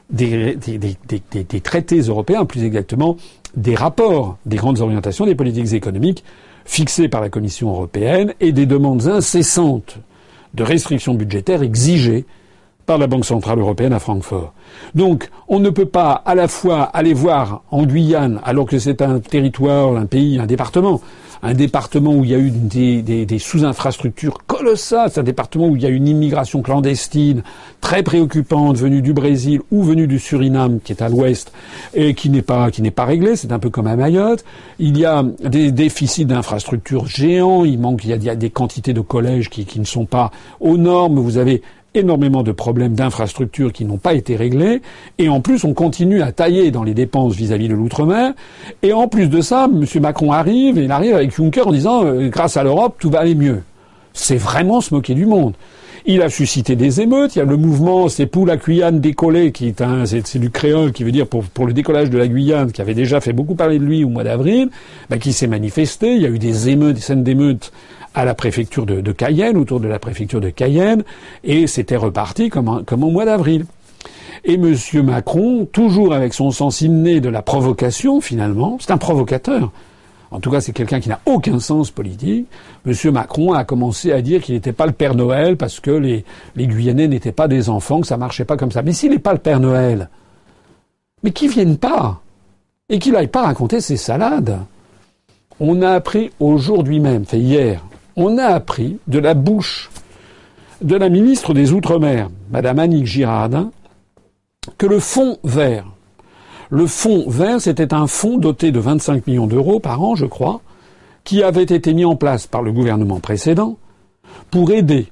des, 0.09 0.55
des, 0.55 1.61
traités 1.61 1.99
européens, 1.99 2.45
plus 2.45 2.63
exactement 2.63 3.17
des 3.55 3.75
rapports 3.75 4.37
des 4.45 4.57
grandes 4.57 4.79
orientations 4.79 5.25
des 5.25 5.35
politiques 5.35 5.73
économiques 5.73 6.23
fixées 6.65 7.07
par 7.07 7.21
la 7.21 7.29
Commission 7.29 7.69
européenne 7.69 8.33
et 8.39 8.51
des 8.51 8.65
demandes 8.65 9.07
incessantes 9.07 9.97
de 10.53 10.63
restrictions 10.63 11.13
budgétaires 11.13 11.63
exigées 11.63 12.25
par 12.85 12.97
la 12.97 13.07
Banque 13.07 13.25
centrale 13.25 13.59
européenne 13.59 13.93
à 13.93 13.99
Francfort. 13.99 14.53
Donc, 14.93 15.29
on 15.47 15.59
ne 15.59 15.69
peut 15.69 15.85
pas 15.85 16.11
à 16.25 16.35
la 16.35 16.47
fois 16.47 16.83
aller 16.83 17.13
voir 17.13 17.63
en 17.71 17.85
Guyane, 17.85 18.41
alors 18.43 18.65
que 18.65 18.77
c'est 18.77 19.01
un 19.01 19.19
territoire, 19.19 19.95
un 19.95 20.05
pays, 20.05 20.39
un 20.39 20.45
département, 20.45 20.99
un 21.43 21.53
département 21.53 22.15
où 22.15 22.23
il 22.23 22.31
y 22.31 22.35
a 22.35 22.39
eu 22.39 22.51
des, 22.51 23.39
sous-infrastructures 23.39 24.37
colossales, 24.47 25.11
c'est 25.11 25.19
un 25.19 25.23
département 25.23 25.67
où 25.67 25.75
il 25.75 25.83
y 25.83 25.85
a 25.85 25.89
une 25.89 26.07
immigration 26.07 26.61
clandestine 26.61 27.43
très 27.81 28.01
préoccupante 28.01 28.77
venue 28.77 29.01
du 29.01 29.11
Brésil 29.11 29.61
ou 29.69 29.83
venue 29.83 30.07
du 30.07 30.19
Suriname, 30.19 30.79
qui 30.79 30.93
est 30.93 31.01
à 31.01 31.09
l'ouest, 31.09 31.51
et 31.93 32.13
qui 32.13 32.29
n'est 32.29 32.41
pas 32.41 32.71
qui 32.71 32.81
n'est 32.81 32.91
pas 32.91 33.03
réglée. 33.03 33.35
C'est 33.35 33.51
un 33.51 33.59
peu 33.59 33.69
comme 33.69 33.87
à 33.87 33.97
Mayotte. 33.97 34.45
Il 34.79 34.97
y 34.97 35.05
a 35.05 35.23
des 35.43 35.73
déficits 35.73 36.25
d'infrastructures 36.25 37.07
géants. 37.07 37.65
Il 37.65 37.77
manque, 37.77 38.05
il 38.05 38.23
y 38.23 38.29
a, 38.29 38.35
des 38.35 38.49
quantités 38.49 38.93
de 38.93 39.01
collèges 39.01 39.49
qui, 39.49 39.65
qui 39.65 39.81
ne 39.81 39.85
sont 39.85 40.05
pas 40.05 40.31
aux 40.61 40.77
normes. 40.77 41.19
Vous 41.19 41.37
avez 41.37 41.61
énormément 41.95 42.43
de 42.43 42.51
problèmes 42.51 42.93
d'infrastructures 42.93 43.71
qui 43.71 43.85
n'ont 43.85 43.97
pas 43.97 44.13
été 44.13 44.35
réglés, 44.35 44.81
et 45.17 45.29
en 45.29 45.41
plus 45.41 45.63
on 45.63 45.73
continue 45.73 46.21
à 46.21 46.31
tailler 46.31 46.71
dans 46.71 46.83
les 46.83 46.93
dépenses 46.93 47.35
vis-à-vis 47.35 47.67
de 47.67 47.75
l'outre-mer, 47.75 48.33
et 48.81 48.93
en 48.93 49.07
plus 49.07 49.27
de 49.27 49.41
ça, 49.41 49.67
M. 49.71 49.85
Macron 50.01 50.31
arrive, 50.31 50.77
et 50.77 50.83
il 50.83 50.91
arrive 50.91 51.15
avec 51.15 51.35
Juncker 51.35 51.67
en 51.67 51.71
disant 51.71 52.05
euh, 52.05 52.29
grâce 52.29 52.57
à 52.57 52.63
l'Europe 52.63 52.95
tout 52.99 53.09
va 53.09 53.19
aller 53.19 53.35
mieux. 53.35 53.61
C'est 54.13 54.37
vraiment 54.37 54.81
se 54.81 54.93
moquer 54.93 55.15
du 55.15 55.25
monde. 55.25 55.53
Il 56.05 56.21
a 56.21 56.29
suscité 56.29 56.75
des 56.75 56.99
émeutes. 56.99 57.35
Il 57.35 57.39
y 57.39 57.41
a 57.41 57.45
le 57.45 57.55
mouvement 57.55 58.09
C'est 58.09 58.25
pour 58.25 58.45
la 58.45 58.57
Guyane 58.57 58.99
décollée, 58.99 59.53
qui 59.53 59.67
est 59.67 59.81
un, 59.81 60.05
c'est, 60.05 60.37
du 60.37 60.49
créole, 60.49 60.91
qui 60.91 61.05
veut 61.05 61.13
dire 61.13 61.27
pour, 61.27 61.45
pour, 61.45 61.65
le 61.65 61.71
décollage 61.71 62.09
de 62.09 62.17
la 62.17 62.27
Guyane, 62.27 62.73
qui 62.73 62.81
avait 62.81 62.93
déjà 62.93 63.21
fait 63.21 63.31
beaucoup 63.31 63.55
parler 63.55 63.79
de 63.79 63.85
lui 63.85 64.03
au 64.03 64.09
mois 64.09 64.25
d'avril, 64.25 64.69
bah, 65.09 65.17
qui 65.17 65.31
s'est 65.31 65.47
manifesté. 65.47 66.15
Il 66.15 66.21
y 66.21 66.25
a 66.25 66.29
eu 66.29 66.39
des 66.39 66.69
émeutes, 66.69 66.95
des 66.95 67.01
scènes 67.01 67.23
d'émeutes 67.23 67.71
à 68.13 68.25
la 68.25 68.35
préfecture 68.35 68.85
de, 68.85 69.11
Cayenne, 69.11 69.57
autour 69.57 69.79
de 69.79 69.87
la 69.87 69.99
préfecture 69.99 70.41
de 70.41 70.49
Cayenne, 70.49 71.03
et 71.43 71.67
c'était 71.67 71.95
reparti 71.95 72.49
comme, 72.49 72.83
comme 72.85 73.03
au 73.03 73.09
mois 73.09 73.25
d'avril. 73.25 73.65
Et 74.45 74.55
M. 74.55 74.75
Macron, 75.03 75.65
toujours 75.71 76.13
avec 76.13 76.33
son 76.33 76.51
sens 76.51 76.81
inné 76.81 77.21
de 77.21 77.29
la 77.29 77.41
provocation, 77.41 78.19
finalement, 78.21 78.77
c'est 78.79 78.91
un 78.91 78.97
provocateur. 78.97 79.71
En 80.31 80.39
tout 80.39 80.49
cas, 80.49 80.61
c'est 80.61 80.73
quelqu'un 80.73 80.99
qui 80.99 81.09
n'a 81.09 81.19
aucun 81.25 81.59
sens 81.59 81.91
politique. 81.91 82.47
M. 82.87 82.93
Macron 83.11 83.53
a 83.53 83.63
commencé 83.63 84.11
à 84.11 84.21
dire 84.21 84.41
qu'il 84.41 84.55
n'était 84.55 84.73
pas 84.73 84.87
le 84.87 84.91
Père 84.91 85.13
Noël 85.13 85.57
parce 85.57 85.79
que 85.79 85.91
les, 85.91 86.25
les 86.55 86.65
Guyanais 86.65 87.07
n'étaient 87.07 87.31
pas 87.31 87.47
des 87.47 87.69
enfants, 87.69 88.01
que 88.01 88.07
ça 88.07 88.17
marchait 88.17 88.43
pas 88.43 88.57
comme 88.57 88.71
ça. 88.71 88.81
Mais 88.81 88.93
s'il 88.93 89.11
n'est 89.11 89.19
pas 89.19 89.33
le 89.33 89.39
Père 89.39 89.59
Noël, 89.59 90.09
mais 91.21 91.31
qu'il 91.31 91.49
vienne 91.49 91.77
pas 91.77 92.21
et 92.89 92.99
qu'il 92.99 93.13
n'aille 93.13 93.27
pas 93.27 93.43
raconter 93.43 93.79
ses 93.79 93.97
salades. 93.97 94.59
On 95.59 95.81
a 95.81 95.91
appris 95.91 96.31
aujourd'hui 96.39 96.99
même, 96.99 97.25
fait 97.25 97.39
hier, 97.39 97.83
on 98.15 98.37
a 98.37 98.45
appris 98.45 98.99
de 99.07 99.19
la 99.19 99.33
bouche 99.33 99.89
de 100.81 100.95
la 100.95 101.09
ministre 101.09 101.53
des 101.53 101.71
Outre-mer, 101.71 102.29
Madame 102.51 102.79
Annick 102.79 103.05
Girardin, 103.05 103.71
que 104.77 104.85
le 104.85 104.99
fonds 104.99 105.37
vert, 105.43 105.85
le 106.69 106.87
fonds 106.87 107.29
vert, 107.29 107.61
c'était 107.61 107.93
un 107.93 108.07
fonds 108.07 108.37
doté 108.37 108.71
de 108.71 108.79
25 108.79 109.27
millions 109.27 109.47
d'euros 109.47 109.79
par 109.79 110.01
an, 110.01 110.15
je 110.15 110.25
crois, 110.25 110.61
qui 111.23 111.43
avait 111.43 111.63
été 111.63 111.93
mis 111.93 112.05
en 112.05 112.15
place 112.15 112.47
par 112.47 112.61
le 112.61 112.71
gouvernement 112.71 113.19
précédent 113.19 113.77
pour 114.51 114.71
aider 114.71 115.07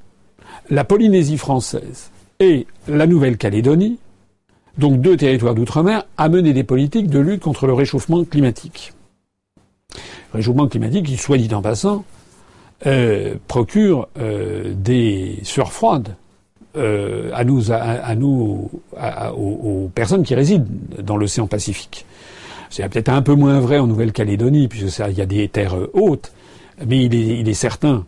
la 0.70 0.84
Polynésie 0.84 1.38
française 1.38 2.12
et 2.40 2.66
la 2.88 3.08
Nouvelle-Calédonie, 3.08 4.00
donc 4.78 5.02
deux 5.02 5.18
territoires 5.18 5.56
d'outre-mer, 5.56 6.04
à 6.18 6.30
mener 6.30 6.54
des 6.54 6.64
politiques 6.64 7.10
de 7.10 7.20
lutte 7.20 7.42
contre 7.42 7.68
le 7.68 7.74
réchauffement 7.74 8.24
climatique. 8.24 8.94
Réchauffement 10.34 10.68
climatique, 10.68 11.06
qui, 11.06 11.18
soit 11.18 11.38
dit 11.38 11.54
en 11.54 11.62
passant, 11.62 12.04
euh, 12.86 13.36
procure 13.48 14.08
euh, 14.20 14.74
des 14.76 15.40
sueurs 15.44 15.72
euh, 16.78 17.30
à 17.34 17.44
nous, 17.44 17.72
à, 17.72 18.16
nous, 18.16 18.70
aux, 19.36 19.92
personnes 19.94 20.24
qui 20.24 20.34
résident 20.36 20.66
dans 21.00 21.18
l'océan 21.18 21.48
Pacifique. 21.48 22.06
C'est 22.70 22.88
peut-être 22.88 23.10
un 23.10 23.22
peu 23.22 23.36
moins 23.36 23.60
vrai 23.60 23.78
en 23.78 23.88
Nouvelle-Calédonie, 23.88 24.68
puisque 24.68 25.00
il 25.10 25.18
y 25.18 25.22
a 25.22 25.26
des 25.26 25.48
terres 25.48 25.76
hautes, 25.94 26.32
mais 26.88 27.06
il 27.06 27.14
est, 27.14 27.40
il 27.40 27.50
est, 27.50 27.54
certain 27.54 28.06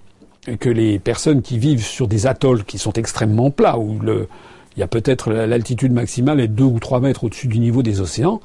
que 0.59 0.69
les 0.69 0.99
personnes 0.99 1.41
qui 1.41 1.57
vivent 1.57 1.85
sur 1.85 2.07
des 2.07 2.25
atolls 2.25 2.63
qui 2.63 2.77
sont 2.77 2.93
extrêmement 2.93 3.51
plats, 3.51 3.77
où 3.77 3.99
le, 3.99 4.27
il 4.75 4.79
y 4.79 4.83
a 4.83 4.87
peut-être 4.87 5.31
l'altitude 5.31 5.91
maximale 5.91 6.39
est 6.39 6.47
deux 6.47 6.63
ou 6.63 6.79
trois 6.79 6.99
mètres 6.99 7.25
au-dessus 7.25 7.47
du 7.47 7.59
niveau 7.59 7.83
des 7.83 8.01
océans, 8.01 8.41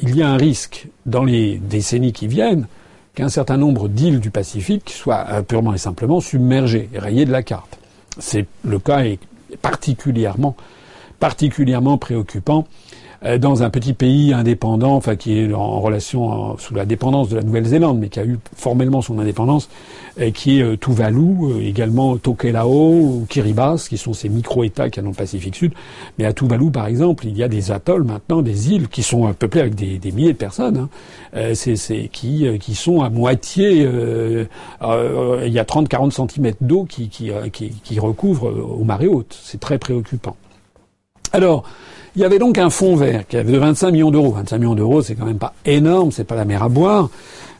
il 0.00 0.16
y 0.16 0.22
a 0.22 0.28
un 0.28 0.36
risque 0.36 0.86
dans 1.06 1.24
les 1.24 1.58
décennies 1.58 2.12
qui 2.12 2.28
viennent 2.28 2.66
qu'un 3.14 3.28
certain 3.28 3.56
nombre 3.56 3.88
d'îles 3.88 4.20
du 4.20 4.30
Pacifique 4.30 4.90
soient 4.90 5.26
euh, 5.30 5.42
purement 5.42 5.74
et 5.74 5.78
simplement 5.78 6.20
submergées, 6.20 6.88
rayées 6.94 7.24
de 7.24 7.32
la 7.32 7.42
carte. 7.42 7.78
C'est 8.18 8.46
le 8.64 8.78
cas 8.78 9.04
est 9.04 9.18
particulièrement 9.60 10.56
particulièrement 11.20 11.98
préoccupant 11.98 12.66
dans 13.38 13.62
un 13.62 13.70
petit 13.70 13.92
pays 13.92 14.32
indépendant, 14.32 14.96
enfin 14.96 15.14
qui 15.14 15.38
est 15.38 15.52
en 15.54 15.80
relation 15.80 16.56
sous 16.58 16.74
la 16.74 16.84
dépendance 16.84 17.28
de 17.28 17.36
la 17.36 17.42
Nouvelle-Zélande, 17.42 17.98
mais 17.98 18.08
qui 18.08 18.18
a 18.18 18.24
eu 18.24 18.38
formellement 18.56 19.00
son 19.00 19.18
indépendance, 19.18 19.68
et 20.18 20.32
qui 20.32 20.58
est 20.58 20.62
euh, 20.62 20.76
Tuvalu, 20.76 21.36
euh, 21.42 21.60
également 21.62 22.16
Tokelau 22.16 23.24
Kiribati, 23.28 23.88
qui 23.88 23.98
sont 23.98 24.12
ces 24.12 24.28
micro-États 24.28 24.90
qui 24.90 25.00
y 25.00 25.02
dans 25.02 25.10
le 25.10 25.14
Pacifique 25.14 25.54
Sud. 25.54 25.72
Mais 26.18 26.24
à 26.24 26.32
Tuvalu, 26.32 26.70
par 26.70 26.86
exemple, 26.86 27.26
il 27.26 27.36
y 27.36 27.42
a 27.42 27.48
des 27.48 27.70
atolls 27.70 28.04
maintenant, 28.04 28.42
des 28.42 28.72
îles 28.72 28.88
qui 28.88 29.02
sont 29.02 29.32
peuplées 29.34 29.60
avec 29.60 29.74
des, 29.74 29.98
des 29.98 30.12
milliers 30.12 30.32
de 30.32 30.38
personnes, 30.38 30.88
hein. 31.34 31.54
c'est, 31.54 32.08
qui, 32.12 32.46
qui 32.58 32.74
sont 32.74 33.02
à 33.02 33.10
moitié, 33.10 33.82
il 33.82 34.48
y 34.80 35.58
a 35.58 35.64
30-40 35.64 36.10
cm 36.10 36.54
d'eau 36.60 36.84
qui, 36.84 37.08
qui, 37.08 37.30
qui, 37.52 37.70
qui 37.70 38.00
recouvrent 38.00 38.52
aux 38.52 38.84
marées 38.84 39.08
hautes. 39.08 39.38
C'est 39.42 39.60
très 39.60 39.78
préoccupant. 39.78 40.36
Alors, 41.32 41.64
il 42.14 42.22
y 42.22 42.24
avait 42.24 42.38
donc 42.38 42.58
un 42.58 42.70
fonds 42.70 42.96
vert 42.96 43.26
qui 43.26 43.36
avait 43.36 43.52
de 43.52 43.58
25 43.58 43.90
millions 43.90 44.10
d'euros. 44.10 44.32
25 44.32 44.58
millions 44.58 44.74
d'euros, 44.74 45.02
c'est 45.02 45.14
quand 45.14 45.24
même 45.24 45.38
pas 45.38 45.54
énorme, 45.64 46.12
c'est 46.12 46.24
pas 46.24 46.36
la 46.36 46.44
mer 46.44 46.62
à 46.62 46.68
boire. 46.68 47.08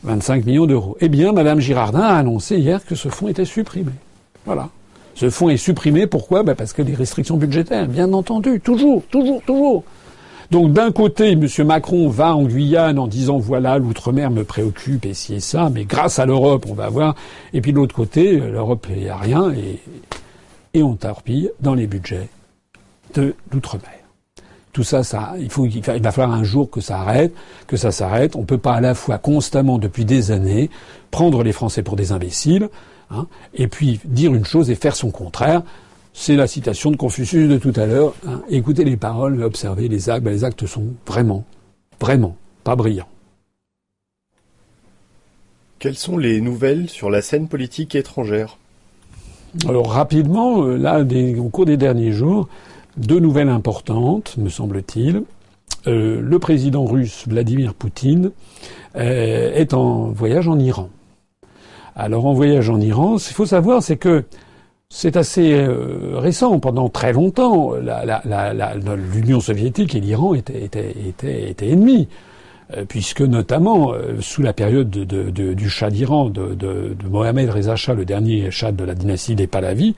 25 0.04 0.44
millions 0.44 0.66
d'euros. 0.66 0.96
Eh 1.00 1.08
bien, 1.08 1.32
Madame 1.32 1.60
Girardin 1.60 2.00
a 2.00 2.16
annoncé 2.16 2.58
hier 2.58 2.84
que 2.84 2.94
ce 2.94 3.08
fonds 3.08 3.28
était 3.28 3.44
supprimé. 3.44 3.92
Voilà. 4.44 4.68
Ce 5.14 5.30
fonds 5.30 5.48
est 5.48 5.56
supprimé, 5.56 6.06
pourquoi? 6.06 6.42
Ben 6.42 6.54
Parce 6.54 6.72
que 6.72 6.82
des 6.82 6.94
restrictions 6.94 7.36
budgétaires, 7.36 7.86
bien 7.86 8.12
entendu, 8.12 8.60
toujours, 8.60 9.02
toujours, 9.10 9.42
toujours. 9.42 9.84
Donc 10.50 10.72
d'un 10.72 10.92
côté, 10.92 11.32
M. 11.32 11.46
Macron 11.64 12.08
va 12.08 12.36
en 12.36 12.42
Guyane 12.42 12.98
en 12.98 13.06
disant 13.06 13.38
voilà, 13.38 13.78
l'outre-mer 13.78 14.30
me 14.30 14.44
préoccupe 14.44 15.06
et 15.06 15.14
ci 15.14 15.34
et 15.34 15.40
ça, 15.40 15.70
mais 15.72 15.84
grâce 15.84 16.18
à 16.18 16.26
l'Europe, 16.26 16.66
on 16.68 16.74
va 16.74 16.90
voir. 16.90 17.14
Et 17.54 17.62
puis 17.62 17.72
de 17.72 17.78
l'autre 17.78 17.94
côté, 17.94 18.38
l'Europe, 18.38 18.86
il 18.90 19.04
n'y 19.04 19.08
a 19.08 19.16
rien 19.16 19.50
et, 19.52 19.80
et 20.74 20.82
on 20.82 20.94
torpille 20.94 21.50
dans 21.60 21.74
les 21.74 21.86
budgets 21.86 22.28
de 23.14 23.34
l'outre-mer. 23.50 24.01
Tout 24.72 24.84
ça, 24.84 25.04
ça, 25.04 25.34
il 25.38 25.50
faut, 25.50 25.66
il 25.66 25.82
va 25.82 26.12
falloir 26.12 26.32
un 26.32 26.44
jour 26.44 26.70
que 26.70 26.80
ça 26.80 27.00
arrête, 27.00 27.34
que 27.66 27.76
ça 27.76 27.92
s'arrête. 27.92 28.36
On 28.36 28.44
peut 28.44 28.56
pas 28.56 28.74
à 28.74 28.80
la 28.80 28.94
fois 28.94 29.18
constamment 29.18 29.78
depuis 29.78 30.06
des 30.06 30.30
années 30.30 30.70
prendre 31.10 31.42
les 31.42 31.52
Français 31.52 31.82
pour 31.82 31.94
des 31.94 32.10
imbéciles, 32.10 32.70
hein, 33.10 33.26
et 33.52 33.68
puis 33.68 34.00
dire 34.04 34.34
une 34.34 34.46
chose 34.46 34.70
et 34.70 34.74
faire 34.74 34.96
son 34.96 35.10
contraire. 35.10 35.62
C'est 36.14 36.36
la 36.36 36.46
citation 36.46 36.90
de 36.90 36.96
Confucius 36.96 37.50
de 37.50 37.58
tout 37.58 37.72
à 37.76 37.84
l'heure. 37.84 38.14
Hein. 38.26 38.42
Écoutez 38.48 38.84
les 38.84 38.96
paroles, 38.96 39.34
mais 39.34 39.44
observez 39.44 39.88
les 39.88 40.08
actes. 40.08 40.24
Ben, 40.24 40.30
les 40.30 40.44
actes 40.44 40.66
sont 40.66 40.86
vraiment, 41.06 41.44
vraiment 42.00 42.36
pas 42.64 42.76
brillants. 42.76 43.08
Quelles 45.78 45.96
sont 45.96 46.16
les 46.16 46.40
nouvelles 46.40 46.88
sur 46.88 47.10
la 47.10 47.20
scène 47.22 47.48
politique 47.48 47.94
étrangère? 47.94 48.56
Alors 49.68 49.90
rapidement, 49.90 50.64
euh, 50.64 50.76
là, 50.76 51.04
au 51.38 51.48
cours 51.48 51.66
des 51.66 51.76
derniers 51.76 52.12
jours, 52.12 52.48
deux 52.96 53.20
nouvelles 53.20 53.48
importantes, 53.48 54.36
me 54.36 54.48
semble-t-il. 54.48 55.22
Euh, 55.86 56.20
le 56.20 56.38
président 56.38 56.84
russe 56.84 57.24
Vladimir 57.26 57.74
Poutine 57.74 58.30
euh, 58.96 59.52
est 59.54 59.74
en 59.74 60.06
voyage 60.06 60.48
en 60.48 60.58
Iran. 60.58 60.90
Alors 61.96 62.26
en 62.26 62.34
voyage 62.34 62.70
en 62.70 62.80
Iran, 62.80 63.18
ce 63.18 63.28
qu'il 63.28 63.36
faut 63.36 63.46
savoir, 63.46 63.82
c'est 63.82 63.96
que 63.96 64.24
c'est 64.88 65.16
assez 65.16 65.54
euh, 65.54 66.18
récent. 66.18 66.58
Pendant 66.60 66.88
très 66.88 67.12
longtemps, 67.12 67.72
l'Union 69.14 69.40
soviétique 69.40 69.94
et 69.94 70.00
l'Iran 70.00 70.34
étaient, 70.34 70.64
étaient, 70.64 70.94
étaient, 71.48 71.68
ennemis. 71.68 72.08
puisque 72.88 73.22
notamment 73.22 73.92
sous 74.20 74.42
la 74.42 74.52
période 74.52 74.90
du 74.90 75.68
Shah 75.68 75.90
d'Iran, 75.90 76.30
de, 76.30 76.96
Mohamed 77.10 77.50
Reza 77.50 77.76
Shah, 77.76 77.94
le 77.94 78.04
dernier 78.04 78.50
Shah 78.50 78.72
de 78.72 78.84
la 78.84 78.94
dynastie 78.94 79.34
des 79.34 79.46
Pahlavis, 79.46 79.94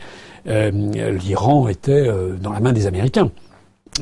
l'Iran 0.46 1.68
était 1.68 2.08
dans 2.40 2.52
la 2.52 2.60
main 2.60 2.72
des 2.72 2.86
Américains, 2.86 3.30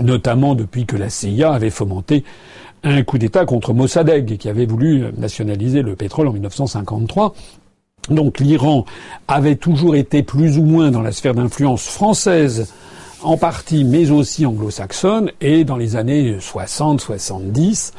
notamment 0.01 0.55
depuis 0.55 0.87
que 0.87 0.97
la 0.97 1.11
CIA 1.11 1.53
avait 1.53 1.71
fomenté 1.71 2.25
un 2.85 3.03
coup 3.05 3.19
d'État 3.19 3.45
contre 3.45 3.73
Mossadegh, 3.73 4.37
qui 4.39 4.49
avait 4.49 4.67
voulu 4.67 5.05
nationaliser 5.17 5.83
le 5.83 5.95
pétrole 5.95 6.29
en 6.29 6.33
1953. 6.33 7.35
Donc 8.11 8.41
l'Iran 8.41 8.85
avait 9.29 9.55
toujours 9.55 9.95
été 9.95 10.25
plus 10.25 10.59
ou 10.59 10.65
moins 10.65 10.91
dans 10.91 11.03
la 11.03 11.13
sphère 11.13 11.35
d'influence 11.35 11.87
française 11.87 12.73
en 13.23 13.37
partie, 13.37 13.85
mais 13.85 14.11
aussi 14.11 14.45
anglo-saxonne, 14.45 15.31
et 15.41 15.63
dans 15.63 15.77
les 15.77 15.95
années 15.95 16.39
60-70, 16.39 17.93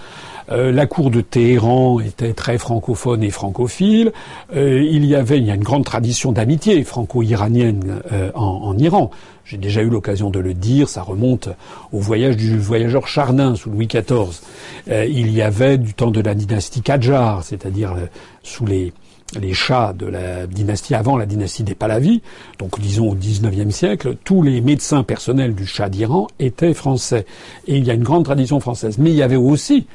euh, 0.51 0.71
la 0.71 0.85
cour 0.85 1.11
de 1.11 1.21
Téhéran 1.21 1.99
était 1.99 2.33
très 2.33 2.57
francophone 2.57 3.23
et 3.23 3.29
francophile. 3.29 4.11
Euh, 4.55 4.81
il 4.81 5.05
y 5.05 5.15
avait, 5.15 5.37
il 5.37 5.45
y 5.45 5.51
a 5.51 5.55
une 5.55 5.63
grande 5.63 5.85
tradition 5.85 6.31
d'amitié 6.31 6.83
franco-iranienne 6.83 8.01
euh, 8.11 8.31
en, 8.35 8.77
Iran. 8.77 9.11
J'ai 9.45 9.57
déjà 9.57 9.81
eu 9.81 9.89
l'occasion 9.89 10.29
de 10.29 10.39
le 10.39 10.53
dire, 10.53 10.89
ça 10.89 11.01
remonte 11.01 11.49
au 11.91 11.99
voyage 11.99 12.37
du 12.37 12.57
voyageur 12.57 13.07
Chardin 13.07 13.55
sous 13.55 13.69
Louis 13.69 13.87
XIV. 13.87 14.41
il 14.87 15.31
y 15.31 15.41
avait 15.41 15.77
du 15.77 15.93
temps 15.93 16.11
de 16.11 16.21
la 16.21 16.33
dynastie 16.33 16.81
Qajar, 16.81 17.43
c'est-à-dire 17.43 17.93
sous 18.41 18.65
les 18.65 18.93
les 19.39 19.53
chats 19.53 19.93
de 19.93 20.05
la 20.05 20.47
dynastie 20.47 20.95
avant 20.95 21.17
la 21.17 21.25
dynastie 21.25 21.63
des 21.63 21.75
Pahlavis, 21.75 22.21
donc 22.59 22.79
disons 22.79 23.09
au 23.09 23.15
XIXe 23.15 23.73
siècle, 23.73 24.15
tous 24.23 24.43
les 24.43 24.61
médecins 24.61 25.03
personnels 25.03 25.55
du 25.55 25.65
chat 25.65 25.89
d'Iran 25.89 26.27
étaient 26.39 26.73
français. 26.73 27.25
Et 27.67 27.77
il 27.77 27.85
y 27.85 27.91
a 27.91 27.93
une 27.93 28.03
grande 28.03 28.25
tradition 28.25 28.59
française. 28.59 28.97
Mais 28.97 29.11
il 29.11 29.15
y 29.15 29.23
avait 29.23 29.35
aussi 29.35 29.87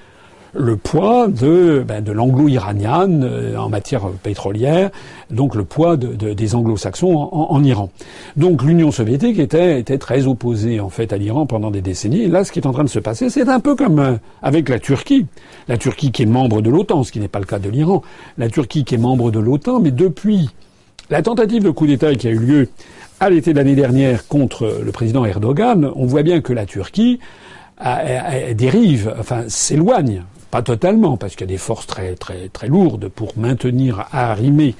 le 0.55 0.77
poids 0.77 1.29
de, 1.29 1.85
ben, 1.87 2.03
de 2.03 2.13
l'anglo-iranienne 2.13 3.23
euh, 3.25 3.57
en 3.57 3.69
matière 3.69 4.09
pétrolière, 4.23 4.91
donc 5.31 5.55
le 5.55 5.65
poids 5.65 5.97
de, 5.97 6.33
des 6.33 6.55
anglo-saxons 6.55 7.15
en, 7.15 7.63
Iran. 7.65 7.91
Donc 8.37 8.63
l'Union 8.63 8.91
soviétique 8.91 9.39
était, 9.39 9.79
était 9.79 9.99
très 9.99 10.27
opposée 10.27 10.81
en 10.81 10.89
fait 10.89 11.13
à 11.13 11.19
l'Iran 11.19 11.47
pendant 11.47 11.71
des 11.71 11.83
décennies. 11.83 12.23
Et 12.23 12.29
là, 12.29 12.45
ce 12.45 12.53
qui 12.53 12.59
est 12.59 12.67
en 12.67 12.73
train 12.73 12.85
de 12.85 12.89
se 12.89 12.99
passer, 12.99 13.31
c'est 13.31 13.49
un 13.49 13.61
peu 13.61 13.75
comme 13.75 13.99
euh, 13.99 14.15
avec 14.43 14.69
la 14.69 14.79
Turquie. 14.79 15.27
La 15.69 15.77
Turquie 15.77 16.13
qui 16.13 16.23
est 16.23 16.27
membre 16.27 16.63
de 16.63 16.71
l'OTAN, 16.71 17.05
ce 17.05 17.13
qui 17.13 17.21
n'est 17.21 17.29
pas 17.29 17.41
le 17.41 17.47
cas 17.47 17.59
de 17.59 17.69
l'Iran. 17.69 18.03
La 18.39 18.49
Turquie 18.49 18.85
qui 18.85 18.95
est 18.95 18.99
membre 18.99 19.31
de 19.31 19.39
l'OTAN, 19.39 19.81
mais 19.81 19.91
depuis 19.91 20.49
la 21.11 21.23
tentative 21.23 21.63
de 21.63 21.71
coup 21.71 21.87
d'État 21.87 22.15
qui 22.15 22.29
a 22.29 22.31
eu 22.31 22.39
lieu 22.39 22.69
à 23.21 23.31
l'été 23.31 23.53
de 23.53 23.59
l'année 23.59 23.75
dernière 23.75 24.29
contre 24.29 24.81
le 24.83 24.93
président 24.93 25.25
Erdogan, 25.25 25.91
on 25.97 26.07
voit 26.07 26.23
bien 26.23 26.41
que 26.41 26.53
la 26.53 26.67
Turquie 26.67 27.19
dérive, 28.55 29.15
enfin 29.19 29.45
s'éloigne 29.49 30.23
pas 30.51 30.63
totalement, 30.63 31.17
parce 31.17 31.35
qu'il 31.35 31.47
y 31.47 31.51
a 31.51 31.55
des 31.55 31.59
forces 31.59 31.87
très 31.87 32.15
très 32.15 32.49
très 32.49 32.69
lourdes 32.69 33.09
pour 33.09 33.37
maintenir 33.37 34.07
à 34.13 34.31
arrimer 34.31 34.75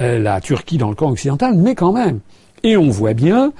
euh, 0.00 0.18
la 0.18 0.40
Turquie 0.40 0.78
dans 0.78 0.88
le 0.88 0.94
camp 0.94 1.10
occidental, 1.10 1.54
mais 1.56 1.74
quand 1.74 1.92
même. 1.92 2.20
Et 2.62 2.76
on 2.76 2.90
voit 2.90 3.14
bien 3.14 3.52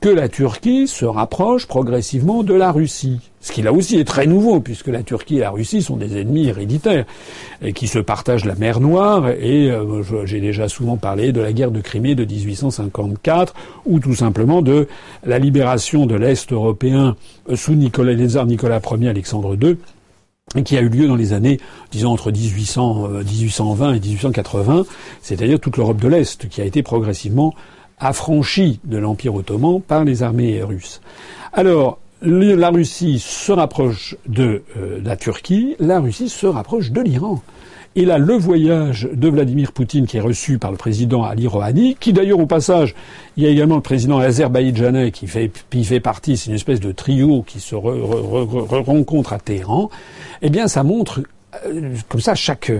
que 0.00 0.08
la 0.08 0.28
Turquie 0.28 0.86
se 0.86 1.04
rapproche 1.04 1.66
progressivement 1.66 2.42
de 2.42 2.54
la 2.54 2.70
Russie. 2.72 3.20
Ce 3.40 3.52
qui 3.52 3.62
là 3.62 3.72
aussi 3.72 3.96
est 3.96 4.04
très 4.04 4.26
nouveau, 4.26 4.60
puisque 4.60 4.88
la 4.88 5.02
Turquie 5.02 5.36
et 5.36 5.40
la 5.40 5.50
Russie 5.50 5.82
sont 5.82 5.96
des 5.96 6.20
ennemis 6.20 6.48
héréditaires, 6.48 7.04
qui 7.74 7.88
se 7.88 7.98
partagent 7.98 8.44
la 8.44 8.54
mer 8.54 8.80
Noire, 8.80 9.28
et 9.28 9.70
euh, 9.70 10.02
j'ai 10.24 10.40
déjà 10.40 10.68
souvent 10.68 10.96
parlé 10.96 11.32
de 11.32 11.40
la 11.40 11.52
guerre 11.52 11.70
de 11.70 11.80
Crimée 11.80 12.14
de 12.14 12.24
1854, 12.24 13.54
ou 13.86 13.98
tout 13.98 14.14
simplement 14.14 14.62
de 14.62 14.88
la 15.24 15.38
libération 15.38 16.06
de 16.06 16.14
l'Est 16.14 16.52
européen 16.52 17.16
sous 17.54 17.74
Nicolas, 17.74 18.12
les 18.12 18.44
Nicolas 18.44 18.80
Ier, 18.80 19.08
Alexandre 19.08 19.56
II, 19.60 19.78
qui 20.64 20.76
a 20.76 20.80
eu 20.80 20.88
lieu 20.88 21.06
dans 21.06 21.16
les 21.16 21.32
années, 21.32 21.58
disons, 21.90 22.10
entre 22.10 22.30
1800, 22.30 23.08
1820 23.08 23.88
euh, 23.88 23.94
et 23.94 24.00
1880, 24.00 24.86
c'est-à-dire 25.22 25.60
toute 25.60 25.76
l'Europe 25.76 26.00
de 26.00 26.08
l'Est, 26.08 26.48
qui 26.48 26.60
a 26.60 26.64
été 26.64 26.82
progressivement 26.82 27.54
affranchie 28.00 28.80
de 28.84 28.98
l'Empire 28.98 29.34
ottoman 29.34 29.80
par 29.80 30.04
les 30.04 30.22
armées 30.22 30.62
russes. 30.62 31.00
Alors, 31.52 31.98
la 32.22 32.70
Russie 32.70 33.18
se 33.18 33.52
rapproche 33.52 34.16
de 34.26 34.62
euh, 34.76 35.00
la 35.04 35.16
Turquie, 35.16 35.76
la 35.78 36.00
Russie 36.00 36.28
se 36.28 36.46
rapproche 36.46 36.90
de 36.90 37.00
l'Iran. 37.00 37.42
Et 37.96 38.04
là, 38.04 38.18
le 38.18 38.34
voyage 38.34 39.08
de 39.12 39.28
Vladimir 39.28 39.72
Poutine 39.72 40.06
qui 40.06 40.18
est 40.18 40.20
reçu 40.20 40.58
par 40.58 40.70
le 40.70 40.76
président 40.76 41.24
Ali 41.24 41.46
Rouhani, 41.46 41.96
qui 41.98 42.12
d'ailleurs 42.12 42.38
au 42.38 42.46
passage, 42.46 42.94
il 43.36 43.44
y 43.44 43.46
a 43.46 43.50
également 43.50 43.76
le 43.76 43.82
président 43.82 44.18
azerbaïdjanais 44.18 45.10
qui 45.10 45.26
fait, 45.26 46.00
partie, 46.00 46.36
c'est 46.36 46.50
une 46.50 46.56
espèce 46.56 46.80
de 46.80 46.92
trio 46.92 47.42
qui 47.42 47.60
se 47.60 47.74
rencontre 47.74 49.32
à 49.32 49.38
Téhéran, 49.38 49.90
eh 50.42 50.50
bien 50.50 50.68
ça 50.68 50.84
montre, 50.84 51.22
euh, 51.66 51.94
comme 52.08 52.20
ça, 52.20 52.34
chaque 52.34 52.70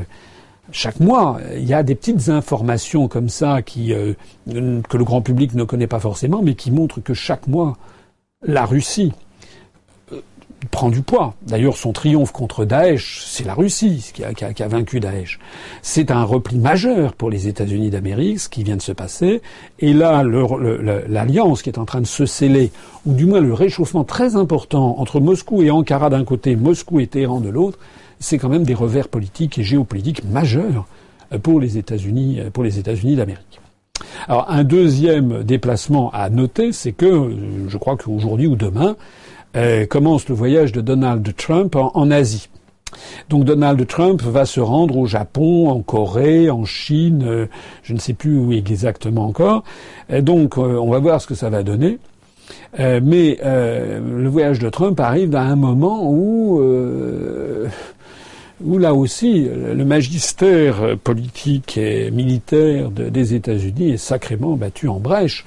chaque 0.70 1.00
mois, 1.00 1.38
il 1.56 1.64
y 1.64 1.72
a 1.72 1.82
des 1.82 1.94
petites 1.94 2.28
informations 2.28 3.09
comme 3.09 3.30
ça 3.30 3.62
qui, 3.62 3.94
euh, 3.94 4.12
que 4.46 4.96
le 4.96 5.04
grand 5.04 5.22
public 5.22 5.54
ne 5.54 5.64
connaît 5.64 5.86
pas 5.86 5.98
forcément, 5.98 6.42
mais 6.42 6.54
qui 6.54 6.70
montrent 6.70 7.00
que 7.00 7.14
chaque 7.14 7.46
mois, 7.46 7.78
la 8.46 8.66
Russie 8.66 9.12
prend 10.70 10.90
du 10.90 11.02
poids. 11.02 11.34
D'ailleurs, 11.42 11.76
son 11.76 11.92
triomphe 11.92 12.32
contre 12.32 12.64
Daesh, 12.64 13.22
c'est 13.24 13.44
la 13.44 13.54
Russie 13.54 14.11
qui 14.12 14.24
a, 14.24 14.32
qui, 14.34 14.62
a, 14.62 14.68
vaincu 14.68 15.00
Daesh. 15.00 15.38
C'est 15.82 16.11
un 16.11 16.24
repli 16.24 16.59
majeur 16.59 17.14
pour 17.14 17.30
les 17.30 17.48
États-Unis 17.48 17.90
d'Amérique, 17.90 18.40
ce 18.40 18.48
qui 18.48 18.64
vient 18.64 18.76
de 18.76 18.82
se 18.82 18.92
passer. 18.92 19.40
Et 19.78 19.92
là, 19.92 20.24
l'alliance 21.09 21.62
qui 21.62 21.70
est 21.70 21.78
en 21.78 21.84
train 21.84 22.00
de 22.00 22.06
se 22.06 22.26
sceller, 22.26 22.72
ou 23.06 23.14
du 23.14 23.26
moins 23.26 23.40
le 23.40 23.54
réchauffement 23.54 24.04
très 24.04 24.36
important 24.36 24.96
entre 24.98 25.20
Moscou 25.20 25.62
et 25.62 25.70
Ankara 25.70 26.11
d'un 26.11 26.24
côté, 26.24 26.56
Moscou 26.56 27.00
et 27.00 27.06
Téhéran 27.06 27.40
de 27.40 27.48
l'autre, 27.48 27.78
c'est 28.18 28.38
quand 28.38 28.48
même 28.48 28.64
des 28.64 28.74
revers 28.74 29.09
politiques 29.09 29.59
et 29.59 29.62
géopolitiques 29.62 30.24
majeurs 30.24 30.86
pour 31.42 31.61
les 31.61 31.78
États-Unis, 31.78 32.40
pour 32.52 32.64
les 32.64 32.78
États-Unis 32.78 33.16
d'Amérique. 33.16 33.61
Alors, 34.28 34.46
un 34.48 34.64
deuxième 34.64 35.42
déplacement 35.42 36.11
à 36.11 36.30
noter, 36.30 36.72
c'est 36.72 36.92
que, 36.92 37.30
je 37.68 37.76
crois 37.78 37.96
qu'aujourd'hui 37.96 38.46
ou 38.46 38.56
demain, 38.56 38.96
euh, 39.57 39.86
commence 39.86 40.28
le 40.28 40.34
voyage 40.34 40.72
de 40.72 40.80
Donald 40.80 41.26
Trump 41.36 41.74
en, 41.76 42.11
Asie. 42.11 42.49
Donc 43.28 43.44
Donald 43.44 43.86
Trump 43.86 44.22
va 44.22 44.44
se 44.44 44.61
rendre 44.61 44.96
au 44.96 45.07
Japon, 45.07 45.68
en 45.68 45.80
Corée, 45.80 46.51
en 46.51 46.64
Chine, 46.64 47.24
euh, 47.26 47.46
je 47.82 47.94
ne 47.94 47.99
sais 47.99 48.14
plus 48.14 48.38
où 48.38 48.53
exactement 48.53 49.26
encore. 49.26 49.64
donc 50.20 50.59
euh, 50.59 50.78
on 50.78 50.90
va 50.90 50.99
voir 50.99 51.20
ce 51.20 51.26
que 51.26 51.34
ça 51.34 51.51
va 51.51 51.62
donner. 51.62 51.99
mais 52.78 53.38
le 53.42 54.28
voyage 54.28 54.59
de 54.59 54.68
Trump 54.68 54.99
arrive 55.01 55.34
à 55.34 55.42
un 55.42 55.57
moment 55.57 56.11
où 56.11 56.61
où 58.64 58.76
là 58.76 58.92
aussi 58.92 59.49
le 59.49 59.84
magistère 59.84 60.96
politique 61.05 61.78
et 61.78 62.11
militaire 62.11 62.90
des 62.90 63.34
États-Unis 63.34 63.92
est 63.92 63.99
sacrément 63.99 64.57
battu 64.57 64.88
en 64.88 64.99
brèche. 64.99 65.44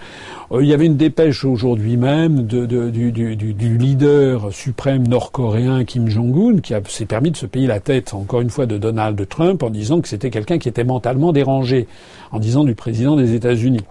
Euh, 0.52 0.64
il 0.64 0.70
y 0.70 0.74
avait 0.74 0.86
une 0.86 0.98
dépêche 0.98 1.46
aujourd'hui 1.46 1.96
même 1.96 2.44
du, 2.44 3.78
leader 3.78 4.52
suprême 4.52 5.08
nord-coréen 5.08 5.86
Kim 5.86 6.10
Jong-un 6.10 6.60
qui 6.60 6.74
s'est 6.90 7.06
permis 7.06 7.32
de 7.32 7.38
se 7.38 7.46
payer 7.46 7.68
la 7.68 7.80
tête 7.80 8.14
encore 8.14 8.42
une 8.42 8.50
fois 8.50 8.66
de 8.66 8.78
Donald 8.78 9.28
Trump 9.30 9.64
en 9.64 9.70
disant 9.70 10.02
que 10.02 10.10
c'était 10.10 10.30
quelqu'un 10.30 10.58
qui 10.58 10.68
était 10.68 10.84
mentalement 10.84 11.32
dérangé, 11.32 11.88
en 12.32 12.40
disant 12.40 12.66
du 12.66 12.76
président 12.76 13.16
des 13.16 13.34
États-Unis. 13.34 13.84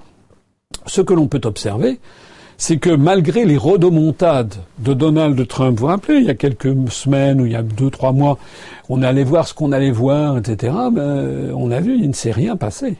Ce 0.87 1.01
que 1.01 1.15
l'on 1.15 1.29
peut 1.29 1.41
observer, 1.45 1.99
c'est 2.59 2.77
que 2.77 2.91
malgré 2.91 3.47
les 3.47 3.57
rodomontades 3.57 4.57
de 4.81 4.93
Donald 4.93 5.49
Trump, 5.49 5.79
vous 5.79 5.87
vous 5.87 5.91
rappelez, 5.91 6.19
il 6.19 6.27
y 6.27 6.31
a 6.31 6.35
quelques 6.35 6.75
semaines 6.91 7.41
ou 7.41 7.47
il 7.47 7.53
y 7.53 7.57
a 7.57 7.63
deux, 7.63 7.89
trois 7.89 8.13
mois, 8.13 8.39
on 8.91 9.03
allait 9.03 9.25
voir 9.25 9.49
ce 9.49 9.55
qu'on 9.55 9.73
allait 9.73 9.91
voir, 9.91 10.37
etc., 10.37 10.75
ben, 10.93 11.53
on 11.57 11.71
a 11.71 11.81
vu, 11.81 11.97
il 11.99 12.09
ne 12.09 12.15
s'est 12.15 12.33
rien 12.33 12.57
passé. 12.57 12.97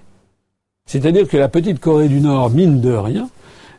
C'est-à-dire 0.87 1.29
que 1.29 1.37
la 1.37 1.49
petite 1.49 1.79
Corée 1.79 2.09
du 2.09 2.21
Nord, 2.21 2.51
mine 2.51 2.81
de 2.81 2.93
rien, 2.93 3.29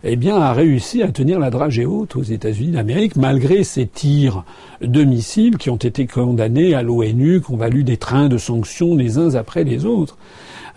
eh 0.04 0.16
bien, 0.16 0.38
a 0.38 0.54
réussi 0.54 1.04
à 1.04 1.12
tenir 1.12 1.40
la 1.40 1.50
dragée 1.50 1.86
haute 1.86 2.16
aux 2.16 2.24
États-Unis 2.24 2.72
d'Amérique, 2.72 3.16
malgré 3.16 3.64
ces 3.64 3.86
tirs 3.86 4.44
de 4.82 5.04
missiles 5.04 5.58
qui 5.58 5.70
ont 5.70 5.76
été 5.76 6.08
condamnés 6.08 6.74
à 6.74 6.82
l'ONU, 6.82 7.42
qui 7.42 7.52
ont 7.52 7.58
valu 7.58 7.84
des 7.84 7.98
trains 7.98 8.28
de 8.28 8.38
sanctions 8.38 8.96
les 8.96 9.18
uns 9.18 9.36
après 9.36 9.64
les 9.64 9.86
autres. 9.86 10.18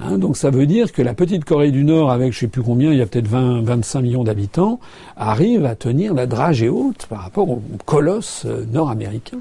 Hein, 0.00 0.18
donc 0.18 0.36
ça 0.36 0.50
veut 0.50 0.66
dire 0.66 0.92
que 0.92 1.02
la 1.02 1.14
petite 1.14 1.44
Corée 1.44 1.70
du 1.70 1.84
Nord, 1.84 2.10
avec 2.10 2.32
je 2.32 2.40
sais 2.40 2.48
plus 2.48 2.62
combien, 2.62 2.92
il 2.92 2.98
y 2.98 3.02
a 3.02 3.06
peut-être 3.06 3.28
20, 3.28 3.62
25 3.62 4.00
millions 4.02 4.24
d'habitants, 4.24 4.80
arrive 5.16 5.64
à 5.64 5.74
tenir 5.74 6.14
la 6.14 6.26
dragée 6.26 6.68
haute 6.68 7.06
par 7.08 7.20
rapport 7.20 7.48
au 7.48 7.62
colosse 7.86 8.44
euh, 8.46 8.64
nord-américain. 8.70 9.38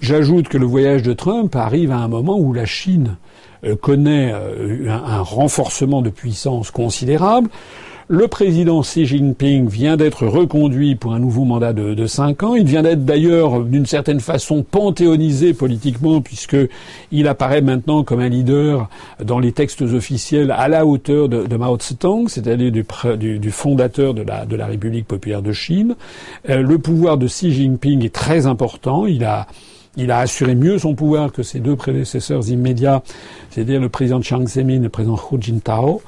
J'ajoute 0.00 0.48
que 0.48 0.58
le 0.58 0.66
voyage 0.66 1.02
de 1.02 1.12
Trump 1.12 1.54
arrive 1.54 1.92
à 1.92 1.98
un 1.98 2.08
moment 2.08 2.36
où 2.38 2.52
la 2.52 2.64
Chine 2.64 3.16
euh, 3.64 3.76
connaît 3.76 4.32
euh, 4.32 4.88
un 4.88 5.22
renforcement 5.22 6.02
de 6.02 6.10
puissance 6.10 6.70
considérable. 6.70 7.48
Le 8.12 8.28
président 8.28 8.82
Xi 8.82 9.06
Jinping 9.06 9.70
vient 9.70 9.96
d'être 9.96 10.26
reconduit 10.26 10.96
pour 10.96 11.14
un 11.14 11.18
nouveau 11.18 11.44
mandat 11.44 11.72
de, 11.72 11.94
de 11.94 12.06
cinq 12.06 12.42
ans. 12.42 12.54
Il 12.54 12.66
vient 12.66 12.82
d'être 12.82 13.06
d'ailleurs 13.06 13.60
d'une 13.60 13.86
certaine 13.86 14.20
façon 14.20 14.62
panthéonisé 14.62 15.54
politiquement 15.54 16.20
puisqu'il 16.20 17.26
apparaît 17.26 17.62
maintenant 17.62 18.04
comme 18.04 18.20
un 18.20 18.28
leader 18.28 18.90
dans 19.24 19.38
les 19.38 19.52
textes 19.52 19.80
officiels 19.80 20.50
à 20.50 20.68
la 20.68 20.84
hauteur 20.84 21.30
de, 21.30 21.56
Mao 21.56 21.78
Tse-tung, 21.78 22.28
c'est-à-dire 22.28 22.70
du, 22.70 23.50
fondateur 23.50 24.12
de 24.12 24.20
la, 24.20 24.44
de 24.44 24.56
la 24.56 24.66
République 24.66 25.08
populaire 25.08 25.40
de 25.40 25.52
Chine. 25.54 25.96
Euh, 26.50 26.60
le 26.60 26.76
pouvoir 26.76 27.16
de 27.16 27.28
Xi 27.28 27.50
Jinping 27.50 28.04
est 28.04 28.14
très 28.14 28.46
important. 28.46 29.06
Il 29.06 29.24
a 29.24 29.46
Il 29.96 30.10
a 30.10 30.18
assuré 30.18 30.54
mieux 30.54 30.78
son 30.78 30.94
pouvoir 30.94 31.32
que 31.32 31.42
ses 31.42 31.60
deux 31.60 31.76
prédécesseurs 31.76 32.48
immédiats, 32.50 33.02
c'est-à-dire 33.50 33.80
le 33.80 33.88
président 33.88 34.20
Chiang 34.20 34.46
Zemin 34.46 34.74
et 34.74 34.78
le 34.80 34.88
président 34.90 35.16
Hu 35.16 35.36
Jintao. 35.40 36.02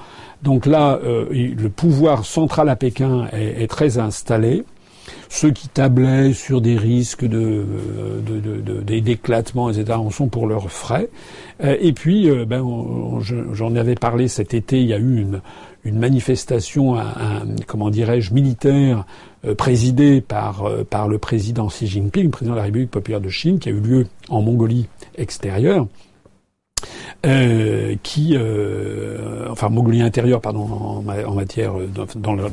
Donc 0.44 0.66
là, 0.66 1.00
euh, 1.02 1.26
le 1.32 1.68
pouvoir 1.68 2.24
central 2.24 2.68
à 2.68 2.76
Pékin 2.76 3.26
est, 3.32 3.62
est 3.62 3.66
très 3.66 3.98
installé 3.98 4.64
ceux 5.28 5.50
qui 5.50 5.68
tablaient 5.68 6.32
sur 6.32 6.60
des 6.60 6.76
risques 6.76 7.24
de, 7.24 7.64
d'éclatement, 9.00 9.70
etc., 9.70 9.92
en 9.92 10.10
sont 10.10 10.28
pour 10.28 10.46
leurs 10.46 10.70
frais. 10.70 11.08
Euh, 11.62 11.76
et 11.80 11.92
puis, 11.92 12.30
euh, 12.30 12.44
ben, 12.44 12.64
j'en 13.52 13.74
avais 13.74 13.94
parlé 13.94 14.28
cet 14.28 14.54
été, 14.54 14.80
il 14.80 14.86
y 14.86 14.92
a 14.92 14.98
eu 14.98 15.20
une, 15.20 15.40
une 15.84 15.98
manifestation, 15.98 16.96
un, 16.96 17.46
comment 17.66 17.90
dirais-je, 17.90 18.32
militaire 18.32 19.04
euh, 19.44 19.54
présidée 19.54 20.20
par, 20.20 20.68
par 20.88 21.08
le 21.08 21.18
président 21.18 21.66
Xi 21.66 21.86
Jinping, 21.86 22.30
président 22.30 22.54
de 22.54 22.58
la 22.58 22.64
République 22.64 22.90
populaire 22.90 23.20
de 23.20 23.28
Chine, 23.28 23.58
qui 23.58 23.68
a 23.68 23.72
eu 23.72 23.80
lieu 23.80 24.06
en 24.28 24.40
Mongolie 24.40 24.86
extérieure. 25.16 25.86
Euh, 27.24 27.94
qui, 28.02 28.34
euh, 28.36 29.48
enfin 29.50 29.70
Mongolie 29.70 30.02
intérieure, 30.02 30.42
pardon, 30.42 30.64
en, 30.64 31.32
matière 31.32 31.78
euh, 31.78 31.88
dans, 32.16 32.34
le, 32.34 32.44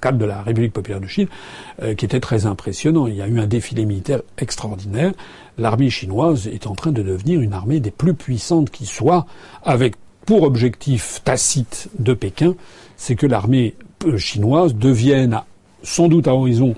cadre 0.00 0.18
de 0.18 0.24
la 0.24 0.40
République 0.40 0.72
populaire 0.72 1.00
de 1.00 1.06
Chine, 1.06 1.26
qui 1.96 2.04
était 2.04 2.20
très 2.20 2.46
impressionnant. 2.46 3.06
Il 3.06 3.16
y 3.16 3.22
a 3.22 3.28
eu 3.28 3.40
un 3.40 3.46
défilé 3.46 3.84
militaire 3.84 4.22
extraordinaire. 4.38 5.12
L'armée 5.58 5.90
chinoise 5.90 6.46
est 6.46 6.66
en 6.66 6.74
train 6.74 6.92
de 6.92 7.02
devenir 7.02 7.40
une 7.40 7.52
armée 7.52 7.80
des 7.80 7.90
plus 7.90 8.14
puissantes 8.14 8.70
qui 8.70 8.86
soit, 8.86 9.26
avec 9.64 9.96
pour 10.24 10.44
objectif 10.44 11.20
tacite 11.24 11.88
de 11.98 12.14
Pékin, 12.14 12.54
c'est 12.96 13.16
que 13.16 13.26
l'armée 13.26 13.74
chinoise 14.16 14.74
devienne, 14.74 15.40
sans 15.82 16.08
doute 16.08 16.26
à 16.26 16.34
horizon 16.34 16.74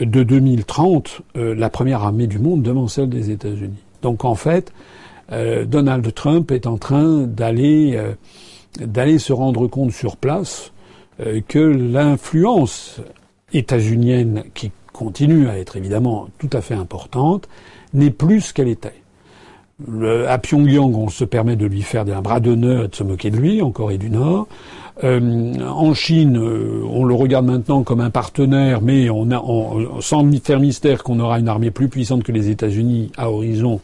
de 0.00 0.22
2030, 0.22 1.22
la 1.34 1.70
première 1.70 2.04
armée 2.04 2.26
du 2.26 2.38
monde 2.38 2.62
devant 2.62 2.86
celle 2.86 3.08
des 3.08 3.30
États-Unis. 3.30 3.82
Donc 4.02 4.24
en 4.24 4.34
fait, 4.34 4.72
euh, 5.32 5.64
Donald 5.64 6.12
Trump 6.14 6.50
est 6.50 6.66
en 6.66 6.78
train 6.78 7.22
d'aller 7.22 7.96
euh, 7.96 9.18
se 9.18 9.32
rendre 9.32 9.66
compte 9.66 9.92
sur 9.92 10.16
place 10.16 10.72
euh, 11.20 11.40
que 11.46 11.58
l'influence 11.58 13.00
états-unienne, 13.52 14.44
qui 14.54 14.70
continue 14.92 15.48
à 15.48 15.58
être 15.58 15.76
évidemment 15.76 16.28
tout 16.38 16.50
à 16.52 16.60
fait 16.60 16.74
importante, 16.74 17.48
n'est 17.92 18.10
plus 18.10 18.40
ce 18.40 18.54
qu'elle 18.54 18.68
était. 18.68 19.02
À 20.26 20.38
Pyongyang, 20.38 20.96
on 20.96 21.10
se 21.10 21.24
permet 21.24 21.54
de 21.54 21.66
lui 21.66 21.82
faire 21.82 22.06
un 22.08 22.22
bras 22.22 22.40
d'honneur 22.40 22.84
et 22.84 22.88
de 22.88 22.94
se 22.94 23.04
moquer 23.04 23.30
de 23.30 23.36
lui, 23.36 23.60
en 23.60 23.70
Corée 23.70 23.98
du 23.98 24.08
Nord. 24.08 24.48
Euh, 25.04 25.54
en 25.60 25.92
Chine, 25.92 26.38
euh, 26.38 26.82
on 26.88 27.04
le 27.04 27.14
regarde 27.14 27.44
maintenant 27.44 27.82
comme 27.82 28.00
un 28.00 28.10
partenaire, 28.10 28.80
mais 28.80 29.10
on 29.10 29.30
a, 29.30 29.42
sans 30.00 30.30
faire 30.40 30.58
mystère 30.58 31.02
qu'on 31.02 31.20
aura 31.20 31.38
une 31.38 31.48
armée 31.48 31.70
plus 31.70 31.88
puissante 31.88 32.22
que 32.22 32.32
les 32.32 32.48
États-Unis 32.48 33.12
à 33.18 33.30
horizon 33.30 33.80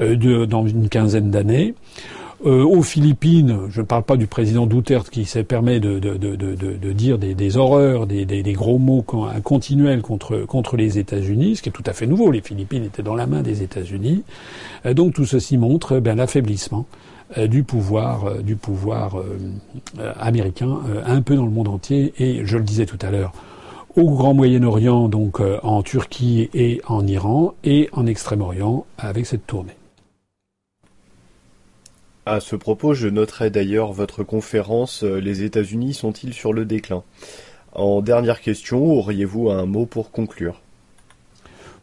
euh, 0.00 0.16
de, 0.16 0.44
dans 0.44 0.66
une 0.66 0.88
quinzaine 0.88 1.30
d'années. 1.30 1.74
aux 2.44 2.82
Philippines, 2.82 3.68
je 3.70 3.80
ne 3.80 3.86
parle 3.86 4.02
pas 4.02 4.16
du 4.16 4.26
président 4.26 4.66
Duterte 4.66 5.10
qui 5.10 5.24
se 5.24 5.40
permet 5.40 5.78
de, 5.78 5.98
de, 5.98 6.16
de 6.16 6.92
dire 6.92 7.18
des, 7.18 7.34
des 7.34 7.56
horreurs, 7.58 8.06
des, 8.06 8.24
des, 8.24 8.42
des, 8.42 8.52
gros 8.54 8.78
mots 8.78 9.04
continuels 9.42 10.00
contre, 10.00 10.46
contre 10.46 10.76
les 10.76 10.98
États-Unis, 10.98 11.56
ce 11.56 11.62
qui 11.62 11.68
est 11.68 11.72
tout 11.72 11.84
à 11.86 11.92
fait 11.92 12.06
nouveau. 12.06 12.30
Les 12.30 12.40
Philippines 12.40 12.84
étaient 12.84 13.02
dans 13.02 13.14
la 13.14 13.26
main 13.26 13.42
des 13.42 13.62
États-Unis. 13.62 14.22
donc 14.94 15.12
tout 15.14 15.26
ceci 15.26 15.58
montre 15.58 16.00
ben, 16.00 16.16
l'affaiblissement 16.16 16.86
euh, 16.86 17.09
du 17.36 17.62
pouvoir, 17.62 18.26
euh, 18.26 18.42
du 18.42 18.56
pouvoir 18.56 19.18
euh, 19.18 19.38
américain 20.18 20.80
un 21.04 21.22
peu 21.22 21.36
dans 21.36 21.44
le 21.44 21.50
monde 21.50 21.68
entier. 21.68 22.12
Et 22.18 22.44
je 22.44 22.56
le 22.56 22.64
disais 22.64 22.86
tout 22.86 22.98
à 23.02 23.10
l'heure, 23.10 23.32
au 23.96 24.10
Grand 24.10 24.34
Moyen-Orient, 24.34 25.08
donc 25.08 25.40
en 25.62 25.82
Turquie 25.82 26.48
et 26.54 26.80
en 26.86 27.06
Iran, 27.06 27.54
et 27.64 27.88
en 27.92 28.06
Extrême-Orient 28.06 28.86
avec 28.98 29.26
cette 29.26 29.46
tournée. 29.46 29.74
À 32.24 32.38
ce 32.38 32.54
propos, 32.54 32.94
je 32.94 33.08
noterai 33.08 33.50
d'ailleurs 33.50 33.92
votre 33.92 34.22
conférence 34.22 35.02
Les 35.02 35.42
États-Unis 35.42 35.94
sont-ils 35.94 36.34
sur 36.34 36.52
le 36.52 36.64
déclin? 36.64 37.02
En 37.72 38.00
dernière 38.00 38.40
question, 38.40 38.84
auriez-vous 38.84 39.50
un 39.50 39.66
mot 39.66 39.86
pour 39.86 40.12
conclure? 40.12 40.60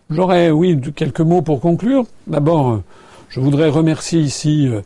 J'aurais, 0.10 0.52
oui, 0.52 0.80
quelques 0.96 1.20
mots 1.20 1.42
pour 1.42 1.60
conclure. 1.60 2.06
D'abord, 2.28 2.82
je 3.30 3.42
voudrais 3.42 3.70
remercier 3.70 4.22
ici 4.22 4.68
euh, 4.68 4.82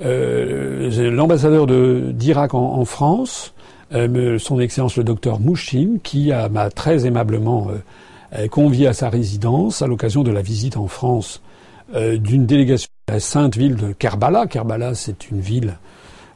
l'ambassadeur 0.00 1.66
d'Irak 1.66 2.54
en, 2.54 2.74
en, 2.74 2.84
France, 2.84 3.54
euh, 3.92 4.38
son 4.38 4.60
Excellence 4.60 4.96
le 4.96 5.04
docteur 5.04 5.40
Mouchine, 5.40 6.00
qui 6.02 6.30
m'a 6.50 6.70
très 6.70 7.06
aimablement 7.06 7.68
euh, 8.36 8.48
convié 8.48 8.86
à 8.86 8.92
sa 8.92 9.08
résidence 9.08 9.82
à 9.82 9.86
l'occasion 9.86 10.22
de 10.22 10.30
la 10.30 10.42
visite 10.42 10.76
en 10.76 10.88
France 10.88 11.42
d'une 11.94 12.46
délégation 12.46 12.88
de 13.06 13.12
la 13.12 13.20
sainte 13.20 13.56
ville 13.56 13.76
de 13.76 13.92
Kerbala. 13.92 14.46
Kerbala, 14.46 14.94
c'est 14.94 15.30
une 15.30 15.40
ville 15.40 15.76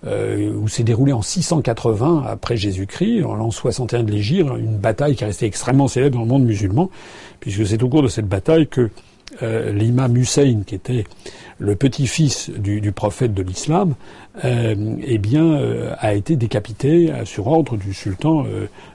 euh, 0.06 0.52
où 0.52 0.68
s'est 0.68 0.84
déroulé 0.84 1.12
en 1.12 1.22
680 1.22 2.22
après 2.28 2.56
Jésus-Christ, 2.56 3.24
en 3.24 3.34
l'an 3.34 3.50
61 3.50 4.04
de 4.04 4.12
l'Égypte, 4.12 4.48
une 4.56 4.76
bataille 4.76 5.16
qui 5.16 5.24
est 5.24 5.26
restée 5.26 5.46
extrêmement 5.46 5.88
célèbre 5.88 6.16
dans 6.16 6.22
le 6.22 6.28
monde 6.28 6.44
musulman, 6.44 6.88
puisque 7.40 7.66
c'est 7.66 7.82
au 7.82 7.88
cours 7.88 8.04
de 8.04 8.09
cette 8.09 8.28
bataille 8.28 8.68
que 8.68 8.90
euh, 9.42 9.72
l'imam 9.72 10.16
Hussein, 10.16 10.62
qui 10.66 10.74
était 10.74 11.04
le 11.58 11.76
petit-fils 11.76 12.50
du, 12.50 12.92
prophète 12.92 13.34
de 13.34 13.42
l'islam, 13.42 13.94
euh, 14.44 14.96
eh 15.02 15.18
bien, 15.18 15.44
euh, 15.44 15.94
a 15.98 16.14
été 16.14 16.36
décapité 16.36 17.12
sur 17.24 17.46
ordre 17.46 17.76
du 17.76 17.92
sultan 17.92 18.44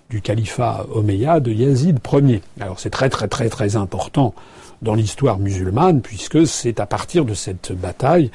du 0.10 0.22
califat 0.22 0.86
omeyyade 0.92 1.48
Yazid 1.48 2.00
Ier. 2.12 2.42
Alors 2.60 2.80
c'est 2.80 2.90
très 2.90 3.10
très 3.10 3.28
très 3.28 3.50
très 3.50 3.76
important 3.76 4.34
dans 4.82 4.96
l'histoire 4.96 5.40
musulmane, 5.40 6.02
puisque 6.02 6.46
c'est 6.46 6.80
à 6.80 6.86
partir 6.86 7.26
de 7.26 7.34
cette 7.34 7.72
bataille 7.72 8.32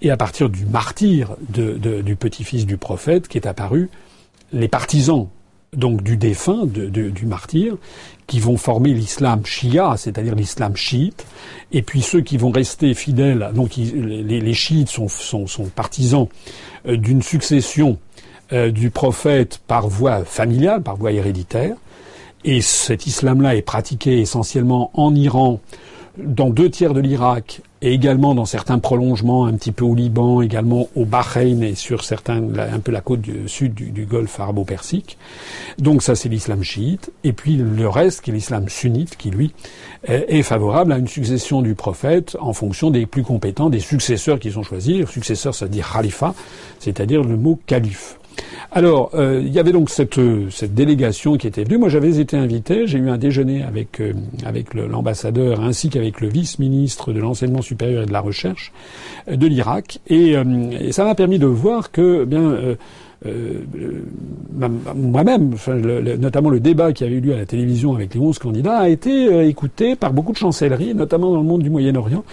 et 0.00 0.10
à 0.10 0.16
partir 0.16 0.48
du 0.48 0.64
martyr 0.66 1.36
du 1.48 2.16
petit-fils 2.16 2.66
du 2.66 2.76
prophète 2.76 3.28
qui 3.28 3.38
est 3.38 3.46
apparu 3.46 3.90
les 4.52 4.68
partisans 4.68 5.28
donc 5.76 6.02
du 6.02 6.16
défunt, 6.16 6.66
du 6.66 7.26
martyr, 7.26 7.76
qui 8.26 8.38
vont 8.38 8.56
former 8.56 8.94
l'islam 8.94 9.44
shia, 9.44 9.96
c'est-à-dire 9.96 10.36
l'islam 10.36 10.76
chiite, 10.76 11.26
et 11.72 11.82
puis 11.82 12.00
ceux 12.00 12.20
qui 12.20 12.36
vont 12.36 12.52
rester 12.52 12.94
fidèles, 12.94 13.50
donc 13.54 13.72
les, 13.76 14.54
chiites 14.54 14.88
sont, 14.88 15.08
partisans 15.74 16.28
euh, 16.86 16.96
d'une 16.96 17.22
succession 17.22 17.98
euh, 18.52 18.70
du 18.70 18.90
prophète 18.90 19.60
par 19.66 19.88
voie 19.88 20.24
familiale, 20.24 20.82
par 20.82 20.96
voie 20.96 21.10
héréditaire, 21.10 21.74
et 22.44 22.60
cet 22.60 23.06
islam-là 23.06 23.56
est 23.56 23.62
pratiqué 23.62 24.20
essentiellement 24.20 24.92
en 24.94 25.12
Iran, 25.14 25.60
dans 26.18 26.50
deux 26.50 26.70
tiers 26.70 26.94
de 26.94 27.00
l'Irak 27.00 27.62
et 27.82 27.94
également 27.94 28.34
dans 28.34 28.44
certains 28.44 28.78
prolongements 28.78 29.46
un 29.46 29.54
petit 29.54 29.72
peu 29.72 29.84
au 29.84 29.94
Liban, 29.94 30.42
également 30.42 30.88
au 30.94 31.04
Bahreïn 31.04 31.62
et 31.62 31.74
sur 31.74 32.04
certains, 32.04 32.42
un 32.58 32.78
peu 32.78 32.92
la 32.92 33.00
côte 33.00 33.22
du, 33.22 33.48
sud 33.48 33.74
du, 33.74 34.04
Golfe 34.04 34.38
arabo-persique. 34.38 35.16
Donc 35.78 36.02
ça 36.02 36.14
c'est 36.14 36.28
l'islam 36.28 36.62
chiite. 36.62 37.10
Et 37.24 37.32
puis 37.32 37.56
le 37.56 37.88
reste 37.88 38.20
qui 38.20 38.30
est 38.30 38.34
l'islam 38.34 38.68
sunnite 38.68 39.16
qui 39.16 39.30
lui 39.30 39.52
est 40.06 40.42
favorable 40.42 40.92
à 40.92 40.98
une 40.98 41.08
succession 41.08 41.62
du 41.62 41.74
prophète 41.74 42.36
en 42.40 42.52
fonction 42.52 42.90
des 42.90 43.06
plus 43.06 43.22
compétents, 43.22 43.70
des 43.70 43.80
successeurs 43.80 44.38
qui 44.38 44.50
sont 44.50 44.62
choisis. 44.62 45.06
Successeur 45.06 45.54
ça 45.54 45.68
dire 45.68 45.90
khalifa, 45.90 46.34
c'est-à-dire 46.78 47.22
le 47.22 47.36
mot 47.36 47.58
calife. 47.66 48.19
Alors, 48.72 49.10
euh, 49.14 49.42
il 49.44 49.52
y 49.52 49.58
avait 49.58 49.72
donc 49.72 49.90
cette, 49.90 50.20
cette 50.50 50.74
délégation 50.74 51.36
qui 51.36 51.46
était 51.46 51.64
venue. 51.64 51.78
Moi, 51.78 51.88
j'avais 51.88 52.18
été 52.18 52.36
invité. 52.36 52.86
J'ai 52.86 52.98
eu 52.98 53.10
un 53.10 53.18
déjeuner 53.18 53.62
avec, 53.62 54.00
euh, 54.00 54.12
l'ambassadeur 54.74 55.60
ainsi 55.60 55.88
qu'avec 55.90 56.20
le 56.20 56.28
vice-ministre 56.28 57.12
de 57.12 57.20
l'enseignement 57.20 57.62
supérieur 57.62 58.04
et 58.04 58.06
de 58.06 58.12
la 58.12 58.20
recherche 58.20 58.72
euh, 59.28 59.36
de 59.36 59.46
l'Irak. 59.46 60.00
Et, 60.08 60.34
ça 60.92 61.04
m'a 61.04 61.14
permis 61.14 61.38
de 61.38 61.46
voir 61.46 61.90
que, 61.90 62.24
bien, 62.24 62.76
moi-même, 64.94 65.54
notamment 66.18 66.50
le 66.50 66.60
débat 66.60 66.92
qui 66.92 67.04
avait 67.04 67.14
eu 67.14 67.20
lieu 67.20 67.34
à 67.34 67.36
la 67.36 67.46
télévision 67.46 67.94
avec 67.94 68.14
les 68.14 68.20
11 68.20 68.38
candidats, 68.38 68.78
a 68.78 68.88
été 68.88 69.46
écouté 69.46 69.96
par 69.96 70.12
beaucoup 70.12 70.32
de 70.32 70.38
chancelleries, 70.38 70.94
notamment 70.94 71.30
dans 71.30 71.38
le 71.38 71.46
monde 71.46 71.62
du 71.62 71.70
Moyen-Orient. 71.70 72.24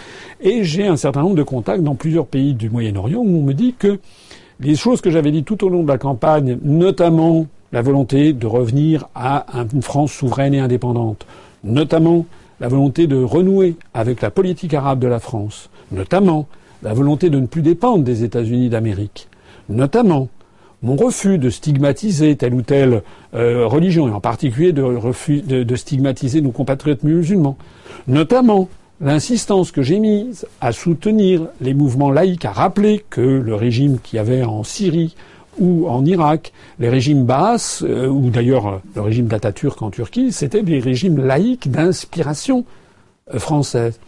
Et 0.42 0.64
j'ai 0.64 0.88
un 0.88 0.98
certain 0.98 1.22
nombre 1.22 1.36
de 1.36 1.44
contacts 1.44 1.84
dans 1.84 1.96
plusieurs 1.96 2.26
pays 2.26 2.54
du 2.54 2.70
Moyen-Orient 2.70 3.20
où 3.20 3.40
on 3.40 3.44
me 3.44 3.54
dit 3.54 3.76
que 3.78 4.00
les 4.60 4.76
choses 4.76 5.02
que 5.02 5.12
j'avais 5.12 5.32
dites 5.32 5.46
tout 5.46 5.64
au 5.64 5.70
long 5.70 5.84
de 5.84 5.88
la 5.88 5.98
campagne, 5.98 6.58
notamment 6.64 7.48
la 7.72 7.82
volonté 7.82 8.34
de 8.34 8.48
revenir 8.48 9.08
à 9.14 9.46
une 9.74 9.82
France 9.82 10.12
souveraine 10.12 10.54
et 10.54 10.60
indépendante, 10.60 11.26
notamment 11.64 12.26
la 12.60 12.68
volonté 12.68 13.08
de 13.08 13.22
renouer 13.22 13.76
avec 13.94 14.22
la 14.22 14.32
politique 14.32 14.74
arabe 14.74 15.00
de 15.00 15.08
la 15.08 15.20
France, 15.20 15.70
notamment 15.92 16.48
la 16.84 16.94
volonté 16.94 17.30
de 17.30 17.40
ne 17.40 17.46
plus 17.46 17.62
dépendre 17.62 18.04
des 18.04 18.24
États-Unis 18.24 18.70
d'Amérique, 18.70 19.28
notamment 19.70 20.30
mon 20.84 20.96
refus 20.96 21.38
de 21.38 21.50
stigmatiser 21.50 22.36
telle 22.36 22.54
ou 22.54 22.62
telle 22.62 23.02
euh, 23.34 23.66
religion, 23.66 24.08
et 24.08 24.12
en 24.12 24.22
particulier 24.22 24.74
de, 24.74 25.64
de 25.64 25.76
stigmatiser 25.76 26.42
nos 26.42 26.52
compatriotes 26.52 27.04
musulmans, 27.04 27.58
notamment 28.08 28.70
l'insistance 29.02 29.72
que 29.72 29.82
j'ai 29.82 30.00
mise 30.00 30.48
à 30.62 30.72
soutenir 30.72 31.48
les 31.62 31.74
mouvements 31.74 32.12
laïcs, 32.12 32.46
à 32.46 32.52
rappeler 32.52 33.04
que 33.10 33.22
le 33.22 33.56
régime 33.56 34.00
qu'il 34.00 34.18
y 34.18 34.20
avait 34.20 34.44
en 34.44 34.64
Syrie 34.64 35.16
ou 35.60 35.88
en 35.88 36.06
Irak, 36.06 36.54
les 36.80 36.90
régimes 36.90 37.26
basses, 37.26 37.84
euh, 37.84 38.08
ou 38.08 38.30
d'ailleurs 38.30 38.82
le 38.96 39.02
régime 39.02 39.28
d'Atatürk 39.28 39.82
en 39.82 39.90
Turquie, 39.90 40.32
c'était 40.32 40.62
des 40.62 40.80
régimes 40.80 41.26
laïcs 41.26 41.70
d'inspiration 41.70 42.64
euh, 43.34 43.40
française. 43.40 44.00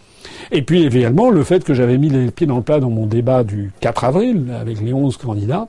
Et 0.52 0.62
puis 0.62 0.86
également 0.86 1.30
le 1.30 1.44
fait 1.44 1.64
que 1.64 1.74
j'avais 1.74 1.98
mis 1.98 2.10
les 2.10 2.30
pieds 2.30 2.46
dans 2.46 2.58
le 2.58 2.64
plat 2.64 2.80
dans 2.80 2.90
mon 2.90 3.08
débat 3.08 3.44
du 3.44 3.72
4 3.80 4.04
avril 4.04 4.54
avec 4.60 4.82
les 4.82 4.94
11 4.94 5.18
candidats, 5.18 5.68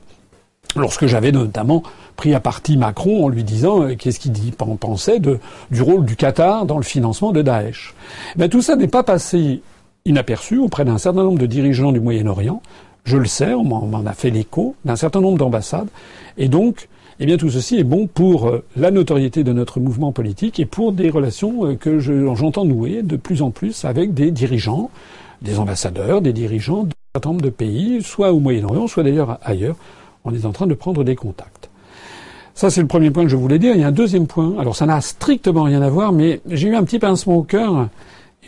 lorsque 0.75 1.05
j'avais 1.05 1.31
notamment 1.31 1.83
pris 2.15 2.33
à 2.33 2.39
partie 2.39 2.77
Macron 2.77 3.25
en 3.25 3.29
lui 3.29 3.43
disant 3.43 3.83
euh, 3.83 3.95
qu'est-ce 3.95 4.19
qu'il 4.19 4.33
pensait 4.53 5.19
du 5.19 5.81
rôle 5.81 6.05
du 6.05 6.15
Qatar 6.15 6.65
dans 6.65 6.77
le 6.77 6.83
financement 6.83 7.31
de 7.31 7.41
Daesh. 7.41 7.93
Tout 8.49 8.61
ça 8.61 8.75
n'est 8.75 8.87
pas 8.87 9.03
passé 9.03 9.61
inaperçu 10.05 10.57
auprès 10.57 10.85
d'un 10.85 10.97
certain 10.97 11.23
nombre 11.23 11.39
de 11.39 11.45
dirigeants 11.45 11.91
du 11.91 11.99
Moyen-Orient. 11.99 12.61
Je 13.03 13.17
le 13.17 13.25
sais, 13.25 13.53
on 13.53 13.63
m'en 13.63 14.05
a 14.05 14.13
fait 14.13 14.29
l'écho, 14.29 14.75
d'un 14.85 14.95
certain 14.95 15.21
nombre 15.21 15.37
d'ambassades. 15.37 15.89
Et 16.37 16.47
donc, 16.47 16.87
eh 17.19 17.25
bien, 17.25 17.37
tout 17.37 17.49
ceci 17.49 17.77
est 17.77 17.83
bon 17.83 18.07
pour 18.07 18.47
euh, 18.47 18.63
la 18.75 18.91
notoriété 18.91 19.43
de 19.43 19.53
notre 19.53 19.79
mouvement 19.79 20.11
politique 20.11 20.59
et 20.59 20.65
pour 20.65 20.91
des 20.91 21.09
relations 21.09 21.65
euh, 21.65 21.75
que 21.75 21.99
j'entends 21.99 22.65
nouer 22.65 23.01
de 23.03 23.15
plus 23.15 23.41
en 23.41 23.51
plus 23.51 23.85
avec 23.85 24.13
des 24.13 24.31
dirigeants, 24.31 24.89
des 25.41 25.59
ambassadeurs, 25.59 26.21
des 26.21 26.33
dirigeants 26.33 26.83
d'un 26.83 26.91
certain 27.15 27.29
nombre 27.29 27.41
de 27.41 27.49
pays, 27.49 28.01
soit 28.03 28.31
au 28.31 28.39
Moyen-Orient, 28.39 28.87
soit 28.87 29.03
d'ailleurs 29.03 29.39
ailleurs. 29.43 29.75
On 30.25 30.33
est 30.33 30.45
en 30.45 30.51
train 30.51 30.67
de 30.67 30.73
prendre 30.73 31.03
des 31.03 31.15
contacts. 31.15 31.69
Ça, 32.53 32.69
c'est 32.69 32.81
le 32.81 32.87
premier 32.87 33.11
point 33.11 33.23
que 33.23 33.29
je 33.29 33.35
voulais 33.35 33.59
dire. 33.59 33.73
Il 33.75 33.81
y 33.81 33.83
a 33.83 33.87
un 33.87 33.91
deuxième 33.91 34.27
point. 34.27 34.55
Alors, 34.59 34.75
ça 34.75 34.85
n'a 34.85 35.01
strictement 35.01 35.63
rien 35.63 35.81
à 35.81 35.89
voir, 35.89 36.11
mais 36.11 36.41
j'ai 36.47 36.67
eu 36.67 36.75
un 36.75 36.83
petit 36.83 36.99
pincement 36.99 37.35
au 37.35 37.43
cœur 37.43 37.87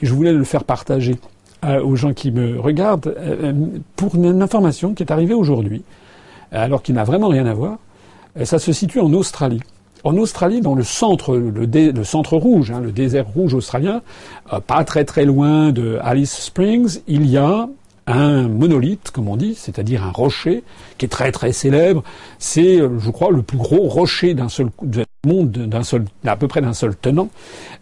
et 0.02 0.06
je 0.06 0.14
voulais 0.14 0.34
le 0.34 0.44
faire 0.44 0.64
partager 0.64 1.16
aux 1.64 1.96
gens 1.96 2.14
qui 2.14 2.30
me 2.32 2.60
regardent 2.60 3.16
euh, 3.18 3.54
pour 3.96 4.16
une 4.16 4.42
information 4.42 4.94
qui 4.94 5.02
est 5.02 5.12
arrivée 5.12 5.34
aujourd'hui, 5.34 5.82
alors 6.52 6.84
qu'il 6.84 6.96
n'a 6.96 7.06
vraiment 7.06 7.30
rien 7.30 7.46
à 7.46 7.54
voir. 7.54 7.78
Ça 8.44 8.60
se 8.60 8.74
situe 8.74 9.00
en 9.00 9.14
Australie. 9.14 9.62
En 10.04 10.18
Australie, 10.18 10.60
dans 10.60 10.76
le 10.76 10.84
centre, 10.84 11.38
le, 11.38 12.04
centre 12.04 12.36
rouge, 12.36 12.72
hein, 12.72 12.82
le 12.82 12.92
désert 12.92 13.26
rouge 13.28 13.54
australien, 13.54 14.02
euh, 14.52 14.60
pas 14.60 14.84
très 14.84 15.06
très 15.06 15.24
loin 15.24 15.72
de 15.72 15.98
Alice 16.02 16.34
Springs, 16.34 17.00
il 17.08 17.26
y 17.26 17.38
a 17.38 17.70
un 18.08 18.48
monolithe, 18.48 19.12
comme 19.12 19.28
on 19.28 19.38
dit, 19.38 19.56
c'est-à-dire 19.56 20.04
un 20.04 20.12
rocher 20.12 20.64
qui 20.98 21.06
est 21.06 21.10
très 21.10 21.32
très 21.32 21.52
célèbre. 21.52 22.04
C'est, 22.40 22.80
euh, 22.80 23.00
je 23.00 23.10
crois, 23.12 23.32
le 23.32 23.42
plus 23.42 23.58
gros 23.58 23.88
rocher 23.88 24.34
d'un 24.34 24.50
seul 24.50 24.70
monde, 25.26 25.52
d'un 25.52 25.84
seul, 25.84 26.06
à 26.26 26.36
peu 26.36 26.48
près 26.48 26.62
d'un 26.62 26.74
seul 26.74 26.96
tenant, 26.96 27.30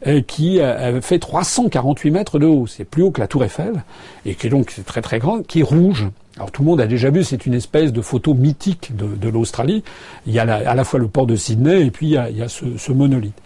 euh, 0.08 0.22
qui 0.22 0.60
fait 1.02 1.20
348 1.20 2.12
mètres 2.12 2.40
de 2.40 2.46
haut. 2.46 2.68
C'est 2.68 2.86
plus 2.86 3.04
haut 3.04 3.12
que 3.12 3.20
la 3.20 3.28
Tour 3.28 3.44
Eiffel 3.44 3.84
et 4.26 4.36
qui 4.36 4.48
est 4.48 4.52
donc 4.52 4.74
très 4.86 5.02
très 5.02 5.20
grand, 5.20 5.42
qui 5.46 5.62
est 5.62 5.64
rouge. 5.64 6.08
Alors 6.38 6.52
tout 6.52 6.62
le 6.62 6.70
monde 6.70 6.82
a 6.82 6.88
déjà 6.88 7.10
vu, 7.10 7.24
c'est 7.24 7.46
une 7.46 7.54
espèce 7.54 7.92
de 7.92 8.02
photo 8.02 8.34
mythique 8.34 8.96
de, 8.96 9.30
l'Australie. 9.30 9.84
Il 10.26 10.34
y 10.34 10.40
a 10.40 10.44
à 10.44 10.76
la 10.76 10.84
fois 10.84 11.00
le 11.00 11.08
port 11.08 11.28
de 11.28 11.36
Sydney 11.36 11.86
et 11.86 11.92
puis 11.92 12.08
il 12.08 12.38
y 12.38 12.42
a, 12.42 12.48
ce 12.48 12.92
monolithe. 12.92 13.40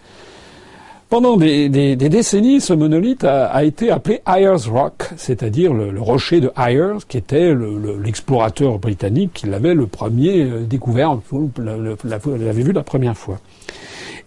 Pendant 1.08 1.36
des, 1.36 1.68
décennies, 1.94 2.60
ce 2.60 2.72
monolithe 2.72 3.22
a, 3.22 3.62
été 3.62 3.92
appelé 3.92 4.22
Ayers 4.26 4.68
Rock, 4.68 5.10
c'est-à-dire 5.16 5.72
le, 5.72 6.00
rocher 6.00 6.40
de 6.40 6.50
Ayers, 6.56 6.98
qui 7.06 7.16
était 7.16 7.54
l'explorateur 8.02 8.80
britannique 8.80 9.30
qui 9.34 9.46
l'avait 9.46 9.74
le 9.74 9.86
premier 9.86 10.42
euh, 10.42 10.62
découvert, 10.62 11.16
l'avait 11.58 12.62
vu 12.62 12.72
la 12.72 12.82
première 12.82 13.16
fois. 13.16 13.38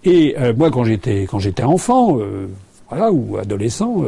Et 0.05 0.35
euh, 0.39 0.53
moi, 0.55 0.71
quand 0.71 0.85
j'étais 0.85 1.23
quand 1.23 1.39
j'étais 1.39 1.63
enfant, 1.63 2.17
euh, 2.17 2.47
voilà, 2.89 3.11
ou 3.11 3.37
adolescent, 3.37 4.05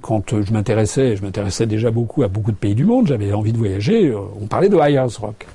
quand 0.00 0.40
je 0.40 0.50
m'intéressais, 0.50 1.14
je 1.14 1.22
m'intéressais 1.22 1.66
déjà 1.66 1.90
beaucoup 1.90 2.22
à 2.22 2.28
beaucoup 2.28 2.52
de 2.52 2.56
pays 2.56 2.74
du 2.74 2.86
monde, 2.86 3.06
j'avais 3.06 3.34
envie 3.34 3.52
de 3.52 3.58
voyager, 3.58 4.14
on 4.40 4.46
parlait 4.46 4.70
de 4.70 4.78
Ayers 4.78 5.18
Rock. 5.20 5.46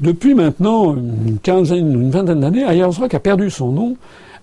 Depuis 0.00 0.34
maintenant 0.34 0.96
une 0.96 1.38
quinzaine, 1.42 1.92
une 1.92 2.10
vingtaine 2.10 2.40
d'années, 2.40 2.64
Ayers 2.64 2.98
Rock 2.98 3.12
a 3.12 3.20
perdu 3.20 3.50
son 3.50 3.70
nom 3.70 3.96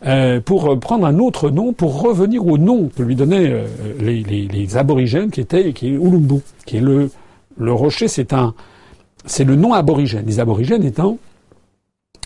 euh, 0.03 0.41
pour 0.41 0.79
prendre 0.79 1.05
un 1.05 1.19
autre 1.19 1.51
nom, 1.51 1.73
pour 1.73 2.01
revenir 2.01 2.47
au 2.47 2.57
nom 2.57 2.89
que 2.89 3.03
lui 3.03 3.15
donnaient 3.15 3.51
euh, 3.51 3.67
les, 3.99 4.77
aborigènes, 4.77 5.29
qui 5.29 5.41
était 5.41 5.73
qui 5.73 5.89
est 5.89 5.91
Ulumbu, 5.91 6.41
qui 6.65 6.77
est 6.77 6.81
le 6.81 7.11
le 7.57 7.73
rocher, 7.73 8.07
c'est 8.07 8.33
un 8.33 8.55
c'est 9.25 9.43
le 9.43 9.55
nom 9.55 9.73
aborigène. 9.73 10.25
Les 10.25 10.39
aborigènes 10.39 10.83
étant 10.83 11.19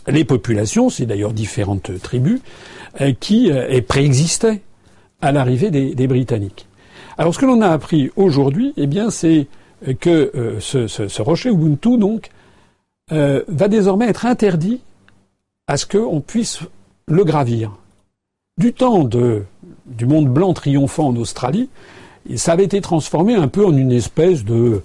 les 0.07 0.23
populations, 0.23 0.89
c'est 0.89 1.05
d'ailleurs 1.05 1.33
différentes 1.33 1.99
tribus, 2.01 2.39
euh, 3.01 3.11
qui 3.19 3.51
préexistaient 3.87 4.61
à 5.21 5.33
l'arrivée 5.33 5.71
des, 5.71 6.07
Britanniques. 6.07 6.67
Alors 7.17 7.33
ce 7.33 7.39
que 7.39 7.45
l'on 7.45 7.61
a 7.61 7.69
appris 7.69 8.11
aujourd'hui, 8.15 8.73
eh 8.77 8.87
bien, 8.87 9.09
c'est 9.09 9.47
que 9.99 10.57
ce, 10.59 10.87
ce, 10.87 11.07
ce, 11.07 11.21
rocher 11.21 11.49
Ubuntu, 11.49 11.97
donc, 11.97 12.29
va 13.09 13.67
désormais 13.67 14.07
être 14.07 14.25
interdit 14.25 14.81
à 15.67 15.77
ce 15.77 15.85
qu'on 15.87 16.21
puisse 16.21 16.61
le 17.07 17.23
gravir. 17.23 17.71
Du 18.57 18.73
temps 18.73 19.03
du 19.03 20.05
monde 20.05 20.27
blanc 20.27 20.53
triomphant 20.53 21.07
en 21.07 21.15
Australie, 21.15 21.69
ça 22.35 22.53
avait 22.53 22.63
été 22.63 22.81
transformé 22.81 23.35
un 23.35 23.47
peu 23.47 23.65
en 23.65 23.75
une 23.75 23.91
espèce 23.91 24.43
de, 24.43 24.81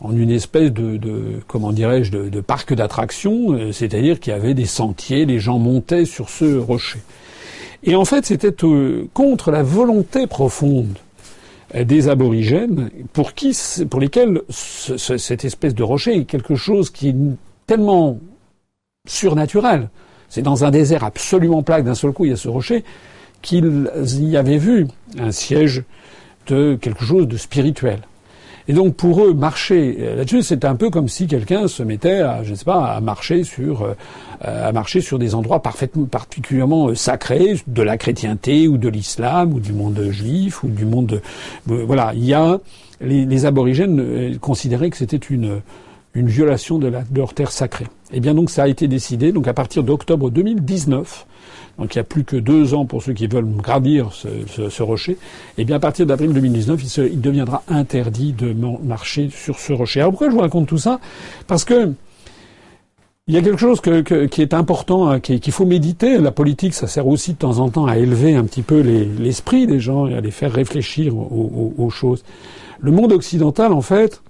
en 0.00 0.16
une 0.16 0.30
espèce 0.30 0.72
de, 0.72 1.40
comment 1.46 1.72
dirais-je, 1.72 2.12
de, 2.12 2.40
parc 2.40 2.72
d'attractions, 2.74 3.52
euh, 3.52 3.72
c'est-à-dire 3.72 4.20
qu'il 4.20 4.32
y 4.32 4.36
avait 4.36 4.54
des 4.54 4.66
sentiers, 4.66 5.26
les 5.26 5.40
gens 5.40 5.58
montaient 5.58 6.04
sur 6.04 6.30
ce 6.30 6.56
rocher. 6.56 7.00
Et 7.82 7.94
en 7.94 8.04
fait, 8.04 8.26
c'était 8.26 8.54
euh, 8.64 9.06
contre 9.12 9.50
la 9.50 9.62
volonté 9.62 10.26
profonde 10.26 10.96
euh, 11.74 11.84
des 11.84 12.08
aborigènes, 12.08 12.90
pour 13.12 13.34
qui, 13.34 13.56
pour 13.90 14.00
lesquels 14.00 14.42
cette 14.48 15.44
espèce 15.44 15.74
de 15.74 15.82
rocher 15.82 16.16
est 16.18 16.24
quelque 16.24 16.54
chose 16.54 16.90
qui 16.90 17.08
est 17.08 17.16
tellement 17.66 18.18
surnaturel. 19.06 19.88
C'est 20.28 20.42
dans 20.42 20.64
un 20.64 20.70
désert 20.70 21.04
absolument 21.04 21.62
plat 21.62 21.82
d'un 21.82 21.94
seul 21.94 22.12
coup 22.12 22.24
il 22.24 22.30
y 22.30 22.34
a 22.34 22.36
ce 22.36 22.48
rocher 22.48 22.84
qu'ils 23.42 23.90
y 24.20 24.36
avaient 24.36 24.58
vu 24.58 24.86
un 25.18 25.30
siège 25.30 25.84
de 26.48 26.76
quelque 26.80 27.04
chose 27.04 27.28
de 27.28 27.36
spirituel. 27.36 28.00
Et 28.70 28.74
donc 28.74 28.96
pour 28.96 29.24
eux, 29.24 29.32
marcher 29.32 29.96
là-dessus, 30.16 30.42
c'est 30.42 30.66
un 30.66 30.74
peu 30.74 30.90
comme 30.90 31.08
si 31.08 31.26
quelqu'un 31.26 31.68
se 31.68 31.82
mettait 31.82 32.20
à, 32.20 32.42
je 32.44 32.54
sais 32.54 32.66
pas, 32.66 32.84
à 32.84 33.00
marcher 33.00 33.42
sur, 33.42 33.82
euh, 33.82 33.94
à 34.42 34.72
marcher 34.72 35.00
sur 35.00 35.18
des 35.18 35.34
endroits 35.34 35.62
particulièrement 35.62 36.88
euh, 36.88 36.94
sacrés 36.94 37.58
de 37.66 37.82
la 37.82 37.96
chrétienté 37.96 38.68
ou 38.68 38.76
de 38.76 38.88
l'islam 38.90 39.54
ou 39.54 39.60
du 39.60 39.72
monde 39.72 39.98
juif 40.10 40.62
ou 40.64 40.68
du 40.68 40.84
monde. 40.84 41.22
voilà, 41.66 42.12
il 42.14 42.26
y 42.26 42.34
a 42.34 42.58
les, 43.00 43.46
aborigènes 43.46 44.00
euh, 44.00 44.38
considéraient 44.38 44.90
que 44.90 44.98
c'était 44.98 45.16
une 45.16 45.62
une 46.18 46.28
violation 46.28 46.78
de, 46.78 46.92
leur 47.14 47.34
terre 47.34 47.52
sacrée. 47.52 47.86
Et 48.10 48.16
eh 48.16 48.20
bien 48.20 48.34
donc 48.34 48.50
ça 48.50 48.64
a 48.64 48.68
été 48.68 48.88
décidé 48.88 49.32
donc 49.32 49.46
à 49.48 49.54
partir 49.54 49.82
d'octobre 49.82 50.30
2019, 50.30 51.26
donc 51.78 51.94
il 51.94 51.98
y 51.98 52.00
a 52.00 52.04
plus 52.04 52.24
que 52.24 52.36
deux 52.36 52.74
ans 52.74 52.86
pour 52.86 53.02
ceux 53.02 53.12
qui 53.12 53.26
veulent 53.26 53.46
gravir 53.56 54.12
ce, 54.12 54.28
ce, 54.68 54.82
rocher. 54.82 55.12
Et 55.12 55.16
eh 55.58 55.64
bien 55.64 55.76
à 55.76 55.80
partir 55.80 56.06
d'avril 56.06 56.32
2019, 56.32 56.98
il, 57.12 57.20
deviendra 57.20 57.62
interdit 57.68 58.32
de 58.32 58.52
marcher 58.82 59.28
sur 59.30 59.58
ce 59.58 59.72
rocher. 59.72 60.00
Alors 60.00 60.12
pourquoi 60.12 60.28
je 60.28 60.34
vous 60.34 60.40
raconte 60.40 60.66
tout 60.66 60.78
ça? 60.78 60.98
Parce 61.46 61.64
que 61.64 61.92
il 63.28 63.34
y 63.34 63.36
a 63.36 63.42
quelque 63.42 63.60
chose 63.60 63.82
qui 63.82 64.40
est 64.40 64.54
important, 64.54 65.10
hein, 65.10 65.20
qu'il 65.20 65.52
faut 65.52 65.66
méditer. 65.66 66.16
La 66.16 66.30
politique, 66.30 66.72
ça 66.72 66.86
sert 66.86 67.06
aussi 67.06 67.34
de 67.34 67.38
temps 67.38 67.58
en 67.58 67.68
temps 67.68 67.84
à 67.84 67.98
élever 67.98 68.34
un 68.34 68.44
petit 68.44 68.62
peu 68.62 68.80
l'esprit 68.80 69.66
des 69.66 69.80
gens 69.80 70.06
et 70.06 70.14
à 70.14 70.22
les 70.22 70.30
faire 70.30 70.50
réfléchir 70.50 71.14
aux 71.14 71.90
choses. 71.90 72.24
Le 72.80 72.90
monde 72.90 73.12
occidental, 73.12 73.74
en 73.74 73.82
fait, 73.82 74.22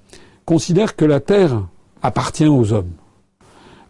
considère 0.49 0.97
que 0.97 1.05
la 1.05 1.21
Terre 1.21 1.63
appartient 2.03 2.47
aux 2.47 2.73
hommes 2.73 2.93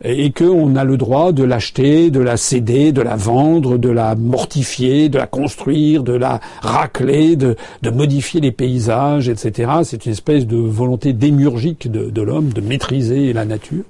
et 0.05 0.31
qu'on 0.31 0.77
a 0.77 0.85
le 0.85 0.97
droit 0.97 1.33
de 1.33 1.43
l'acheter, 1.43 2.11
de 2.11 2.21
la 2.21 2.37
céder, 2.37 2.93
de 2.93 3.03
la 3.03 3.17
vendre, 3.17 3.79
de 3.79 3.89
la 3.89 4.15
mortifier, 4.15 5.09
de 5.09 5.19
la 5.19 5.27
construire, 5.27 6.05
de 6.05 6.13
la 6.13 6.41
racler, 6.63 7.37
de, 7.37 7.57
modifier 7.91 8.41
les 8.41 8.53
paysages, 8.53 9.29
etc. 9.29 9.71
C'est 9.83 10.07
une 10.07 10.13
espèce 10.13 10.47
de 10.47 10.57
volonté 10.57 11.13
démurgique 11.13 11.91
de, 11.91 12.23
l'homme 12.23 12.53
de 12.53 12.61
maîtriser 12.61 13.33
la 13.33 13.45
nature. 13.45 13.85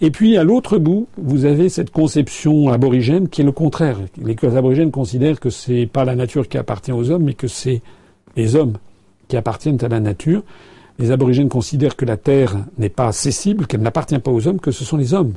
Et 0.00 0.10
puis 0.10 0.36
à 0.36 0.44
l'autre 0.44 0.76
bout, 0.76 1.06
vous 1.16 1.46
avez 1.46 1.70
cette 1.70 1.90
conception 1.90 2.68
aborigène 2.68 3.28
qui 3.28 3.40
est 3.40 3.44
le 3.44 3.52
contraire. 3.52 3.98
Les 4.22 4.36
aborigènes 4.56 4.90
considèrent 4.90 5.40
que 5.40 5.50
c'est 5.50 5.88
pas 5.90 6.04
la 6.04 6.16
nature 6.16 6.48
qui 6.48 6.58
appartient 6.58 6.92
aux 6.92 7.10
hommes, 7.10 7.24
mais 7.24 7.34
que 7.34 7.48
c'est 7.48 7.80
les 8.36 8.56
hommes 8.56 8.74
qui 9.28 9.36
appartiennent 9.38 9.82
à 9.82 9.88
la 9.88 10.00
nature 10.00 10.42
les 10.98 11.10
aborigènes 11.10 11.48
considèrent 11.48 11.96
que 11.96 12.04
la 12.04 12.16
Terre 12.16 12.56
n'est 12.78 12.88
pas 12.88 13.08
accessible, 13.08 13.66
qu'elle 13.66 13.82
n'appartient 13.82 14.18
pas 14.18 14.30
aux 14.30 14.46
hommes, 14.46 14.60
que 14.60 14.70
ce 14.70 14.84
sont 14.84 14.96
les 14.96 15.14
hommes 15.14 15.34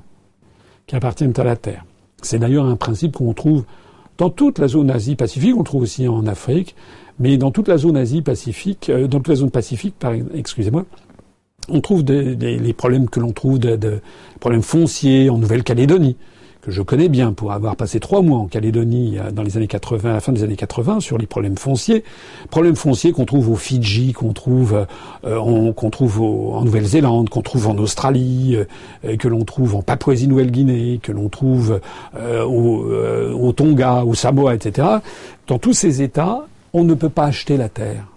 qui 0.86 0.96
appartiennent 0.96 1.34
à 1.38 1.44
la 1.44 1.56
Terre. 1.56 1.86
C'est 2.22 2.40
d'ailleurs 2.40 2.66
un 2.66 2.76
principe 2.76 3.18
qu'on 3.18 3.34
trouve 3.34 3.64
dans 4.18 4.30
toute 4.30 4.60
la 4.60 4.68
zone 4.68 4.90
Asie-Pacifique, 4.90 5.56
on 5.56 5.64
trouve 5.64 5.84
aussi 5.84 6.08
en 6.08 6.26
Afrique, 6.26 6.76
mais 7.20 7.38
dans 7.38 7.52
toute 7.52 7.68
la 7.68 7.78
zone 7.78 7.98
Asie-Pacifique, 7.98 8.90
euh, 8.90 9.08
dans 9.08 9.20
toute 9.20 9.30
la 9.30 9.36
zone 9.36 9.52
Pacifique, 9.52 9.96
excusez-moi, 10.34 10.86
on 11.70 11.82
trouve 11.82 12.04
les 12.06 12.74
problèmes 12.74 13.10
que 13.10 13.20
l'on 13.20 13.34
trouve 13.34 13.60
de 13.60 14.00
problèmes 14.40 14.62
fonciers 14.62 15.30
en 15.30 15.38
Nouvelle-Calédonie 15.38 16.16
que 16.68 16.74
je 16.74 16.82
connais 16.82 17.08
bien 17.08 17.32
pour 17.32 17.54
avoir 17.54 17.78
passé 17.78 18.02
trois 18.02 18.22
mois 18.22 18.40
en 18.40 18.48
Calédonie 18.48 19.18
euh, 19.18 19.32
dans 19.32 19.42
les 19.42 19.56
années 19.56 19.68
80, 19.68 20.10
à 20.10 20.14
la 20.14 20.20
fin 20.20 20.34
des 20.34 20.44
années 20.44 20.58
80, 20.58 21.00
sur 21.00 21.18
les 21.18 21.26
problèmes 21.26 21.58
fonciers, 21.58 22.04
problèmes 22.50 22.76
fonciers 22.76 23.14
qu'on 23.14 23.24
trouve 23.24 23.50
aux 23.50 23.56
Fidji, 23.56 24.12
qu'on 24.12 24.34
trouve, 24.34 24.86
euh, 25.24 25.72
qu'on 25.72 25.90
trouve 25.90 26.22
en 26.22 26.66
Nouvelle-Zélande, 26.66 27.30
qu'on 27.30 27.42
trouve 27.42 27.70
en 27.70 27.78
Australie, 27.78 28.58
euh, 29.06 29.16
que 29.16 29.30
l'on 29.30 29.46
trouve 29.46 29.76
en 29.76 29.82
Papouasie-Nouvelle-Guinée, 29.82 31.00
que 31.02 31.14
l'on 31.14 31.30
trouve 31.30 31.80
au, 32.18 32.86
au 33.34 33.54
Tonga, 33.54 34.04
au 34.04 34.14
Samoa, 34.14 34.56
etc. 34.56 34.88
Dans 35.48 35.60
tous 35.60 35.74
ces 35.74 36.02
États, 36.02 36.48
on 36.74 36.84
ne 36.84 36.94
peut 36.96 37.10
pas 37.10 37.26
acheter 37.26 37.56
la 37.56 37.70
terre. 37.70 38.08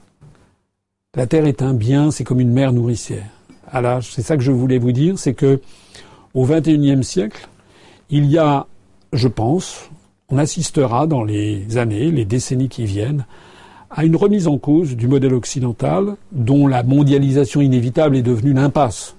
La 1.15 1.27
terre 1.27 1.47
est 1.47 1.63
un 1.63 1.73
bien, 1.75 2.11
c'est 2.11 2.25
comme 2.25 2.41
une 2.41 2.53
mère 2.53 2.73
nourricière. 2.73 3.27
Alors, 3.71 4.03
c'est 4.03 4.23
ça 4.23 4.37
que 4.37 4.43
je 4.43 4.51
voulais 4.51 4.79
vous 4.79 4.93
dire, 4.93 5.19
c'est 5.19 5.35
que 5.35 5.61
au 6.35 6.47
XXIe 6.47 7.05
siècle, 7.05 7.49
il 8.11 8.27
y 8.27 8.39
a, 8.39 8.67
je 9.13 9.29
pense, 9.29 9.89
on 10.29 10.39
assistera 10.39 11.07
dans 11.07 11.23
les 11.23 11.77
années, 11.77 12.11
les 12.11 12.25
décennies 12.25 12.69
qui 12.69 12.85
viennent, 12.85 13.25
à 13.91 14.05
une 14.05 14.17
remise 14.17 14.47
en 14.47 14.59
cause 14.59 14.97
du 14.97 15.09
modèle 15.09 15.35
occidental 15.35 16.17
dont 16.33 16.67
la 16.67 16.83
mondialisation 16.83 17.61
inévitable 17.61 18.17
est 18.17 18.23
devenue 18.23 18.53
l'impasse. 18.53 19.17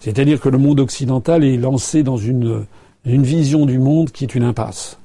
C'est-à-dire 0.00 0.40
que 0.40 0.48
le 0.48 0.58
monde 0.58 0.80
occidental 0.80 1.44
est 1.44 1.56
lancé 1.56 2.02
dans 2.02 2.16
une, 2.16 2.64
vision 3.04 3.64
du 3.64 3.78
monde 3.78 4.10
qui 4.10 4.24
est 4.24 4.34
une 4.34 4.42
impasse. 4.42 4.98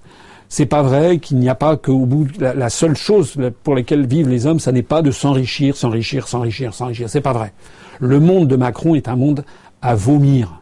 C'est 0.48 0.66
pas 0.66 0.84
vrai 0.84 1.20
qu'il 1.20 1.38
n'y 1.38 1.50
a 1.50 1.56
pas 1.56 1.76
qu'au 1.76 2.06
bout 2.06 2.28
la, 2.40 2.54
la, 2.54 2.70
seule 2.70 2.96
chose 2.96 3.38
pour 3.64 3.76
laquelle 3.76 4.06
vivent 4.06 4.30
les 4.30 4.46
hommes, 4.46 4.60
ça 4.60 4.72
n'est 4.72 4.84
pas 4.84 5.02
de 5.02 5.12
s'enrichir, 5.12 5.76
s'enrichir, 5.76 6.28
s'enrichir, 6.28 6.74
s'enrichir. 6.74 7.10
C'est 7.10 7.22
pas 7.22 7.34
vrai. 7.34 7.54
Le 8.00 8.20
monde 8.20 8.48
de 8.48 8.56
Macron 8.56 8.96
est 8.96 9.08
un 9.08 9.16
monde 9.16 9.44
à 9.82 9.96
vomir. 9.96 10.62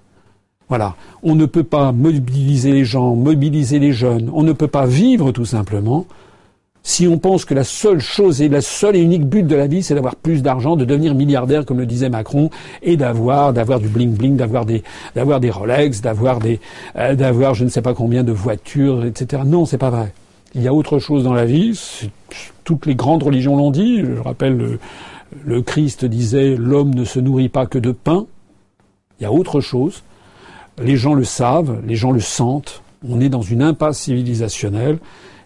Voilà. 0.70 0.96
On 1.22 1.36
ne 1.36 1.46
peut 1.46 1.64
pas 1.64 1.92
mobiliser 1.92 2.72
les 2.72 2.86
gens, 2.86 3.16
mobiliser 3.16 3.80
les 3.80 3.94
jeunes. 3.94 4.30
On 4.34 4.44
ne 4.44 4.54
peut 4.54 4.68
pas 4.68 4.86
vivre 4.86 5.32
tout 5.32 5.46
simplement 5.46 6.06
si 6.84 7.08
on 7.08 7.18
pense 7.18 7.46
que 7.46 7.54
la 7.54 7.64
seule 7.64 8.02
chose 8.02 8.42
et 8.42 8.50
la 8.50 8.60
seule 8.60 8.98
et 8.98 9.02
unique 9.02 9.26
but 9.26 9.48
de 9.48 9.56
la 9.56 9.68
vie, 9.68 9.82
c'est 9.82 9.96
d'avoir 9.96 10.18
plus 10.18 10.44
d'argent, 10.44 10.76
de 10.76 10.84
devenir 10.84 11.16
milliardaire, 11.16 11.66
comme 11.66 11.80
le 11.80 11.86
disait 11.86 12.10
Macron, 12.10 12.50
et 12.82 12.98
d'avoir, 12.98 13.54
d'avoir 13.54 13.80
du 13.80 13.88
bling 13.88 14.14
bling, 14.14 14.36
d'avoir 14.36 14.66
des, 14.66 14.84
d'avoir 15.16 15.40
Rolex, 15.42 16.02
d'avoir 16.02 16.40
des, 16.40 16.60
euh, 16.98 17.54
je 17.54 17.64
ne 17.64 17.70
sais 17.70 17.82
pas 17.82 17.94
combien 17.94 18.24
de 18.24 18.34
voitures, 18.34 19.06
etc. 19.06 19.44
Non, 19.46 19.66
c'est 19.66 19.78
pas 19.78 19.90
vrai. 19.90 20.14
Il 20.56 20.62
y 20.62 20.68
a 20.68 20.74
autre 20.74 21.00
chose 21.00 21.24
dans 21.24 21.34
la 21.34 21.46
vie. 21.46 21.80
Toutes 22.66 22.86
les 22.86 22.96
grandes 22.96 23.24
religions 23.24 23.56
l'ont 23.56 23.72
dit. 23.72 24.02
Je 24.02 24.22
rappelle, 24.22 24.58
le, 24.58 24.80
le 25.46 25.62
Christ 25.62 26.04
disait, 26.06 26.56
l'homme 26.58 26.94
ne 26.94 27.06
se 27.06 27.20
nourrit 27.20 27.50
pas 27.50 27.66
que 27.66 27.80
de 27.80 27.92
pain. 27.92 28.26
Il 29.20 29.24
y 29.24 29.26
a 29.26 29.32
autre 29.32 29.62
chose. 29.62 30.04
Les 30.82 30.98
gens 30.98 31.14
le 31.14 31.24
savent, 31.24 31.82
les 31.86 31.96
gens 31.96 32.12
le 32.12 32.20
sentent. 32.20 32.82
On 33.08 33.20
est 33.22 33.30
dans 33.30 33.42
une 33.42 33.62
impasse 33.62 34.00
civilisationnelle 34.00 35.00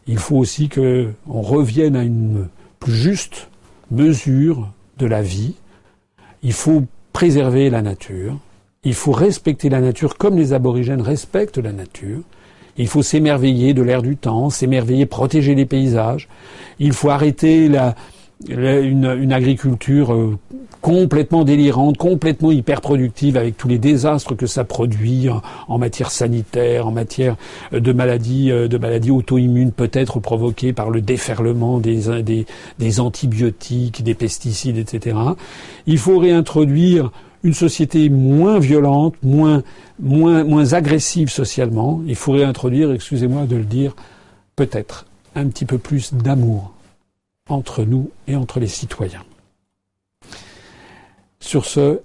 il 0.07 0.17
faut 0.17 0.37
aussi 0.37 0.69
qu'on 0.69 1.13
revienne 1.41 1.95
à 1.95 2.03
une 2.03 2.47
plus 2.79 2.93
juste 2.93 3.49
mesure 3.91 4.69
de 4.97 5.05
la 5.05 5.21
vie. 5.21 5.55
Il 6.43 6.53
faut 6.53 6.83
préserver 7.13 7.69
la 7.69 7.81
nature. 7.81 8.37
Il 8.83 8.93
faut 8.93 9.11
respecter 9.11 9.69
la 9.69 9.81
nature 9.81 10.17
comme 10.17 10.37
les 10.37 10.53
aborigènes 10.53 11.01
respectent 11.01 11.57
la 11.57 11.73
nature. 11.73 12.21
Il 12.77 12.87
faut 12.87 13.01
s'émerveiller 13.01 13.73
de 13.73 13.81
l'air 13.81 14.01
du 14.01 14.15
temps, 14.15 14.49
s'émerveiller, 14.49 15.05
protéger 15.05 15.55
les 15.55 15.65
paysages. 15.65 16.29
Il 16.79 16.93
faut 16.93 17.09
arrêter 17.09 17.67
la, 17.67 17.95
une, 18.47 19.33
agriculture 19.33 20.13
euh, 20.13 20.37
complètement 20.81 21.43
délirante, 21.43 21.97
complètement 21.97 22.51
hyper 22.51 22.81
productive, 22.81 23.35
avec 23.35 23.57
tous 23.57 23.67
les 23.67 23.79
désastres 23.79 24.35
que 24.35 24.45
ça 24.45 24.63
produit 24.63 25.27
en, 25.67 25.77
matière 25.77 26.11
sanitaire, 26.11 26.87
en 26.87 26.91
matière 26.91 27.35
de 27.71 27.91
maladies, 27.91 28.51
euh, 28.51 28.67
de 28.67 28.77
maladies 28.77 29.11
auto-immunes 29.11 29.71
peut-être 29.71 30.19
provoquées 30.19 30.73
par 30.73 30.89
le 30.89 31.01
déferlement 31.01 31.79
des, 31.79 32.21
des, 32.21 32.45
des 32.77 32.99
antibiotiques, 32.99 34.03
des 34.03 34.13
pesticides, 34.13 34.77
etc. 34.77 35.17
Il 35.87 35.97
faut 35.97 36.19
réintroduire 36.19 37.11
une 37.43 37.53
société 37.53 38.09
moins 38.09 38.59
violente, 38.59 39.15
moins, 39.23 39.63
moins, 39.99 40.43
moins 40.43 40.73
agressive 40.73 41.29
socialement. 41.29 42.01
Il 42.05 42.15
faut 42.15 42.33
réintroduire, 42.33 42.91
excusez-moi 42.91 43.45
de 43.45 43.55
le 43.55 43.63
dire, 43.63 43.95
peut-être 44.55 45.05
un 45.35 45.47
petit 45.47 45.65
peu 45.65 45.77
plus 45.77 46.13
d'amour 46.13 46.73
entre 47.49 47.83
nous 47.83 48.11
et 48.27 48.35
entre 48.35 48.59
les 48.59 48.67
citoyens. 48.67 49.23
Sur 51.39 51.65
ce, 51.65 52.01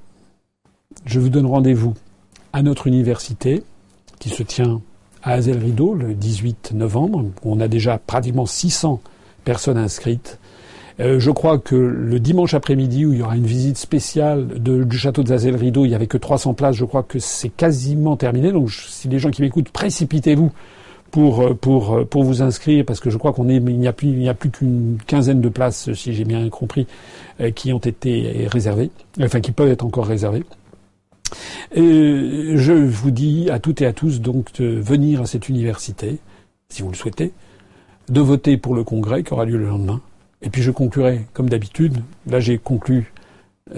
je 1.04 1.20
vous 1.20 1.28
donne 1.28 1.46
rendez-vous 1.46 1.94
à 2.52 2.62
notre 2.62 2.86
université 2.86 3.62
qui 4.18 4.28
se 4.28 4.42
tient 4.42 4.80
à 5.22 5.32
Azel 5.32 5.58
Rideau 5.58 5.94
le 5.94 6.14
18 6.14 6.72
novembre. 6.74 7.24
On 7.44 7.60
a 7.60 7.68
déjà 7.68 7.98
pratiquement 7.98 8.46
600 8.46 9.00
personnes 9.44 9.78
inscrites. 9.78 10.38
Euh, 11.00 11.18
je 11.18 11.30
crois 11.30 11.58
que 11.58 11.74
le 11.74 12.20
dimanche 12.20 12.54
après-midi 12.54 13.06
où 13.06 13.12
il 13.12 13.20
y 13.20 13.22
aura 13.22 13.36
une 13.36 13.46
visite 13.46 13.78
spéciale 13.78 14.46
du 14.60 14.98
château 14.98 15.22
de 15.22 15.32
Azel 15.32 15.56
Rideau, 15.56 15.84
il 15.84 15.88
n'y 15.88 15.94
avait 15.94 16.06
que 16.06 16.18
300 16.18 16.54
places. 16.54 16.76
Je 16.76 16.84
crois 16.84 17.02
que 17.02 17.18
c'est 17.18 17.48
quasiment 17.48 18.16
terminé. 18.16 18.52
Donc 18.52 18.70
si 18.70 19.08
les 19.08 19.18
gens 19.18 19.30
qui 19.30 19.42
m'écoutent, 19.42 19.70
précipitez-vous 19.70 20.52
pour 21.12 21.42
euh, 21.42 21.54
pour 21.54 21.94
euh, 21.94 22.04
pour 22.04 22.24
vous 22.24 22.42
inscrire 22.42 22.84
parce 22.84 22.98
que 22.98 23.10
je 23.10 23.18
crois 23.18 23.32
qu'on 23.32 23.48
est 23.48 23.56
il 23.56 23.78
n'y 23.78 23.86
a 23.86 23.92
plus 23.92 24.08
il 24.08 24.18
n'y 24.18 24.28
a 24.28 24.34
plus 24.34 24.50
qu'une 24.50 24.98
quinzaine 25.06 25.40
de 25.40 25.48
places 25.48 25.92
si 25.92 26.12
j'ai 26.14 26.24
bien 26.24 26.48
compris 26.48 26.88
euh, 27.40 27.52
qui 27.52 27.72
ont 27.72 27.78
été 27.78 28.48
réservées 28.50 28.90
enfin 29.20 29.40
qui 29.40 29.52
peuvent 29.52 29.70
être 29.70 29.84
encore 29.84 30.06
réservées. 30.06 30.42
Et 31.74 32.56
je 32.56 32.72
vous 32.72 33.10
dis 33.10 33.48
à 33.50 33.58
toutes 33.58 33.80
et 33.80 33.86
à 33.86 33.92
tous 33.92 34.20
donc 34.20 34.52
de 34.54 34.66
venir 34.66 35.22
à 35.22 35.26
cette 35.26 35.48
université 35.48 36.18
si 36.68 36.82
vous 36.82 36.88
le 36.88 36.96
souhaitez, 36.96 37.32
de 38.08 38.20
voter 38.20 38.56
pour 38.56 38.74
le 38.74 38.82
congrès 38.82 39.22
qui 39.22 39.32
aura 39.34 39.44
lieu 39.44 39.58
le 39.58 39.66
lendemain. 39.66 40.00
Et 40.40 40.48
puis 40.48 40.62
je 40.62 40.70
conclurai 40.70 41.26
comme 41.34 41.50
d'habitude. 41.50 41.98
Là 42.26 42.40
j'ai 42.40 42.58
conclu 42.58 43.12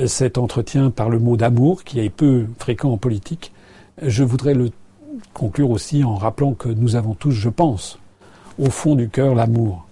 cet 0.06 0.38
entretien 0.38 0.90
par 0.90 1.10
le 1.10 1.18
mot 1.18 1.36
d'amour 1.36 1.84
qui 1.84 2.00
est 2.00 2.10
peu 2.10 2.46
fréquent 2.58 2.92
en 2.92 2.96
politique. 2.96 3.52
Je 4.02 4.24
voudrais 4.24 4.54
le 4.54 4.70
conclure 5.32 5.70
aussi 5.70 6.04
en 6.04 6.14
rappelant 6.14 6.54
que 6.54 6.68
nous 6.68 6.96
avons 6.96 7.14
tous, 7.14 7.32
je 7.32 7.48
pense, 7.48 7.98
au 8.58 8.70
fond 8.70 8.94
du 8.94 9.08
cœur 9.08 9.34
l'amour 9.34 9.86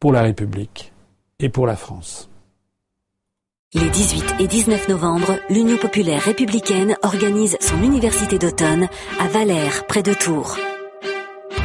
pour 0.00 0.12
la 0.12 0.22
République 0.22 0.92
et 1.38 1.48
pour 1.48 1.66
la 1.66 1.76
France. 1.76 2.28
Les 3.74 3.88
18 3.88 4.34
et 4.40 4.46
19 4.46 4.88
novembre, 4.88 5.38
l'Union 5.48 5.78
populaire 5.78 6.20
républicaine 6.20 6.94
organise 7.02 7.56
son 7.60 7.82
université 7.82 8.38
d'automne 8.38 8.86
à 9.18 9.28
Valère, 9.28 9.86
près 9.86 10.02
de 10.02 10.12
Tours. 10.12 10.58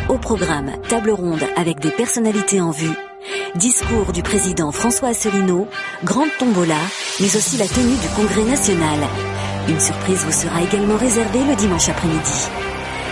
Au 0.07 0.17
programme, 0.17 0.71
table 0.87 1.11
ronde 1.11 1.43
avec 1.57 1.79
des 1.79 1.91
personnalités 1.91 2.61
en 2.61 2.71
vue, 2.71 2.95
discours 3.55 4.13
du 4.13 4.23
président 4.23 4.71
François 4.71 5.09
Asselineau, 5.09 5.67
grande 6.05 6.29
tombola, 6.39 6.79
mais 7.19 7.35
aussi 7.35 7.57
la 7.57 7.67
tenue 7.67 7.97
du 7.97 8.07
Congrès 8.15 8.49
national. 8.49 8.99
Une 9.67 9.79
surprise 9.79 10.23
vous 10.23 10.31
sera 10.31 10.61
également 10.63 10.95
réservée 10.95 11.43
le 11.43 11.55
dimanche 11.57 11.89
après-midi. 11.89 12.66